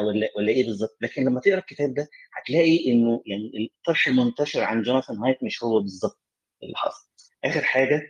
[0.00, 0.96] ولا ولا إيه بالظبط.
[1.00, 5.80] لكن لما تقرأ الكتاب ده هتلاقي إنه يعني الطرح المنتشر عن جوناثان هايت مش هو
[5.80, 6.20] بالظبط
[6.62, 7.08] اللي حصل.
[7.44, 8.02] آخر حاجة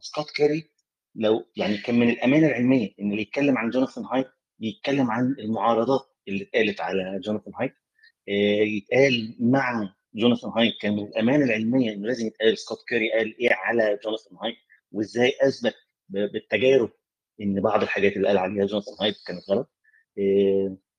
[0.00, 0.70] سكوت كاري
[1.14, 4.26] لو يعني كان من الأمانة العلمية ان اللي يتكلم عن جوناثان هايت
[4.60, 7.72] يتكلم عن المعارضات اللي اتقالت على جوناثان هايت.
[8.76, 13.52] يتقال مع جوناثان هايت كان من الأمانة العلمية إنه لازم يتقال سكوت كاري قال إيه
[13.52, 14.56] على جوناثان هايت
[14.92, 15.74] وإزاي أثبت
[16.08, 16.90] بالتجارب
[17.40, 19.70] إن بعض الحاجات اللي قال عليها جوناثان هايت كانت غلط.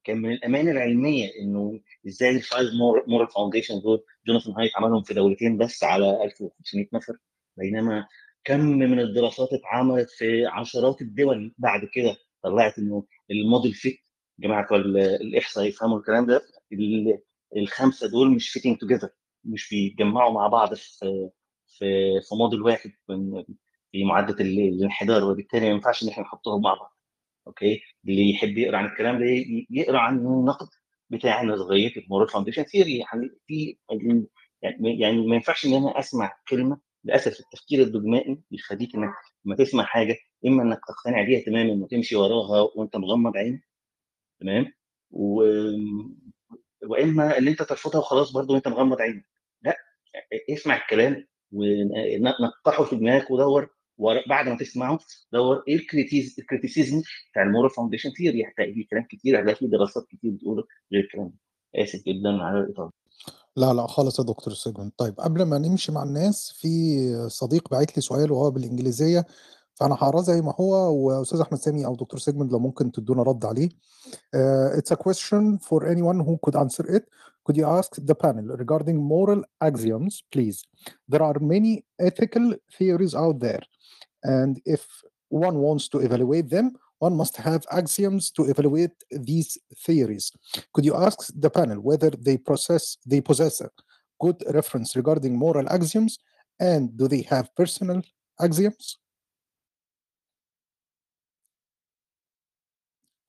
[0.04, 2.70] كان من الأمانة العلمية إنه إزاي ال five
[3.08, 7.18] moral foundation دول جوناثان هايت عملهم في دولتين بس على 1500 نفر
[7.58, 8.08] بينما
[8.43, 14.00] كم من الدراسات اتعملت في عشرات الدول بعد كده طلعت إنه ال model fit
[14.39, 16.41] جماعة الإحصاء يفهموا الكلام ده
[17.58, 19.10] الخمسة دول مش fitting together
[19.43, 21.30] مش بيتجمعوا مع بعض في
[21.68, 21.86] في
[22.30, 22.91] في موديل واحد
[23.91, 26.97] في معدل الانحدار وبالتالي ما ينفعش إن إحنا نحطهم مع بعض.
[27.47, 29.26] أوكي؟ اللي يحب يقرأ عن الكلام ده
[29.70, 30.68] يقرأ عن النقد
[31.10, 33.78] بتاع نظريه ال moral foundation theory يعني في
[34.82, 39.14] يعني ما ينفعش إن أنا أسمع كلمة للأسف التفكير الدوجمائي بيخليك إنك
[39.45, 43.62] لما تسمع حاجة إما إنك تقتنع بيها تماما وتمشي وراها وأنت مغمض عينك
[44.41, 44.74] تمام؟
[45.12, 45.43] و...
[46.84, 49.26] واما ان أنت ترفضها وخلاص برضه وأنت مغمض عينك
[49.62, 49.78] لأ
[50.50, 53.70] اسمع الكلام ونقحه في دماغك ودور
[54.30, 55.00] بعد ما تسمعه
[55.34, 59.68] دور إيه ال criticism بتاع ال moral foundation؟ theory هتلاقي فيه كلام كتير هتلاقي فيه
[59.68, 61.38] دراسات كتير بتقول غير الكلام ده.
[61.84, 62.91] آسف جدا على الإطالة.
[63.58, 67.95] لا لا خالص يا دكتور سيجمنت طيب قبل ما نمشي مع الناس في صديق بعت
[67.95, 69.26] لي سؤال وهو بالانجليزيه
[69.74, 73.45] فانا هقراه زي ما هو واستاذ احمد سامي أو دكتور سيجمنت لو ممكن تدونا رد
[73.45, 77.03] عليه uh, it's a question for anyone who could answer it
[77.45, 80.58] could you ask the panel regarding moral axioms please
[81.12, 82.45] there are many ethical
[82.78, 83.64] theories out there
[84.24, 84.84] and if
[85.30, 86.68] one wants to evaluate them
[87.00, 90.32] one must have axioms to evaluate these theories.
[90.74, 93.70] Could you ask the panel whether they process they possess a
[94.20, 96.18] good reference regarding moral axioms?
[96.60, 98.02] And do they have personal
[98.39, 99.00] axioms?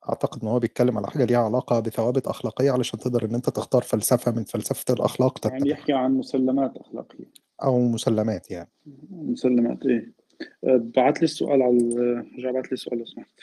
[0.09, 3.83] أعتقد إن هو بيتكلم على حاجة ليها علاقة بثوابت أخلاقية علشان تقدر إن أنت تختار
[3.83, 7.33] فلسفة من فلسفة الأخلاق يعني يحكي عن مسلمات أخلاقية.
[7.62, 8.71] أو مسلمات يعني.
[9.11, 10.12] مسلمات إيه.
[10.62, 11.79] بعت لي السؤال على
[12.39, 13.41] رجع بعت لي السؤال لو سمحت.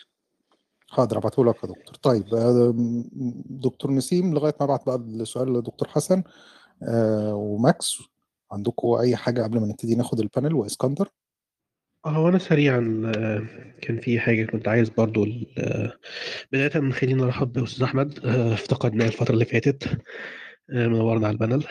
[0.95, 1.95] حاضر ابعته لك يا دكتور.
[2.01, 2.25] طيب
[3.49, 6.23] دكتور نسيم لغاية ما ابعت بقى السؤال لدكتور حسن
[7.31, 7.97] وماكس
[8.51, 11.09] عندكم أي حاجة قبل ما نبتدي ناخد ال panel وإسكندر؟
[12.05, 12.79] هو أنا سريعا
[13.81, 15.25] كان في حاجة كنت عايز برضو
[16.51, 18.25] بداية خلينا نرحب باستاذ أحمد.
[18.25, 20.01] افتقدناه الفترة اللي فاتت.
[20.69, 21.63] منورنا على ال panel.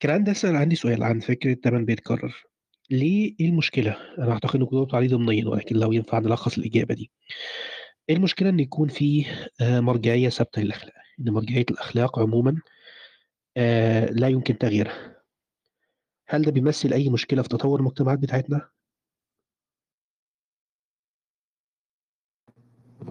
[0.00, 2.44] كان عندي أسأل عندي سؤال عن فكرة تمن بيتكرر
[2.90, 7.10] ليه إيه المشكلة؟ أنا أعتقد إنكم جاوبتوا عليه ضمنيا ولكن لو ينفع نلخص الإجابة دي.
[8.08, 9.26] إيه المشكلة إن يكون في
[9.60, 12.60] مرجعية ثابتة للأخلاق؟ إن مرجعية الأخلاق عموما
[14.10, 15.16] لا يمكن تغييرها.
[16.28, 18.68] هل ده بيمثل أي مشكلة في تطور المجتمعات بتاعتنا؟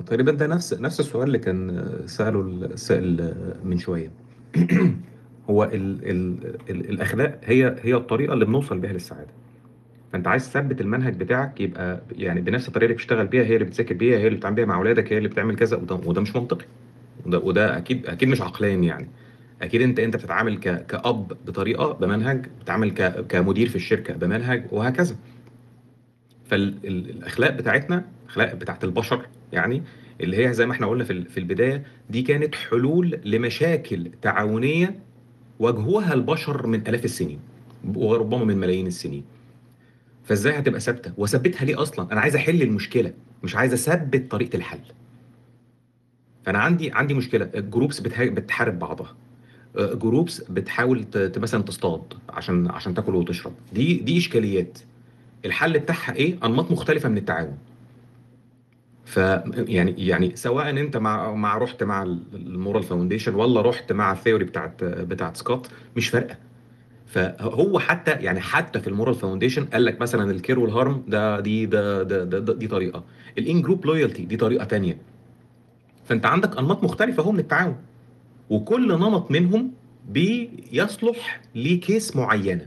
[0.06, 4.12] تقريبا ده نفس نفس السؤال اللي كان سأله السائل من شوية.
[5.50, 9.43] هو ال ال ال الأخلاق هي هي الطريقة اللي بنوصل بيها للسعادة.
[10.14, 13.96] فأنت عايز تثبت المنهج بتاعك يبقى يعني بنفس الطريقة اللي بتشتغل بيها هي اللي بتذاكر
[13.96, 16.66] بيها هي اللي بتعمل بيها مع أولادك هي اللي بتعمل كذا وده, وده مش منطقي.
[17.26, 19.08] وده, وده أكيد أكيد مش عقلاني يعني.
[19.62, 22.90] أكيد انت أنت بتتعامل كأب بطريقة بمنهج بتتعامل
[23.30, 25.16] كمدير في الشركة بمنهج وهكذا.
[26.46, 29.84] فالاخلاق بتاعتنا الأخلاق بتاعت البشر يعني
[30.22, 35.00] اللي هي زي ما إحنا قلنا في في البداية دي كانت حلول لمشاكل تعاونية
[35.60, 37.40] واجهوها البشر من آلاف السنين
[37.96, 39.24] وربما من ملايين السنين.
[40.24, 43.14] فازاي هتبقى ثابته؟ واثبتها ليه أصلا؟ أنا عايز احل المشكلة
[43.44, 44.80] مش عايز اثبت طريقه الحل.
[46.46, 47.50] فانا عندي عندي مشكله.
[47.56, 49.16] ال groups بتحارب بعضها.
[49.78, 51.06] groups بتحاول
[51.38, 53.54] مثلا تصطاد عشان عشان تاكل وتشرب.
[53.74, 54.80] دي دي إشكاليات.
[55.46, 57.58] الحل بتاعها إيه؟ أنماط مختلفة من التعاون.
[59.06, 59.18] ف
[59.58, 62.04] يعني يعني سواء أنت مع مع رحت مع
[62.34, 66.38] ال moral foundation ولا رحت مع ال theory بتاعت بتاعت سكوت مش فارقة.
[67.14, 71.04] فهو حتى يعني حتى في ال moral foundation قال لك مثلا ال care وال harm
[71.08, 73.04] ده دي ده, ده, ده, ده دي طريقة.
[73.38, 74.98] الان group loyalty دي طريقة ثانية
[76.06, 77.76] فأنت عندك أنماط مختلفة أهو من التعاون.
[78.50, 79.72] وكل نمط منهم
[80.10, 82.66] بيصلح ل case معينة.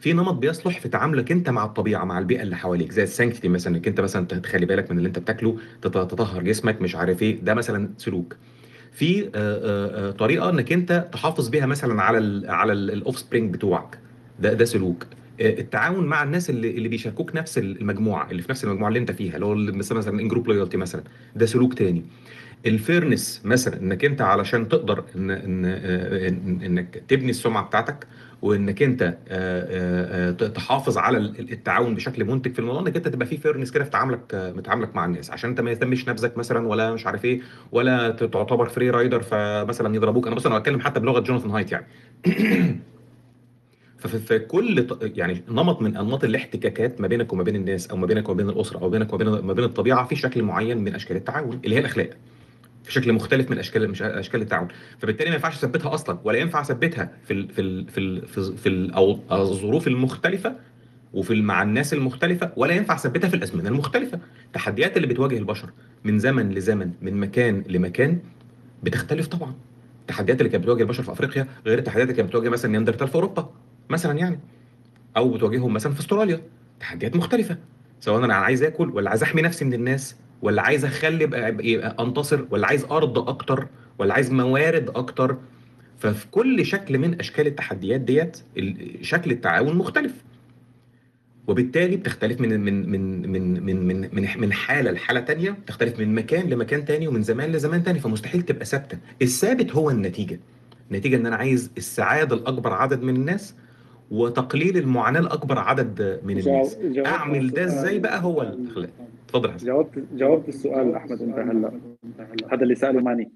[0.00, 2.92] في نمط بيصلح في تعاملك أنت مع الطبيعة مع البيئة اللي حواليك.
[2.92, 6.82] زي ال sanctity مثلا إنك أنت مثلا تخلي بالك من اللي أنت بتاكله تطهر جسمك
[6.82, 7.40] مش عارف إيه.
[7.40, 8.36] ده مثلا سلوك.
[8.92, 9.22] في
[10.18, 13.98] طريقة إنك أنت تحافظ بيها مثلا على ال على ال offspring بتوعك.
[14.40, 15.06] ده ده سلوك.
[15.40, 19.34] التعاون مع الناس اللي اللي بيشاركوك نفس المجموعة اللي في نفس المجموعة اللي أنت فيها
[19.34, 21.02] اللي هو مثلا in-group loyalty مثلا.
[21.36, 22.04] ده سلوك تاني.
[22.66, 25.64] ال fairness مثلا إنك أنت علشان تقدر إن إن
[26.62, 28.06] إنك تبني السمعة بتاعتك
[28.42, 29.16] وإنك أنت
[30.54, 34.52] تحافظ على التعاون بشكل منتج في الموضوع إنك أنت تبقى في fairness كده في تعاملك
[34.64, 35.30] تعاملك مع الناس.
[35.30, 37.40] عشان أنت ما يهتمش نفسك مثلا ولا مش عارف إيه
[37.72, 40.26] ولا تعتبر free rider فمثلا يضربوك.
[40.26, 41.86] أنا مثلا بتكلم حتى بلغة جوناثان هايت يعني.
[43.98, 48.28] ففي كل يعني نمط من أنماط الاحتكاكات ما بينك وما بين الناس أو ما بينك
[48.28, 51.16] وما بين الأسرة أو بينك وما بين ما بين الطبيعة في شكل معين من أشكال
[51.16, 52.10] التعاون اللي هي الأخلاق.
[52.90, 54.68] في شكل مختلف من اشكال أشكال التعاون.
[54.98, 58.68] فبالتالي ما ينفعش أثبتها أصلا ولا ينفع أثبتها في ال في ال في ال في,
[58.68, 60.56] ال أو الظروف المختلفة
[61.14, 64.20] وفي مع الناس المختلفة ولا ينفع أثبتها في الأزمنة المختلفة.
[64.46, 65.70] التحديات اللي بتواجه البشر
[66.04, 68.18] من زمن لزمن من مكان لمكان
[68.82, 69.54] بتختلف طبعا.
[70.00, 73.14] التحديات اللي كانت بتواجه البشر في أفريقيا غير التحديات اللي كانت بتواجه مثلا نياندرتال في
[73.14, 73.50] أوروبا
[73.90, 74.40] مثلا يعني.
[75.16, 76.42] أو بتواجههم مثلا في أستراليا.
[76.80, 77.56] تحديات مختلفة.
[78.00, 80.16] سواء أنا عايز آكل ولا عايز أحمي نفسي من الناس.
[80.42, 83.66] ولا عايز أخلي يبقى أنتصر ولا عايز أرض أكتر
[83.98, 85.36] ولا عايز موارد أكتر.
[85.98, 88.36] ففي كل شكل من أشكال التحديات ديت
[89.00, 90.12] شكل التعاون مختلف.
[91.48, 96.14] وبالتالي بتختلف من من من من من من من, من حالة لحالة ثانية بتختلف من
[96.14, 98.98] مكان لمكان ثاني ومن زمان لزمان ثاني فمستحيل تبقى ثابتة.
[99.22, 100.40] الثابت هو النتيجة.
[100.90, 103.54] النتيجة إن أنا عايز السعادة لاكبر عدد من الناس
[104.10, 106.76] وتقليل المعاناة لاكبر عدد من الناس.
[107.06, 108.90] أعمل ده إزاي بقى هو الإخلاق؟
[109.30, 109.66] اتفضل حسن.
[109.66, 111.80] جاوبت جاوبت السؤال أحمد أنت هلا.
[112.52, 113.32] هذا اللي سأله ماني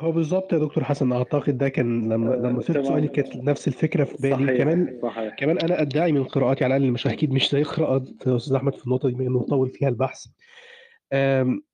[0.00, 4.04] هو بالظبط يا دكتور حسن أعتقد ده كان لما لما سبت سؤالي كانت نفس الفكرة
[4.04, 4.34] في بالي.
[4.46, 4.56] صحيح.
[4.58, 5.34] كمان صحيح.
[5.34, 8.84] كمان أنا أدعي من قراءاتي على الأقل مش أكيد مش زي قراءات أستاذ أحمد في
[8.86, 10.26] النقطة دي بما إنه طول فيها البحث.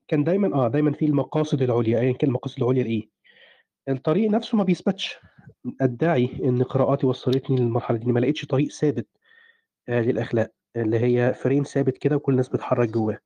[0.08, 2.00] كان دايما آه دايما في المقاصد العليا.
[2.00, 3.08] ايا كان المقاصد العليا لإيه؟
[3.88, 5.18] الطريق نفسه ما بيثبتش.
[5.80, 9.06] أدعي إن قراءاتي وصلتني للمرحلة دي ما لقيتش طريق ثابت
[9.88, 10.50] آه للأخلاق.
[10.76, 13.18] اللي هي frame ثابت كده وكل الناس بتحرك جواه.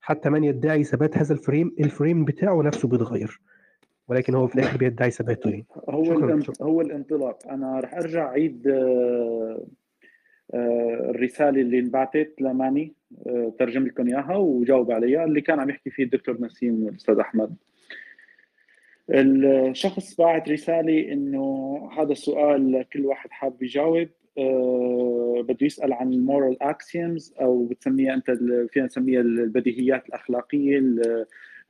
[0.00, 3.40] حتى من يدعي ثبات هذا ال frame ال frame بتاعه نفسه بيتغير.
[4.08, 5.66] ولكن هو في الآخر بيدعي ثباته يعني.
[5.88, 6.42] هو شكرا.
[6.62, 7.48] هو الانطلاق.
[7.48, 8.68] أنا رح أرجع أعيد
[10.54, 12.92] الرسالة اللي انبعثت لماني
[13.58, 17.56] ترجم لكم إياها وجاوب عليها اللي كان عم يحكي فيه الدكتور نسيم والأستاذ أحمد.
[19.10, 24.08] الشخص باعت رسالة إنه هذا السؤال كل واحد حاب يجاوب
[25.42, 28.30] بده يسأل عن ال moral axioms أو بتسميها أنت
[28.70, 30.82] فينا نسميها البديهيات الأخلاقية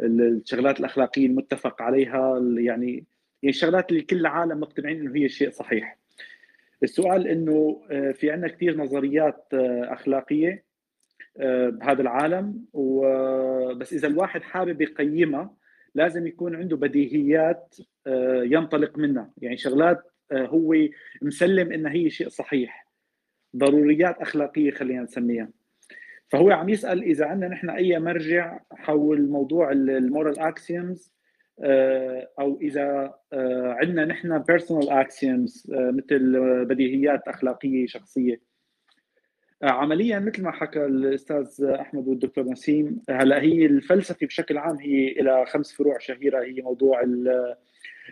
[0.01, 3.05] الشغلات الأخلاقية المتفق عليها يعني
[3.43, 5.99] يعني الشغلات اللي كل العالم مقتنعين إنه هي شيء صحيح.
[6.83, 9.47] السؤال إنه في عندنا كثير نظريات
[9.85, 10.65] أخلاقية
[11.39, 15.55] بهذا العالم وبس إذا الواحد حابب يقيمها
[15.95, 17.77] لازم يكون عنده بديهيات
[18.43, 19.31] ينطلق منها.
[19.39, 20.03] يعني شغلات
[20.33, 20.75] هو
[21.23, 22.90] مسلم إنها هي شيء صحيح.
[23.57, 25.49] ضروريات أخلاقية خلينا نسميها.
[26.29, 31.15] فهو عم يسأل إذا عندنا نحن أي مرجع حول موضوع المورال اكسيومز
[32.41, 33.15] أو إذا
[33.81, 38.41] عندنا نحن personal axioms مثل بديهيات أخلاقية شخصية.
[39.63, 45.47] عمليا مثل ما حكى الأستاذ أحمد والدكتور نسيم هلأ هي الفلسفة بشكل عام هي إلى
[45.47, 47.03] خمس فروع شهيرة هي موضوع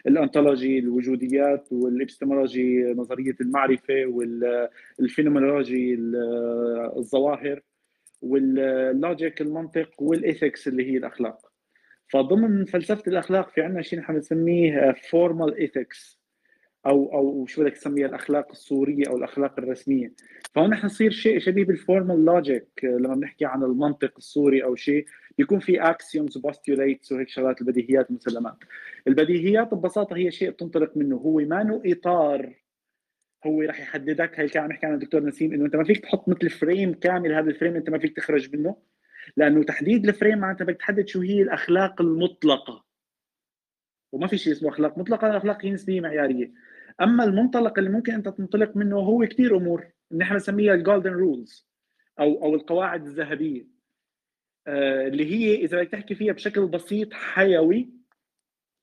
[0.06, 4.06] ال ontology الوجوديات والابستمولوجي نظرية المعرفة
[4.98, 5.94] وال phenomenology
[6.96, 7.60] الظواهر
[8.22, 11.52] وال logic المنطق وال ethics اللي هي الأخلاق.
[12.08, 16.18] فضمن فلسفة الأخلاق في عندنا شيء نحن بنسميه formal ethics
[16.86, 20.12] أو أو شو بدك تسميها الأخلاق الصورية أو الأخلاق الرسمية.
[20.54, 25.04] فهون نحن نصير شيء شبيه بال formal logic لما بنحكي عن المنطق الصوري أو شيء.
[25.38, 28.56] بيكون في axioms و postulates وهيك شغلات البديهيات والمسلمات
[29.08, 31.16] البديهيات ببساطة هي شيء بتنطلق منه.
[31.16, 32.54] هو ما له إطار.
[33.46, 34.40] هو راح يحددك.
[34.40, 37.32] هي كان عم يحكي عن الدكتور نسيم إنه أنت ما فيك تحط مثل frame كامل
[37.32, 38.76] هذا ال frame أنت ما فيك تخرج منه
[39.36, 42.84] لأنه تحديد ال frame معناتها بدك تحدد شو هي الأخلاق المطلقة.
[44.12, 46.52] وما في شيء اسمه أخلاق مطلقة الاخلاق هي نسبية معيارية.
[47.00, 49.86] أما المنطلق اللي ممكن أنت تنطلق منه هو كثير أمور.
[50.12, 51.68] نحن بنسميها ال golden rules
[52.20, 53.77] أو أو القواعد الذهبية.
[54.68, 57.98] اللي هي إذا بدك تحكي فيها بشكل بسيط حيوي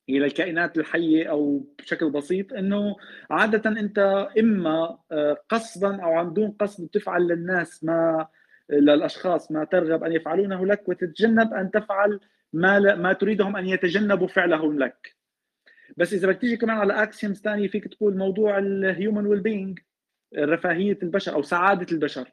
[0.09, 2.95] إلى الكائنات الحية أو بشكل بسيط إنه
[3.31, 8.27] عادة أنت إما آه، قصدا أو عن دون قصد تفعل للناس ما
[8.69, 12.19] للأشخاص ما ترغب أن يفعلونه لك وتتجنب أن تفعل
[12.53, 15.15] ما ما تريدهم أن يتجنبوا فعله لك.
[15.97, 19.79] بس إذا بدك تيجي كمان على axioms ثانية فيك تقول موضوع ال human well-being
[20.37, 22.31] رفاهيه البشر أو سعادة البشر.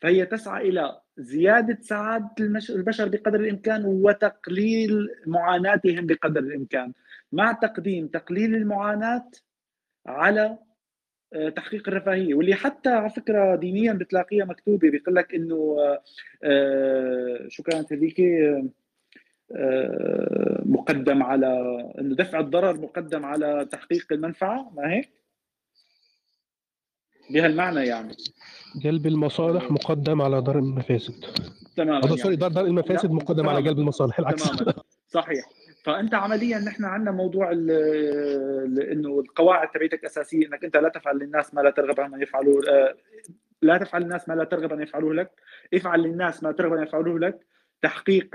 [0.00, 2.34] فهي تسعى إلى زيادة سعادة
[2.70, 6.92] البشر بقدر الإمكان وتقليل معاناتهم بقدر الإمكان
[7.32, 9.30] مع تقديم تقليل المعاناة
[10.06, 10.58] على
[11.34, 16.02] آه، تحقيق الرفاهية واللي حتى على فكرة دينيا بتلاقيها مكتوبة بيقول لك إنه آه،
[16.44, 18.20] آه، شو كانت هذيك
[20.66, 21.48] مقدم على
[22.00, 25.23] إنه دفع الضرر مقدم على تحقيق المنفعة ما هيك؟
[27.30, 28.14] بهالمعنى يعني.
[28.82, 31.24] جلب المصالح مقدم على دار المفاسد.
[31.76, 32.16] تماما يعني.
[32.16, 34.50] سوري دار دار المفاسد مقدم على جلب المصالح العكس.
[34.50, 34.74] تماما.
[35.08, 35.44] صحيح.
[35.84, 41.60] فأنت عمليا نحن عندنا موضوع إنه القواعد تبعتك أساسية إنك أنت لا تفعل للناس ما
[41.60, 42.94] لا ترغب أن يفعلوه آه،
[43.62, 45.30] لا تفعل للناس ما لا ترغب أن يفعلوه لك.
[45.74, 47.46] افعل للناس ما ترغب أن يفعلوه لك.
[47.82, 48.28] تحقيق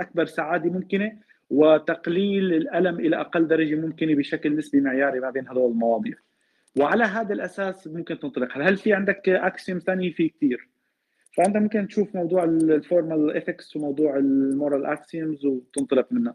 [0.00, 1.12] أكبر سعادة ممكنة
[1.50, 6.14] وتقليل الألم إلى أقل درجة ممكنة بشكل نسبي معياري ما بين هذول المواضيع.
[6.76, 8.48] وعلى هذا الأساس ممكن تنطلق.
[8.52, 10.68] هل في عندك axiom ثاني؟ في كثير
[11.36, 16.34] فأنت ممكن تشوف موضوع ال formal ethics وموضوع ال moral axioms وتنطلق منها.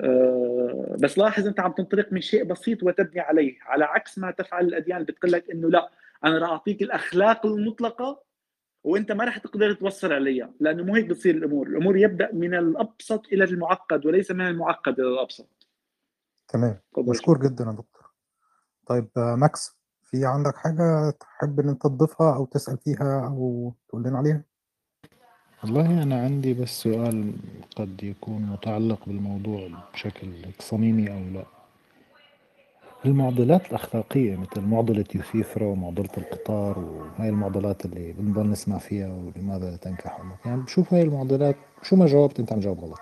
[0.00, 3.58] أه بس لاحظ أنت عم تنطلق من شيء بسيط وتبني عليه.
[3.62, 5.90] على عكس ما تفعل الأديان بتقول لك إنه لا
[6.24, 8.22] أنا راح أعطيك الأخلاق المطلقة
[8.84, 11.66] وأنت ما راح تقدر توصل عليها لأنه مو هيك بتصير الأمور.
[11.66, 15.48] الأمور يبدأ من الأبسط إلى المعقد وليس من المعقد إلى الأبسط.
[16.48, 16.78] تمام.
[16.98, 17.97] مشكور جدا يا دكتور.
[18.88, 19.78] طيب ماكس
[20.10, 24.42] في عندك حاجة تحب إن أنت تضيفها أو تسأل فيها أو تقول لنا عليها؟
[25.62, 27.32] والله أنا عندي بس سؤال
[27.76, 30.28] قد يكون متعلق بالموضوع بشكل
[30.60, 31.44] صميمي أو لا.
[33.04, 40.20] المعضلات الأخلاقية مثل معضلة يوثيثرا ومعضلة القطار وهاي المعضلات اللي بنضل نسمع فيها ولماذا تنكح
[40.20, 43.00] أمك؟ يعني بشوف هاي المعضلات شو ما جاوبت أنت عم جاوب غلط.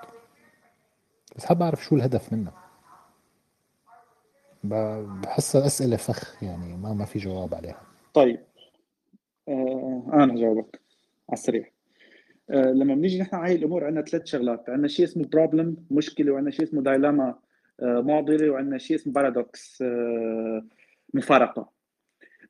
[1.37, 2.53] بس حاب أعرف شو الهدف منها.
[4.69, 7.81] بحسها أسئلة فخ يعني ما ما في جواب عليها.
[8.15, 8.41] طيب.
[9.49, 10.81] آه أنا هجاوبك
[11.29, 11.71] على السريع.
[12.51, 14.71] آه لما بنيجي نحن على هي الأمور عندنا ثلاث شغلات.
[14.71, 17.39] عندنا شيء اسمه بروبلم مشكلة وعندنا شيء اسمه دايلاما
[17.83, 20.65] آه معضله وعندنا شيء اسمه paradox آه
[21.15, 21.71] مفارقة.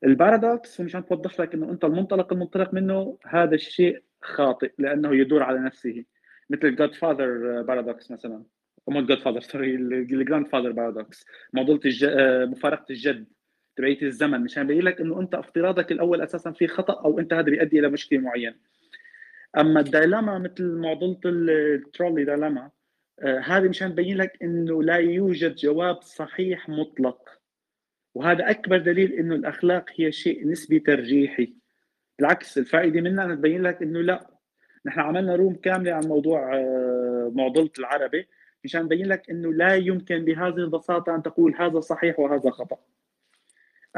[0.05, 5.43] ال paradox مشان توضح لك إنه أنت المنطلق المنطلق منه هذا الشيء خاطئ لأنه يدور
[5.43, 6.05] على نفسه.
[6.51, 8.43] مثل godfather paradox مثلا.
[8.88, 12.04] مو godfather sorry ال grandfather paradox معضله الج...
[12.04, 13.26] آه، مفارقة الجد
[13.76, 14.40] تبعية الزمن.
[14.40, 17.88] مشان يبين لك إنه أنت افتراضك الأول أساسا في خطأ أو أنت هذا بيؤدي إلى
[17.88, 18.56] مشكلة معينة.
[19.58, 22.70] أما ال dilemma مثل معضله ال trolley dilemma
[23.20, 27.28] آه هذه مشان تبين لك إنه لا يوجد جواب صحيح مطلق.
[28.14, 31.54] وهذا أكبر دليل إنه الأخلاق هي شيء نسبي ترجيحي.
[32.18, 34.30] بالعكس الفائدة منها إنها تبين لك إنه لا.
[34.86, 38.27] نحن عملنا room كاملة عن موضوع آه معضلة العربة.
[38.66, 42.76] مشان نبين لك إنه لا يمكن بهذه البساطة أن تقول هذا صحيح وهذا خطأ.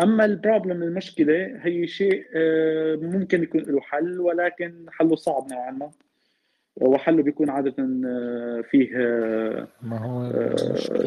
[0.02, 5.70] أما ال problem المشكلة هي شيء آه، ممكن يكون له حل ولكن حله صعب نوعا
[5.70, 5.90] ما.
[6.76, 7.74] وحله بيكون عادة
[8.06, 10.32] آه، فيه آه، ما هو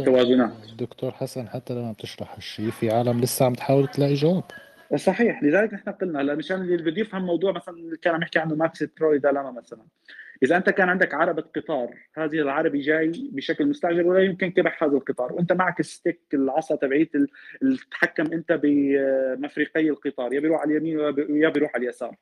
[0.05, 0.51] توازنات.
[0.79, 4.43] دكتور حسن حتى لما بتشرح الشيء في عالم لسه عم تحاول تلاقي جواب.
[4.95, 8.39] صحيح لذلك نحن قلنا هلا مشان اللي بده يفهم موضوع مثلا اللي كان عم يحكي
[8.39, 9.85] عنه ماكس تروي دالاما مثلا.
[10.43, 14.93] إذا أنت كان عندك عربة قطار هذه العربة جاي بشكل مستعجل ولا يمكن كبح هذا
[14.93, 15.33] القطار.
[15.33, 21.49] وأنت معك الستيك العصا تبعيت اللي تتحكم أنت بمفرقي القطار يا بيروح على اليمين ويا
[21.49, 22.15] بيروح على اليسار.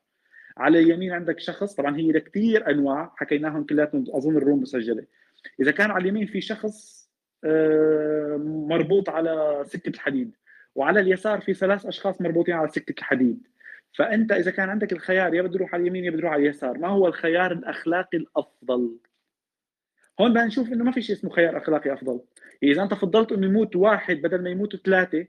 [0.58, 5.06] على اليمين عندك شخص طبعا هي كثير أنواع حكيناهم كلياتهم أظن الروم مسجلة.
[5.62, 7.10] إذا كان على اليمين في شخص
[7.44, 10.36] آه، مربوط على سكة الحديد.
[10.76, 13.48] وعلى اليسار في ثلاث أشخاص مربوطين على سكة الحديد.
[13.98, 16.78] فأنت إذا كان عندك الخيار يا بده يروح على اليمين يا بده يروح على اليسار
[16.78, 18.98] ما هو الخيار الأخلاقي الأفضل؟
[20.22, 22.22] هون بدنا نشوف إنه ما في شيء اسمه خيار أخلاقي أفضل.
[22.64, 25.28] إذا أنت فضلت إنه يموت واحد بدل ما يموتوا ثلاثة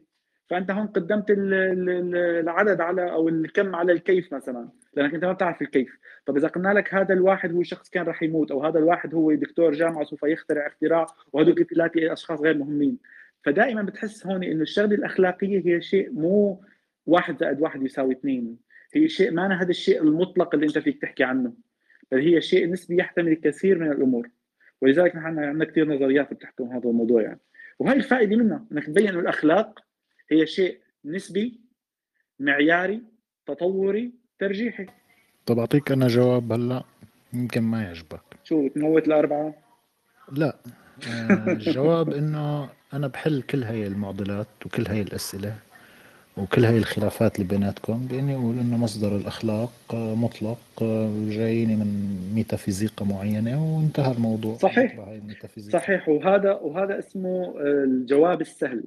[0.51, 5.99] فأنت هون قدمت العدد على أو الكم على الكيف مثلا لأنك أنت ما بتعرف الكيف.
[6.27, 9.35] طب إذا قلنا لك هذا الواحد هو شخص كان رح يموت أو هذا الواحد هو
[9.35, 12.99] دكتور جامعة سوف يخترع اختراع وهذول ثلاثة أشخاص غير مهمين.
[13.45, 16.65] فدائما بتحس هون إنه الشغلة الأخلاقية هي شيء مو
[17.07, 18.59] واحد زائد واحد يساوي اثنين.
[18.95, 21.53] هي شيء ما هذا الشيء المطلق اللي أنت فيك تحكي عنه.
[22.13, 24.31] بل هي شيء نسبي يحتمل الكثير من الأمور.
[24.81, 27.41] ولذلك نحن عندنا كثير نظريات بتحكم هذا الموضوع يعني.
[27.79, 29.81] وهي الفائدة منها إنك تبين إنه الأخلاق
[30.31, 31.61] هي شيء نسبي
[32.39, 33.03] معياري
[33.47, 34.87] تطوري ترجيحي.
[35.47, 36.85] طب أعطيك أنا جواب هلأ
[37.33, 38.23] يمكن ما يعجبك.
[38.45, 39.55] شو تموت الاربعه
[40.33, 40.59] لا.
[41.09, 45.55] آه، الجواب إنه أنا بحل كل هاي المعضلات وكل هاي الأسئلة
[46.37, 52.21] وكل هاي الخلافات اللي بيناتكم بإني أقول إنه مصدر الأخلاق آه، مطلق آه، جاييني من
[52.35, 54.57] ميتافيزيقا معينة وانتهى الموضوع.
[54.57, 54.93] صحيح.
[55.73, 56.09] صحيح.
[56.09, 58.85] وهذا وهذا اسمه الجواب السهل.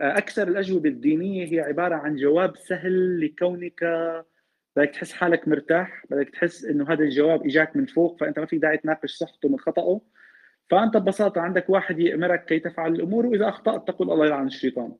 [0.00, 3.84] أكثر الأجوبة الدينية هي عبارة عن جواب سهل لكونك
[4.76, 8.58] بدك تحس حالك مرتاح بدك تحس إنه هذا الجواب إجاك من فوق فأنت ما في
[8.58, 10.00] داعي تناقش صحته من خطأه.
[10.70, 14.92] فأنت ببساطة عندك واحد يأمرك كي تفعل الأمور وإذا أخطأت تقول الله يلعن الشيطان.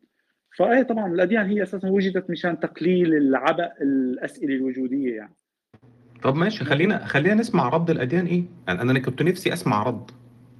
[0.58, 5.34] فايه طبعا الأديان هي أساسا وجدت مشان تقليل العبء الأسئلة الوجودية يعني.
[6.22, 8.26] طب ماشي خلينا خلينا نسمع رد الأديان.
[8.26, 10.10] إيه؟ يعني أنا كنت نفسي أسمع رد.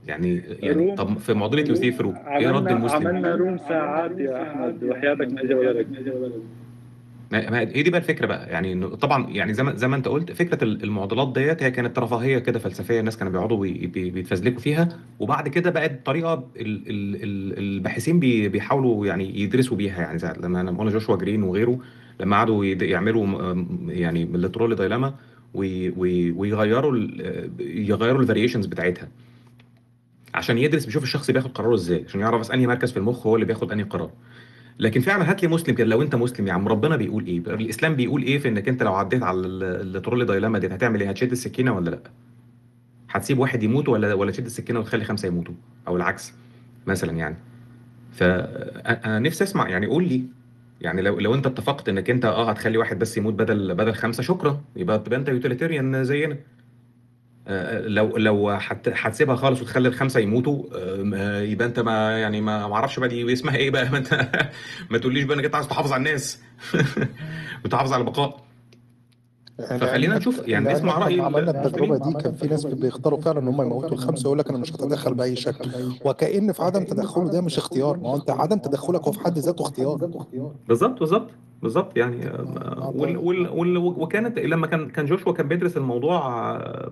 [0.07, 4.85] يعني يعني طب في معضله يوثيفرو إيه رد المسلم؟ عملنا room ساعات يا أحمد.
[4.85, 5.87] وحياتك ما اجى ولدك
[7.33, 10.33] ما هي دي بقى الفكرة بقى يعني طبعا يعني زي ما زي ما أنت قلت
[10.33, 15.71] فكرة المعضلات ديت هي كانت رفاهية كده فلسفية الناس كانوا بيقعدوا بيتفزلكوا فيها وبعد كده
[15.71, 21.79] بقت طريقة الباحثين بيحاولوا يعني يدرسوا بيها يعني زي لما قلنا جوشوا جرين وغيره
[22.21, 23.55] لما قعدوا يعملوا
[23.89, 25.15] يعني ال trolley dilemma
[25.55, 26.97] ويغيروا
[27.61, 29.09] يغيروا ال variations بتاعتها.
[30.35, 33.47] عشان يدرس بيشوف الشخص بياخد قراره إزاي عشان يعرف أنهي مركز في المخ هو اللي
[33.47, 34.11] بياخد أنهي قرار.
[34.79, 35.87] لكن فعلا هات لي مسلم كده.
[35.87, 38.95] لو أنت مسلم يا عم ربنا بيقول إيه؟ الإسلام بيقول إيه في إنك أنت لو
[38.95, 41.99] عديت على ال trolley dilemma دي هتعمل إيه؟ هتشد السكينة ولا لأ؟
[43.11, 45.55] هتسيب واحد يموت ولا ولا تشد السكينة وتخلي خمسة يموتوا؟
[45.89, 46.33] أو العكس
[46.87, 47.37] مثلا يعني.
[48.13, 50.25] فانا نفسي أسمع يعني قول لي
[50.81, 54.23] يعني لو لو أنت اتفقت إنك أنت آه هتخلي واحد بس يموت بدل بدل خمسة
[54.23, 54.61] شكرا.
[54.77, 56.37] يبقى تبقى أنت utilitarian زينا.
[57.87, 58.51] لو لو
[58.87, 60.65] هتسيبها خالص وتخلي الخمسة يموتوا
[61.15, 64.29] آه، يبقى انت ما يعني ما أعرفش بقى دي اسمها إيه بقى ما انت
[64.91, 66.43] ما تقوليش بقى انك انت عايز تحافظ على الناس.
[67.65, 68.54] وتحافظ على البقاء.
[69.59, 70.49] فخلينا نشوف.
[70.49, 74.27] يعني نسمع راي عملنا التجربة دي كان في ناس بيختاروا فعلا إن هم يموتوا الخمسة
[74.27, 75.71] يقول لك أنا مش هتدخل بأي شكل.
[76.05, 77.97] وكأن في عدم تدخله ده مش اختيار.
[77.97, 80.11] ما هو أنت عدم تدخلك هو في حد ذاته اختيار.
[80.69, 81.31] بالظبط بالظبط
[81.63, 81.97] بالظبط.
[81.97, 86.19] يعني آه، وال وال وال وكانت لما كان كان جوشوا كان بيدرس الموضوع
[86.57, 86.91] آه،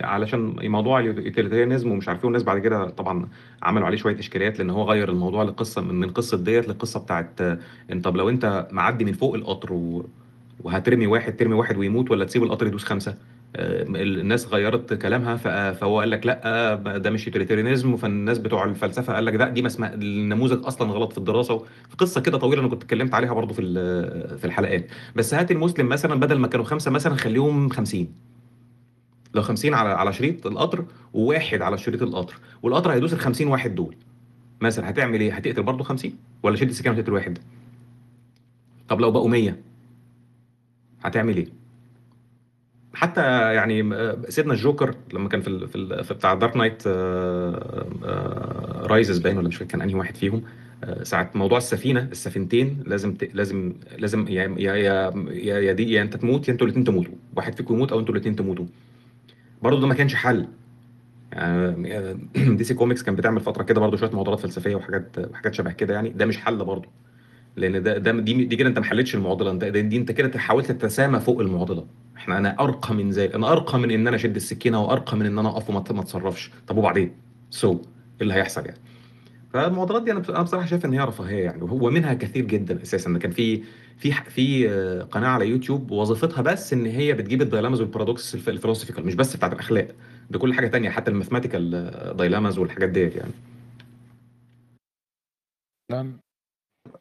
[0.00, 3.28] علشان موضوع اليوتيليتيريانزم ومش عارف إيه والناس بعد كده طبعا
[3.62, 7.58] عملوا عليه شوية إشكاليات لأن هو غير الموضوع لقصة من قصة ديت لقصة بتاعت آه،
[7.92, 10.06] انت طب لو أنت معدي من فوق القطر و
[10.60, 13.14] وهترمي واحد ترمي واحد ويموت ولا تسيب القطر يدوس خمسة؟
[13.56, 15.36] آه، الناس غيرت كلامها
[15.72, 19.68] فهو قال لك لا ده مش يوتيليتيريانزم فالناس بتوع الفلسفة قال لك لا دي ما
[19.68, 23.54] اسمها النموذج أصلا غلط في الدراسة في قصة كده طويلة أنا كنت اتكلمت عليها برضو
[23.54, 23.62] في
[24.38, 24.86] في الحلقات.
[25.16, 28.08] بس هات المسلم مثلا بدل ما كانوا خمسة مثلا خليهم 50
[29.34, 33.74] لو 50 على على شريط القطر وواحد على شريط القطر والقطر هيدوس ال 50 واحد
[33.74, 33.96] دول.
[34.60, 36.12] مثلا هتعمل إيه؟ هتقتل برضه 50
[36.42, 37.38] ولا شد السكينه وتقتل واحد؟
[38.88, 39.56] طب لو بقوا 100
[41.04, 41.46] هتعمل إيه؟
[42.94, 43.20] حتى
[43.54, 43.96] يعني
[44.28, 46.86] سيدنا الجوكر لما كان في في, في بتاع Dark Knight
[48.86, 50.42] Rises باين ولا مش فاكر كان أنهي واحد فيهم.
[50.84, 53.34] آه، ساعة موضوع السفينة السفينتين لازم ت...
[53.34, 55.12] لازم لازم يا يا يا
[55.58, 57.14] يا دي يا انت تموت يا أنتوا الاثنين تموتوا.
[57.36, 58.66] واحد فيكم يموت أو أنتوا الاثنين تموتوا.
[59.62, 60.48] برضه ده ما كانش حل.
[61.32, 65.94] يعني DC Comics كان بتعمل فترة كده برضه شوية معضلات فلسفية وحاجات وحاجات شبه كده
[65.94, 66.08] يعني.
[66.08, 66.88] ده مش حل برضه.
[67.56, 69.50] لأن ده ده دي, دي كده أنت ما حلتش المعضلة.
[69.50, 71.86] انت دي أنت كده حاولت تتسامى فوق المعضلة.
[72.16, 75.38] إحنا أنا أرقى من ذلك أنا أرقى من إن أنا أشد السكينة وارقى من إن
[75.38, 76.50] أنا أقف وما أتصرفش.
[76.66, 77.12] طب وبعدين؟
[77.50, 77.82] so so, إيه
[78.22, 78.78] اللي هيحصل يعني؟
[79.52, 81.62] فالمعضلات دي أنا بصراحة شايف إن هي رفاهية يعني.
[81.62, 83.18] وهو منها كثير جدا أساسا.
[83.18, 83.62] كان في
[83.98, 84.68] في في
[85.10, 89.14] قناه على يوتيوب وظيفتها بس إن هي بتجيب ال dilemmas وال paradox ال philosophical مش
[89.14, 89.88] بس بتاعت الأخلاق.
[90.30, 91.70] بكل حاجة تانية حتى ال mathematical
[92.16, 93.32] dilemmas والحاجات ديت يعني.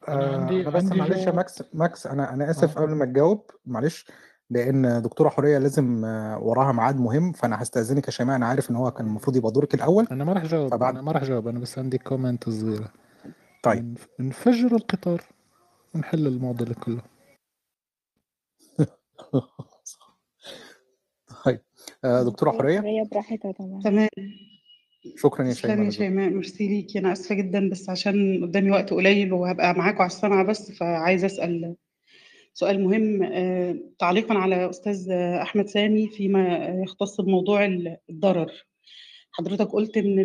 [0.07, 2.81] آه عندي بس عندي معلش يا ماكس ماكس أنا أنا آسف آه.
[2.81, 4.05] قبل ما تجاوب معلش
[4.49, 6.03] لأن دكتورة حورية لازم
[6.41, 9.73] وراها ميعاد مهم فأنا هستأذنك يا شيماء أنا عارف إن هو كان المفروض يبقى دورك
[9.73, 10.07] الأول.
[10.11, 10.93] أنا ما راح أجاوب فبعد...
[10.93, 12.93] أنا ما راح أجاوب أنا بس عندي comment صغيرة.
[13.63, 13.97] طيب.
[14.19, 15.23] نفجر القطار.
[15.95, 17.03] ونحل المعضلة كلها.
[21.45, 21.61] طيب.
[22.05, 23.81] آه دكتورة حورية؟ حورية براحتها طبعا.
[23.83, 24.09] تمام.
[25.17, 29.33] شكرا يا شيماء يا شيماء ميرسي ليكي أنا آسفة جدا بس عشان قدامي وقت قليل
[29.33, 31.75] وهبقى معاكم على السمع بس فعايزة أسأل
[32.53, 33.23] سؤال مهم.
[33.23, 37.65] آه، تعليقا على أستاذ أحمد سامي فيما يختص بموضوع
[38.09, 38.51] الضرر.
[39.31, 40.15] حضرتك قلت إن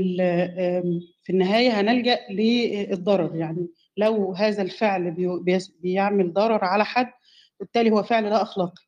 [1.24, 3.36] في النهاية هنلجأ للضرر.
[3.36, 5.14] يعني لو هذا الفعل
[5.82, 7.10] بيعمل ضرر على حد
[7.60, 8.82] بالتالي هو فعل لا أخلاقي.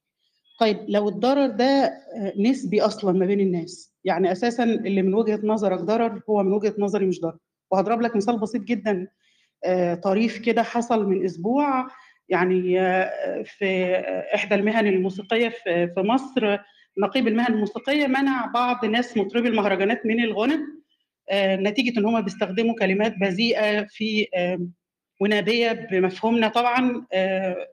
[0.61, 5.41] طيب لو الضرر ده آه، نسبي أصلا ما بين الناس يعني أساسا اللي من وجهة
[5.45, 7.39] نظرك ضرر هو من وجهة نظري مش ضرر.
[7.71, 9.09] وهضرب لك مثال بسيط جدا.
[9.65, 11.89] آه، طريف كده حصل من أسبوع
[12.29, 12.63] يعني
[13.45, 13.95] في
[14.35, 16.59] إحدى المهن الموسيقية في مصر.
[16.99, 20.59] نقيب المهن الموسيقية منع بعض ناس مطربي المهرجانات من الغنى.
[21.35, 24.27] نتيجة إن هم بيستخدموا كلمات بذيئة في
[25.21, 27.07] ونابية بمفهومنا طبعا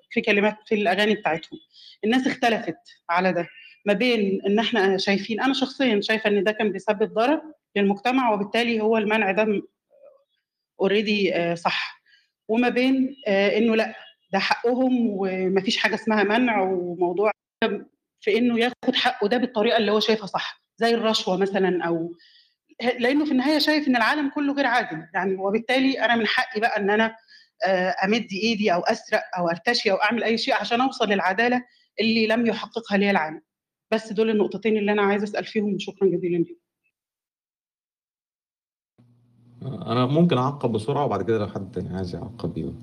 [0.10, 1.60] في كلمات في الأغاني بتاعتهم.
[2.04, 2.78] الناس اختلفت
[3.10, 3.48] على ده.
[3.88, 7.42] ما بين إن إحنا شايفين أنا شخصيا شايفة إن ده كان بيسبب ضرر
[7.76, 9.62] للمجتمع وبالتالي هو المنع ده
[10.82, 12.02] اوريدي صح.
[12.48, 13.96] وما بين إنه لأ
[14.34, 17.32] ده حقهم ومفيش حاجة اسمها منع وموضوع
[18.22, 20.62] في إنه ياخد حقه ده بالطريقة اللي هو شايفها صح.
[20.78, 22.12] زي الرشوة مثلا أو
[23.00, 26.78] لأنه في النهاية شايف إن العالم كله غير عادل يعني وبالتالي أنا من حقي بقى
[26.80, 27.16] إن أنا
[28.04, 31.64] أمد إيدي أو أسرق أو أرتشي أو أعمل أي شيء عشان أوصل للعدالة
[32.00, 33.42] اللي لم يحققها لي العالم.
[33.92, 36.56] بس دول النقطتين اللي أنا عايزة أسأل فيهم وشكرا جزيلا لكم
[39.64, 42.76] أنا ممكن أعقب بسرعة وبعد كده لو حد تاني عايز يعقب بيهم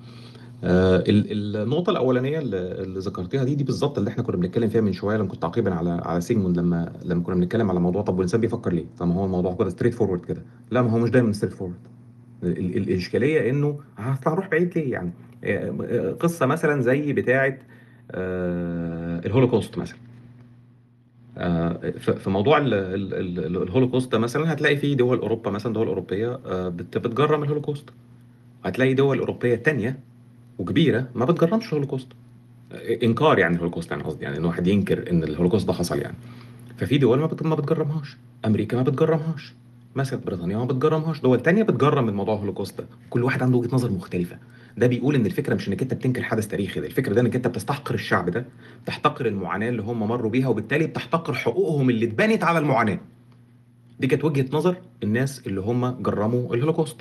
[0.65, 5.17] آه النقطة الأولانية اللي ذكرتيها دي دي بالظبط اللي إحنا كنا بنتكلم فيها من شوية
[5.17, 8.73] لما كنت تعقيبا على على سيجموند لما لما كنا بنتكلم على موضوع طب والإنسان بيفكر
[8.73, 10.43] ليه؟ طب ما هو الموضوع كده straightforward كده.
[10.71, 11.79] لا ما هو مش دايما straightforward
[12.43, 15.13] الإشكالية إنه هروح بعيد ليه يعني؟
[16.13, 17.59] قصة مثلا زي بتاعة
[18.11, 19.99] آه الهولوكوست مثلا.
[21.99, 27.91] في موضوع الهولوكوست ده مثلا هتلاقي في دول أوروبا مثلا دول أوروبية بتجرم الهولوكوست.
[28.65, 29.99] هتلاقي دول أوروبية تانية
[30.59, 32.09] وكبيرة ما بتجرمش الهولوكوست.
[33.03, 36.17] إنكار يعني الهولوكوست يعني قصدي يعني إن واحد ينكر إن الهولوكوست ده حصل يعني.
[36.77, 38.17] ففي دول ما ما بتجرمهاش.
[38.45, 39.55] أمريكا ما بتجرمهاش.
[39.97, 41.21] مثلا بريطانيا ما بتجرمهاش.
[41.21, 42.87] دول تانية بتجرم الموضوع الهولوكوست ده.
[43.11, 44.39] كل واحد عنده وجهة نظر مختلفة.
[44.77, 47.47] ده بيقول إن الفكرة مش إنك أنت بتنكر حدث تاريخي ده الفكرة ده إنك أنت
[47.47, 48.45] بتستحقر الشعب ده
[48.85, 52.99] بتحتقر المعاناة اللي هم مروا بيها وبالتالي بتحتقر حقوقهم اللي اتبنت على المعاناة.
[54.01, 56.97] دي كانت وجهة نظر الناس اللي هم جرموا الهولوكوست.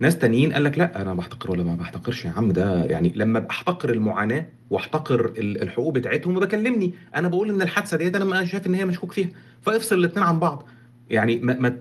[0.00, 3.38] ناس تانيين قال لك لا أنا بحتقر ولا ما بحتقرش يا عم ده يعني لما
[3.40, 8.84] بحتقر المعاناة وأحتقر الحقوق بتاعتهم بكلمني أنا بقول إن الحادثة ديت أنا شايف إن هي
[8.84, 9.28] مشكوك فيها.
[9.62, 10.66] فافصل الاثنين عن بعض.
[11.10, 11.78] يعني ما ما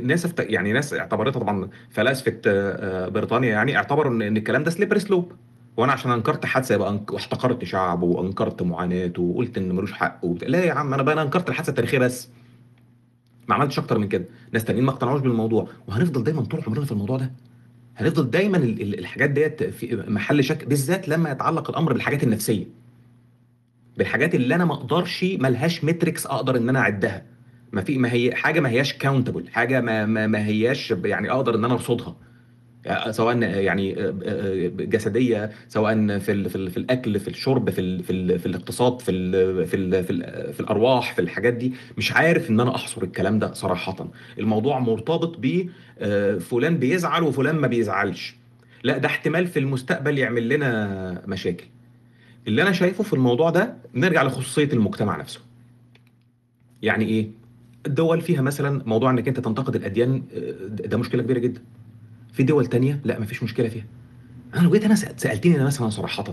[0.00, 0.40] ناس افت...
[0.40, 2.40] يعني ناس اعتبرتها طبعا فلاسفة
[3.08, 5.32] بريطانيا يعني اعتبروا ان الكلام ده slippery slope
[5.76, 7.12] وأنا عشان أنكرت حادثة يبقى أنك...
[7.12, 10.44] واحتقرت شعب وأنكرت معاناته وقلت إن ملوش حق وبت...
[10.44, 12.28] لا يا عم أنا بقى أنا أنكرت الحادثة التاريخية بس.
[13.48, 14.24] ما عملتش أكتر من كده.
[14.52, 15.68] ناس تانيين ما اقتنعوش بالموضوع.
[15.88, 17.32] وهنفضل دايما طول عمرنا في الموضوع ده.
[17.96, 22.66] هنفضل دايما الحاجات ديت في محل شك بالذات لما يتعلق الأمر بالحاجات النفسية.
[23.96, 27.26] بالحاجات اللي أنا ما أقدرش ملهاش metrics أقدر إن أنا أعدها.
[27.72, 31.54] ما في ما هي حاجة ما هياش كاونتبل حاجة ما ما, ما هياش يعني أقدر
[31.54, 32.16] إن أنا أرصدها.
[33.10, 33.94] سواء يعني
[34.78, 38.46] جسدية سواء في ال في, ال في الأكل في الشرب في ال في, ال في
[38.46, 41.72] الاقتصاد في ال في ال في, ال في الأرواح في الحاجات دي.
[41.98, 44.08] مش عارف إن أنا أحصر الكلام ده صراحة.
[44.38, 45.68] الموضوع مرتبط ب
[46.40, 48.36] فلان بيزعل وفلان ما بيزعلش.
[48.82, 51.64] لا ده احتمال في المستقبل يعمل لنا مشاكل.
[52.48, 55.40] اللي أنا شايفه في الموضوع ده نرجع لخصوصية المجتمع نفسه.
[56.82, 57.39] يعني إيه؟
[57.86, 60.22] الدول فيها مثلا موضوع إنك أنت تنتقد الأديان
[60.68, 61.62] ده مشكلة كبيرة جدا.
[62.32, 63.84] في دول تانية لا مفيش مشكلة فيها.
[64.54, 66.24] أنا لو جيت أنا سألتني أنا مثلا صراحة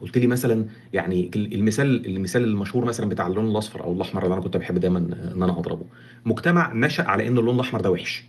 [0.00, 4.42] قلت لي مثلا يعني المثال المثال المشهور مثلا بتاع اللون الأصفر أو الأحمر اللي أنا
[4.42, 5.84] كنت بحب دايما إن أنا أضربه.
[6.24, 8.24] مجتمع نشأ على إن اللون الأحمر ده وحش.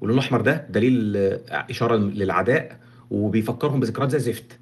[0.00, 1.16] واللون الأحمر ده دليل
[1.48, 2.80] إشارة للعداء
[3.10, 4.58] وبيفكرهم بذكريات زي زفت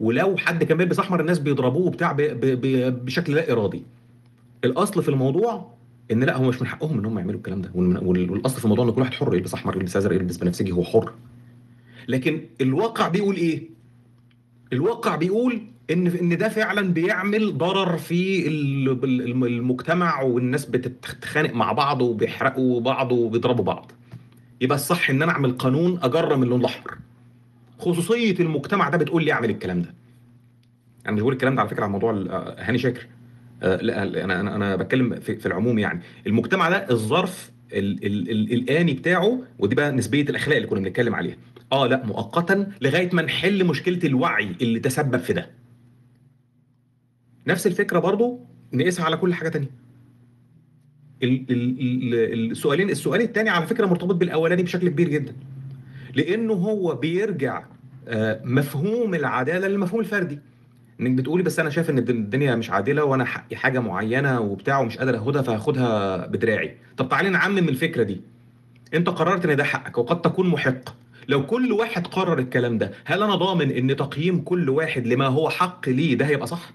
[0.00, 3.82] ولو حد كان بيلبس أحمر الناس بيضربوه وبتاع بشكل لا إرادي.
[4.64, 5.77] الأصل في الموضوع
[6.12, 7.70] إن لأ هو مش من حقهم إن هم يعملوا الكلام ده.
[7.74, 11.12] والأصل في الموضوع إن كل واحد حر يلبس أحمر يلبس أزرق يلبس بنفسجي هو حر.
[12.08, 13.62] لكن الواقع بيقول إيه؟
[14.72, 18.48] الواقع بيقول إن إن ده فعلا بيعمل ضرر في
[19.46, 23.92] المجتمع والناس بتتخانق مع بعض وبيحرقوا بعض وبيضربوا بعض.
[24.60, 26.98] يبقى الصح إن أنا أعمل قانون اجرم اللون الأحمر.
[27.78, 29.94] خصوصية المجتمع ده بتقول لي أعمل الكلام ده.
[31.06, 32.12] أنا مش بقول الكلام ده على فكرة على موضوع
[32.58, 33.00] هاني شاكر.
[33.00, 33.17] آه
[33.62, 36.00] لا أنا أنا أنا بتكلم في, في العموم يعني.
[36.26, 41.14] المجتمع ده الظرف ال ال ال الآني بتاعه ودي بقى نسبية الأخلاق اللي كنا بنتكلم
[41.14, 41.36] عليها.
[41.72, 45.50] آه لا مؤقتا لغاية ما نحل مشكلة الوعي اللي تسبب في ده.
[47.46, 48.40] نفس الفكرة برضو
[48.72, 49.70] نقيسها على كل حاجة تانية.
[51.22, 55.32] ال ال السؤالين السؤال الثاني على فكرة مرتبط بالأولاني بشكل كبير جدا.
[56.14, 57.64] لأنه هو بيرجع
[58.08, 60.38] آه مفهوم العدالة للمفهوم الفردي.
[61.00, 64.98] انك بتقولي بس أنا شايف ان الدنيا مش عادلة وأنا حقي حاجة معينة وبتاع ومش
[64.98, 66.76] قادر اخدها فهاخدها بدراعي.
[66.96, 68.20] طب تعالي نعمم الفكرة دي.
[68.94, 70.94] انت قررت ان ده حقك وقد تكون محق.
[71.28, 75.50] لو كل واحد قرر الكلام ده هل أنا ضامن ان تقييم كل واحد لما هو
[75.50, 76.70] حق ليه ده هيبقى صح؟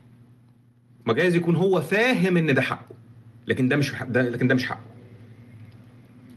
[1.06, 2.96] ما جايز يكون هو فاهم ان ده حقه.
[3.48, 4.86] لكن ده مش ده لكن ده مش حقه.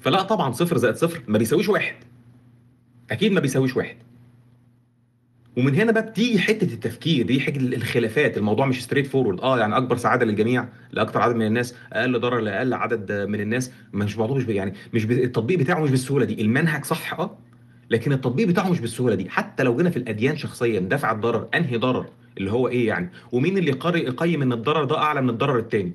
[0.01, 1.95] فلا طبعا صفر زائد صفر ما بيساويش واحد.
[3.11, 3.97] أكيد ما بيساويش واحد.
[5.57, 8.37] ومن هنا بقى بتيجي حتة التفكير دي حتة الخلافات.
[8.39, 12.75] الموضوع مش straightforward آه يعني أكبر سعادة للجميع لاكثر عدد من الناس أقل ضرر لأقل
[12.75, 13.73] عدد من الناس.
[13.93, 16.43] مش الموضوع مش يعني مش التطبيق بتاعه مش بالسهولة دي.
[16.43, 17.39] المنهج صح آه
[17.91, 19.29] لكن التطبيق بتاعه مش بالسهولة دي.
[19.31, 22.07] حتى لو جينا في الأديان شخصيا دفع الضرر أنهي ضرر؟
[22.39, 25.93] اللي هو إيه يعني؟ ومين اللي يقيم إن الضرر ده أعلى من الضرر الثاني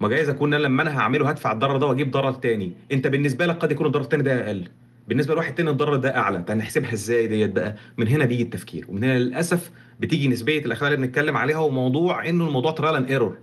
[0.00, 2.72] ما جايز أكون أنا لما أنا هعمله هدفع الضرر ده وأجيب ضرر تاني.
[2.92, 4.68] أنت بالنسبة لك قد يكون الضرر التاني ده أقل.
[5.10, 8.84] بالنسبة لواحد تاني الضرر ده أعلى طب هنحسبها إزاي ديت بقى؟ من هنا بيجي التفكير
[8.88, 9.70] ومن هنا للأسف
[10.00, 13.38] بتيجي نسبية الأخلاق اللي بنتكلم عليها وموضوع إنه الموضوع ترى ان ايرور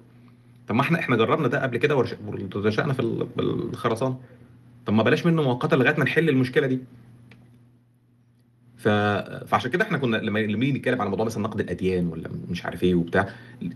[0.67, 2.15] طب ما إحنا إحنا جربنا ده قبل كده ورش-
[2.55, 4.19] ورشقنا في ال- بالخرسانه
[4.85, 6.79] طب ما بلاش منه مؤقتا لغاية ما نحل المشكلة دي.
[8.77, 8.87] ف...
[9.47, 12.83] فعشان كده إحنا كنا لما لما نتكلم على موضوع مثلا نقد الأديان ولا مش عارف
[12.83, 13.29] إيه وبتاع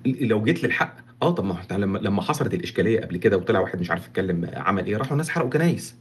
[0.05, 4.07] لو جيت للحق آه طب ما لما حصلت الإشكالية قبل كده وطلع واحد مش عارف
[4.07, 5.95] يتكلم عمل إيه راحوا الناس حرقوا كنايس.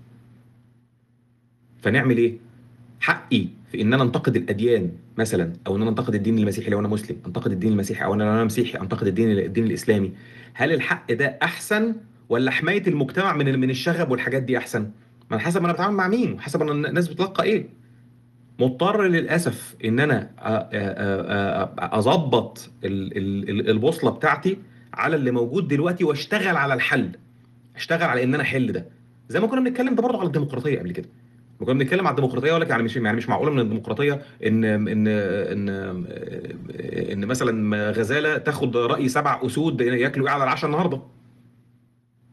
[1.83, 2.39] فنعمل إيه؟
[3.01, 6.89] حقي في إن أنا أنتقد الأديان مثلا أو إن أنا أنتقد الدين المسيحي لو أنا
[6.89, 10.13] مسلم أنتقد الدين المسيحي أو لو أنا مسيحي أنتقد الدين الدين الإسلامي.
[10.55, 11.95] هل الحق ده أحسن
[12.29, 14.91] ولا حماية المجتمع من من الشغب والحاجات دي أحسن؟
[15.31, 17.69] ما حسب أنا بتعامل مع مين وحسب أنا الناس بتلقى إيه.
[18.61, 20.31] مضطر للأسف إن أنا
[21.79, 24.59] أظبط ال- ال- ال- البوصلة بتاعتي
[24.95, 27.11] على اللي موجود دلوقتي وأشتغل على الحل.
[27.77, 28.87] أشتغل على إن أنا أحل ده.
[29.29, 31.09] زي ما كنا بنتكلم ده برضه على الديمقراطية قبل كده.
[31.67, 35.69] كنا بنتكلم على الديمقراطية لك يعني مش يعني مش معقولة من الديمقراطية ان ان ان
[37.13, 41.01] إن مثلا غزالة تاخد رأي سبع أسود ياكلوا إيه على العشاء النهارده؟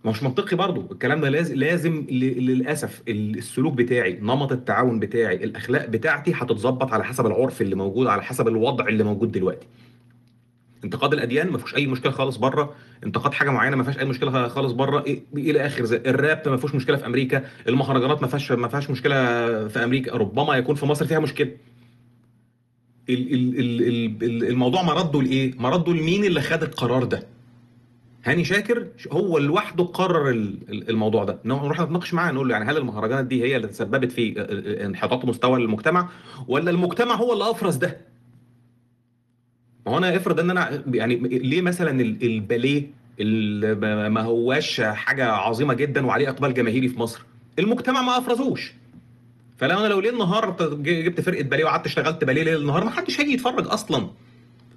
[0.06, 6.32] مش منطقي برضو الكلام ده لازم لازم للأسف السلوك بتاعي نمط التعاون بتاعي الأخلاق بتاعتي
[6.36, 9.68] هتتظبط على حسب العرف اللي موجود على حسب الوضع اللي موجود دلوقتي.
[10.84, 12.74] انتقاد الأديان ما فيهوش أي مشكلة خالص بره
[13.06, 16.58] انتقاد حاجة معينة ما فيهاش أي مشكلة خالص بره إيه- إلى آخر زي الراب ما
[16.58, 17.44] فيهوش مشكلة في أمريكا.
[17.68, 19.16] المهرجانات ما فيهاش ما فيهاش مشكلة
[19.68, 20.16] في أمريكا.
[20.18, 21.52] ربما يكون في مصر فيها مشكلة.
[23.10, 27.24] ال- ال- ال- ال- ال- الموضوع مرده لإيه؟ مرده لمين اللي خد القرار ده؟
[28.26, 31.40] هاني شاكر هو لوحده قرر ال- ال- الموضوع ده.
[31.46, 34.42] نروح نتناقش معاه نقول له يعني هل المهرجانات دي هي اللي تسببت في
[34.86, 36.10] انحطاط مستوى المجتمع
[36.48, 37.98] ولا المجتمع هو اللي أفرز ده؟
[39.88, 42.88] ما هو أنا افرض إن أنا يعني ليه مثلا ال- الباليه
[44.10, 47.22] ما- هواش حاجة عظيمة جدا وعليه إقبال جماهيري في مصر
[47.60, 48.74] المجتمع ما أفرزوش.
[49.58, 53.20] فلو أنا لو ليل نهار جبت فرقة باليه وقعدت اشتغلت باليه ليل نهار ما حدش
[53.20, 54.08] هيجي يتفرج أصلا.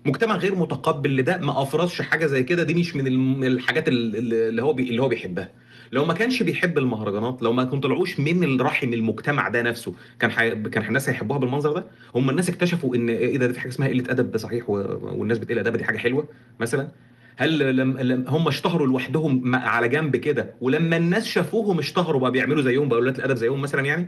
[0.06, 4.16] مجتمع غير متقبل لده ما أفرزش حاجة زي كده دي مش من الحاجات ال-
[4.48, 5.48] اللي هو اللي هو بيحبها.
[5.92, 10.30] لو ما كانش بيحب المهرجانات لو ما كنت طلعوش من الرحم المجتمع ده نفسه كان
[10.30, 10.50] حي...
[10.50, 11.84] كان الناس هيحبوها بالمنظر ده؟
[12.14, 14.72] هم الناس اكتشفوا إن إيه ده في حاجة اسمها قلة أدب صحيح و...
[15.02, 16.28] والناس بتقل ادب دي حاجة حلوة
[16.60, 16.88] مثلا؟
[17.36, 17.98] هل لم...
[17.98, 18.24] لم...
[18.28, 23.18] هم اشتهروا لوحدهم على جنب كده ولما الناس شافوهم اشتهروا بقى بيعملوا زيهم بقى قلات
[23.18, 24.06] الأدب زيهم مثلا يعني؟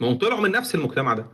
[0.00, 1.26] ما هم طلعوا من نفس المجتمع ده.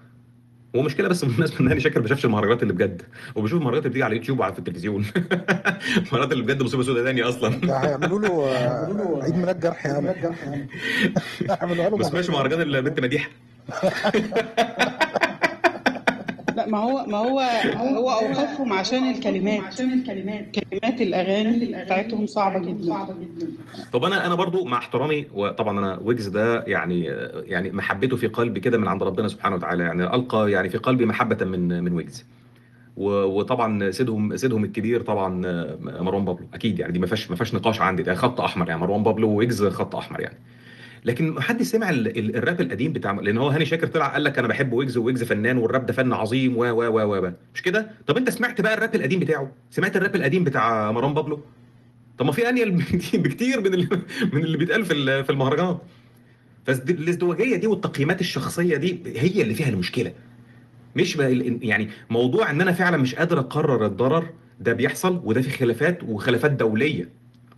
[0.77, 3.03] هو مشكلة بس بالنسبة إن هاني شاكر ما شافش المهرجانات اللي بجد
[3.35, 5.05] وبيشوف المهرجانات اللي بتيجي على اليوتيوب وعلى التلفزيون.
[5.97, 7.59] المهرجانات اللي بجد مصيبة سوداء تانية أصلا.
[7.85, 10.07] هيعملوا له آه، عيد ميلاد جرح يا عم.
[11.51, 13.31] هيعملوا له ما اسمهاش مهرجان البنت مديحة.
[16.63, 17.41] لا ما هو ما هو
[17.77, 19.61] هو اوقفهم عشان الكلمات.
[19.61, 20.47] عشان الكلمات.
[20.51, 22.95] كلمات الأغاني بتاعتهم صعبة جدا.
[23.93, 27.05] طب أنا أنا برضو مع احترامي وطبعا أنا ويجز ده يعني
[27.47, 29.83] يعني محبته في قلبي كده من عند ربنا سبحانه وتعالى.
[29.83, 32.27] يعني ألقى يعني في قلبي محبة من من ويجز.
[32.97, 35.29] وطبعا سيدهم سيدهم الكبير طبعا
[35.81, 36.47] مروان بابلو.
[36.55, 38.03] أكيد يعني دي ما فيهاش ما فيهاش نقاش عندي.
[38.03, 40.37] ده خط أحمر يعني مروان بابلو ويجز خط أحمر يعني.
[41.05, 44.39] لكن حد سمع ال- ال- الراب القديم بتاع لأن هو هاني شاكر طلع قال لك
[44.39, 47.91] أنا بحب ويجز وويجز فنان والراب ده فن عظيم و و و و مش كده؟
[48.07, 51.41] طب أنت سمعت بقى الراب القديم بتاعه؟ سمعت الراب القديم بتاع مروان بابلو؟
[52.19, 52.71] طب ما في أنيل
[53.15, 53.89] بكتير من اللي
[54.33, 55.83] من اللي بيتقال في في المهرجانات.
[56.67, 60.13] فالازدواجيه دي والتقييمات الشخصية دي هي اللي فيها المشكلة.
[60.97, 61.17] مش
[61.63, 64.31] يعني موضوع إن أنا فعلا مش قادر أقرر الضرر
[64.61, 67.09] ده بيحصل وده في خلافات وخلافات دولية.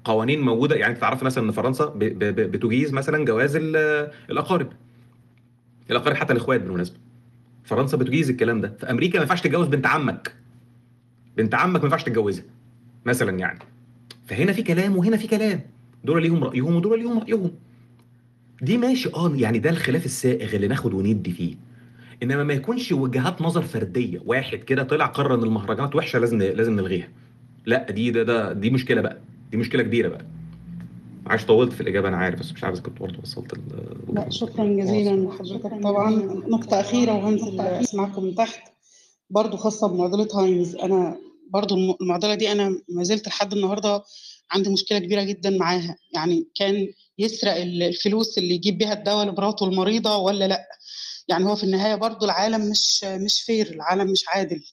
[0.05, 0.77] قوانين موجودة.
[0.77, 4.69] يعني أنت تعرف مثلا إن فرنسا بتجيز مثلا جواز ال- الأقارب.
[5.91, 6.97] الأقارب حتى الإخوات بالمناسبة.
[7.65, 8.75] فرنسا بتجيز الكلام ده.
[8.81, 10.35] في أمريكا ما ينفعش تتجوز بنت عمك.
[11.37, 12.45] بنت عمك ما ينفعش تتجوزها.
[13.07, 13.59] مثلا يعني.
[14.27, 15.61] فهنا في كلام وهنا في كلام.
[16.05, 17.51] دول ليهم رأيهم ودول ليهم رأيهم.
[18.63, 19.11] دي ماشي.
[19.15, 21.55] آه يعني ده الخلاف السائغ اللي ناخد وندي فيه.
[22.23, 24.21] إنما ما يكونش وجهات نظر فردية.
[24.25, 27.09] واحد كده طلع قرر إن المهرجانات وحشة لازم لازم نلغيها.
[27.67, 29.19] لا دي ده, ده دي مشكلة بقى.
[29.55, 30.25] دي مشكلة كبيرة بقى.
[31.27, 34.31] معلش طولت في الإجابة أنا عارف بس مش عارف إذا كنت برضه وصلت ال- لا
[34.31, 35.83] شكرا جزيلا لحضرتك.
[35.83, 36.11] طبعا
[36.49, 38.73] نقطة أخيرة وهنزل أسمعكم من تحت
[39.31, 41.19] برضو خاصة بمعضلة هاينز أنا
[41.51, 44.03] برضو الم- المعضلة دي أنا ما زلت لحد النهاردة
[44.51, 45.97] عندي مشكلة كبيرة جدا معاها.
[46.15, 50.69] يعني كان يسرق الفلوس اللي يجيب بيها الدواء لمراته المريضة ولا لأ؟
[51.29, 54.65] يعني هو في النهاية برضو العالم مش مش fair العالم مش عادل.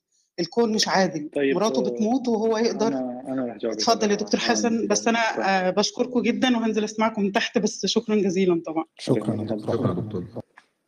[0.41, 1.30] الكون مش عادل.
[1.35, 2.88] طيب مراته بتموت وهو يقدر.
[2.88, 4.88] أنا أنا اتفضل يا دكتور حسن.
[4.88, 5.19] بس أنا
[5.68, 8.84] آه، بشكركم جدا وهنزل أسمعكم من تحت بس شكرا جزيلا طبعا.
[8.97, 9.93] شكرا شكرا.
[9.93, 10.23] دكتور.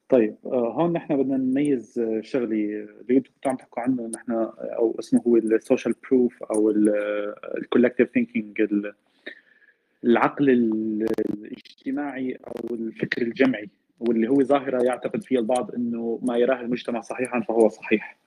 [0.09, 4.31] طيب آه، هون نحن بدنا نميز آه، شغله اللي أنتم كنتوا عم تحكوا عنه نحن
[4.59, 6.69] أو اسمه هو ال social proof أو
[7.57, 8.61] ال collective thinking
[10.03, 13.69] العقل ال- الاجتماعي أو الفكر الجمعي.
[13.99, 18.17] واللي هو ظاهرة يعتقد فيها البعض إنه ما يراه المجتمع صحيحا فهو صحيح.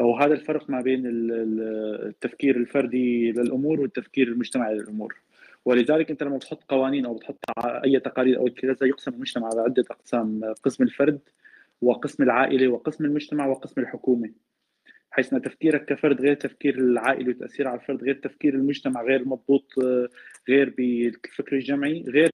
[0.00, 5.16] وهذا الفرق ما بين ال- ال- التفكير الفردي للأمور والتفكير المجتمعي للأمور.
[5.64, 9.84] ولذلك أنت لما بتحط قوانين أو بتحط أي تقاليد أو كذا يقسم المجتمع على عدة
[9.90, 11.20] أقسام قسم الفرد
[11.82, 14.30] وقسم العائلة وقسم المجتمع وقسم الحكومة.
[15.10, 19.78] حيث إن تفكيرك كفرد غير تفكير العائلة وتأثير على الفرد غير تفكير المجتمع غير مضبوط
[19.84, 20.08] آه،
[20.48, 22.30] غير بالفكر الجمعي غير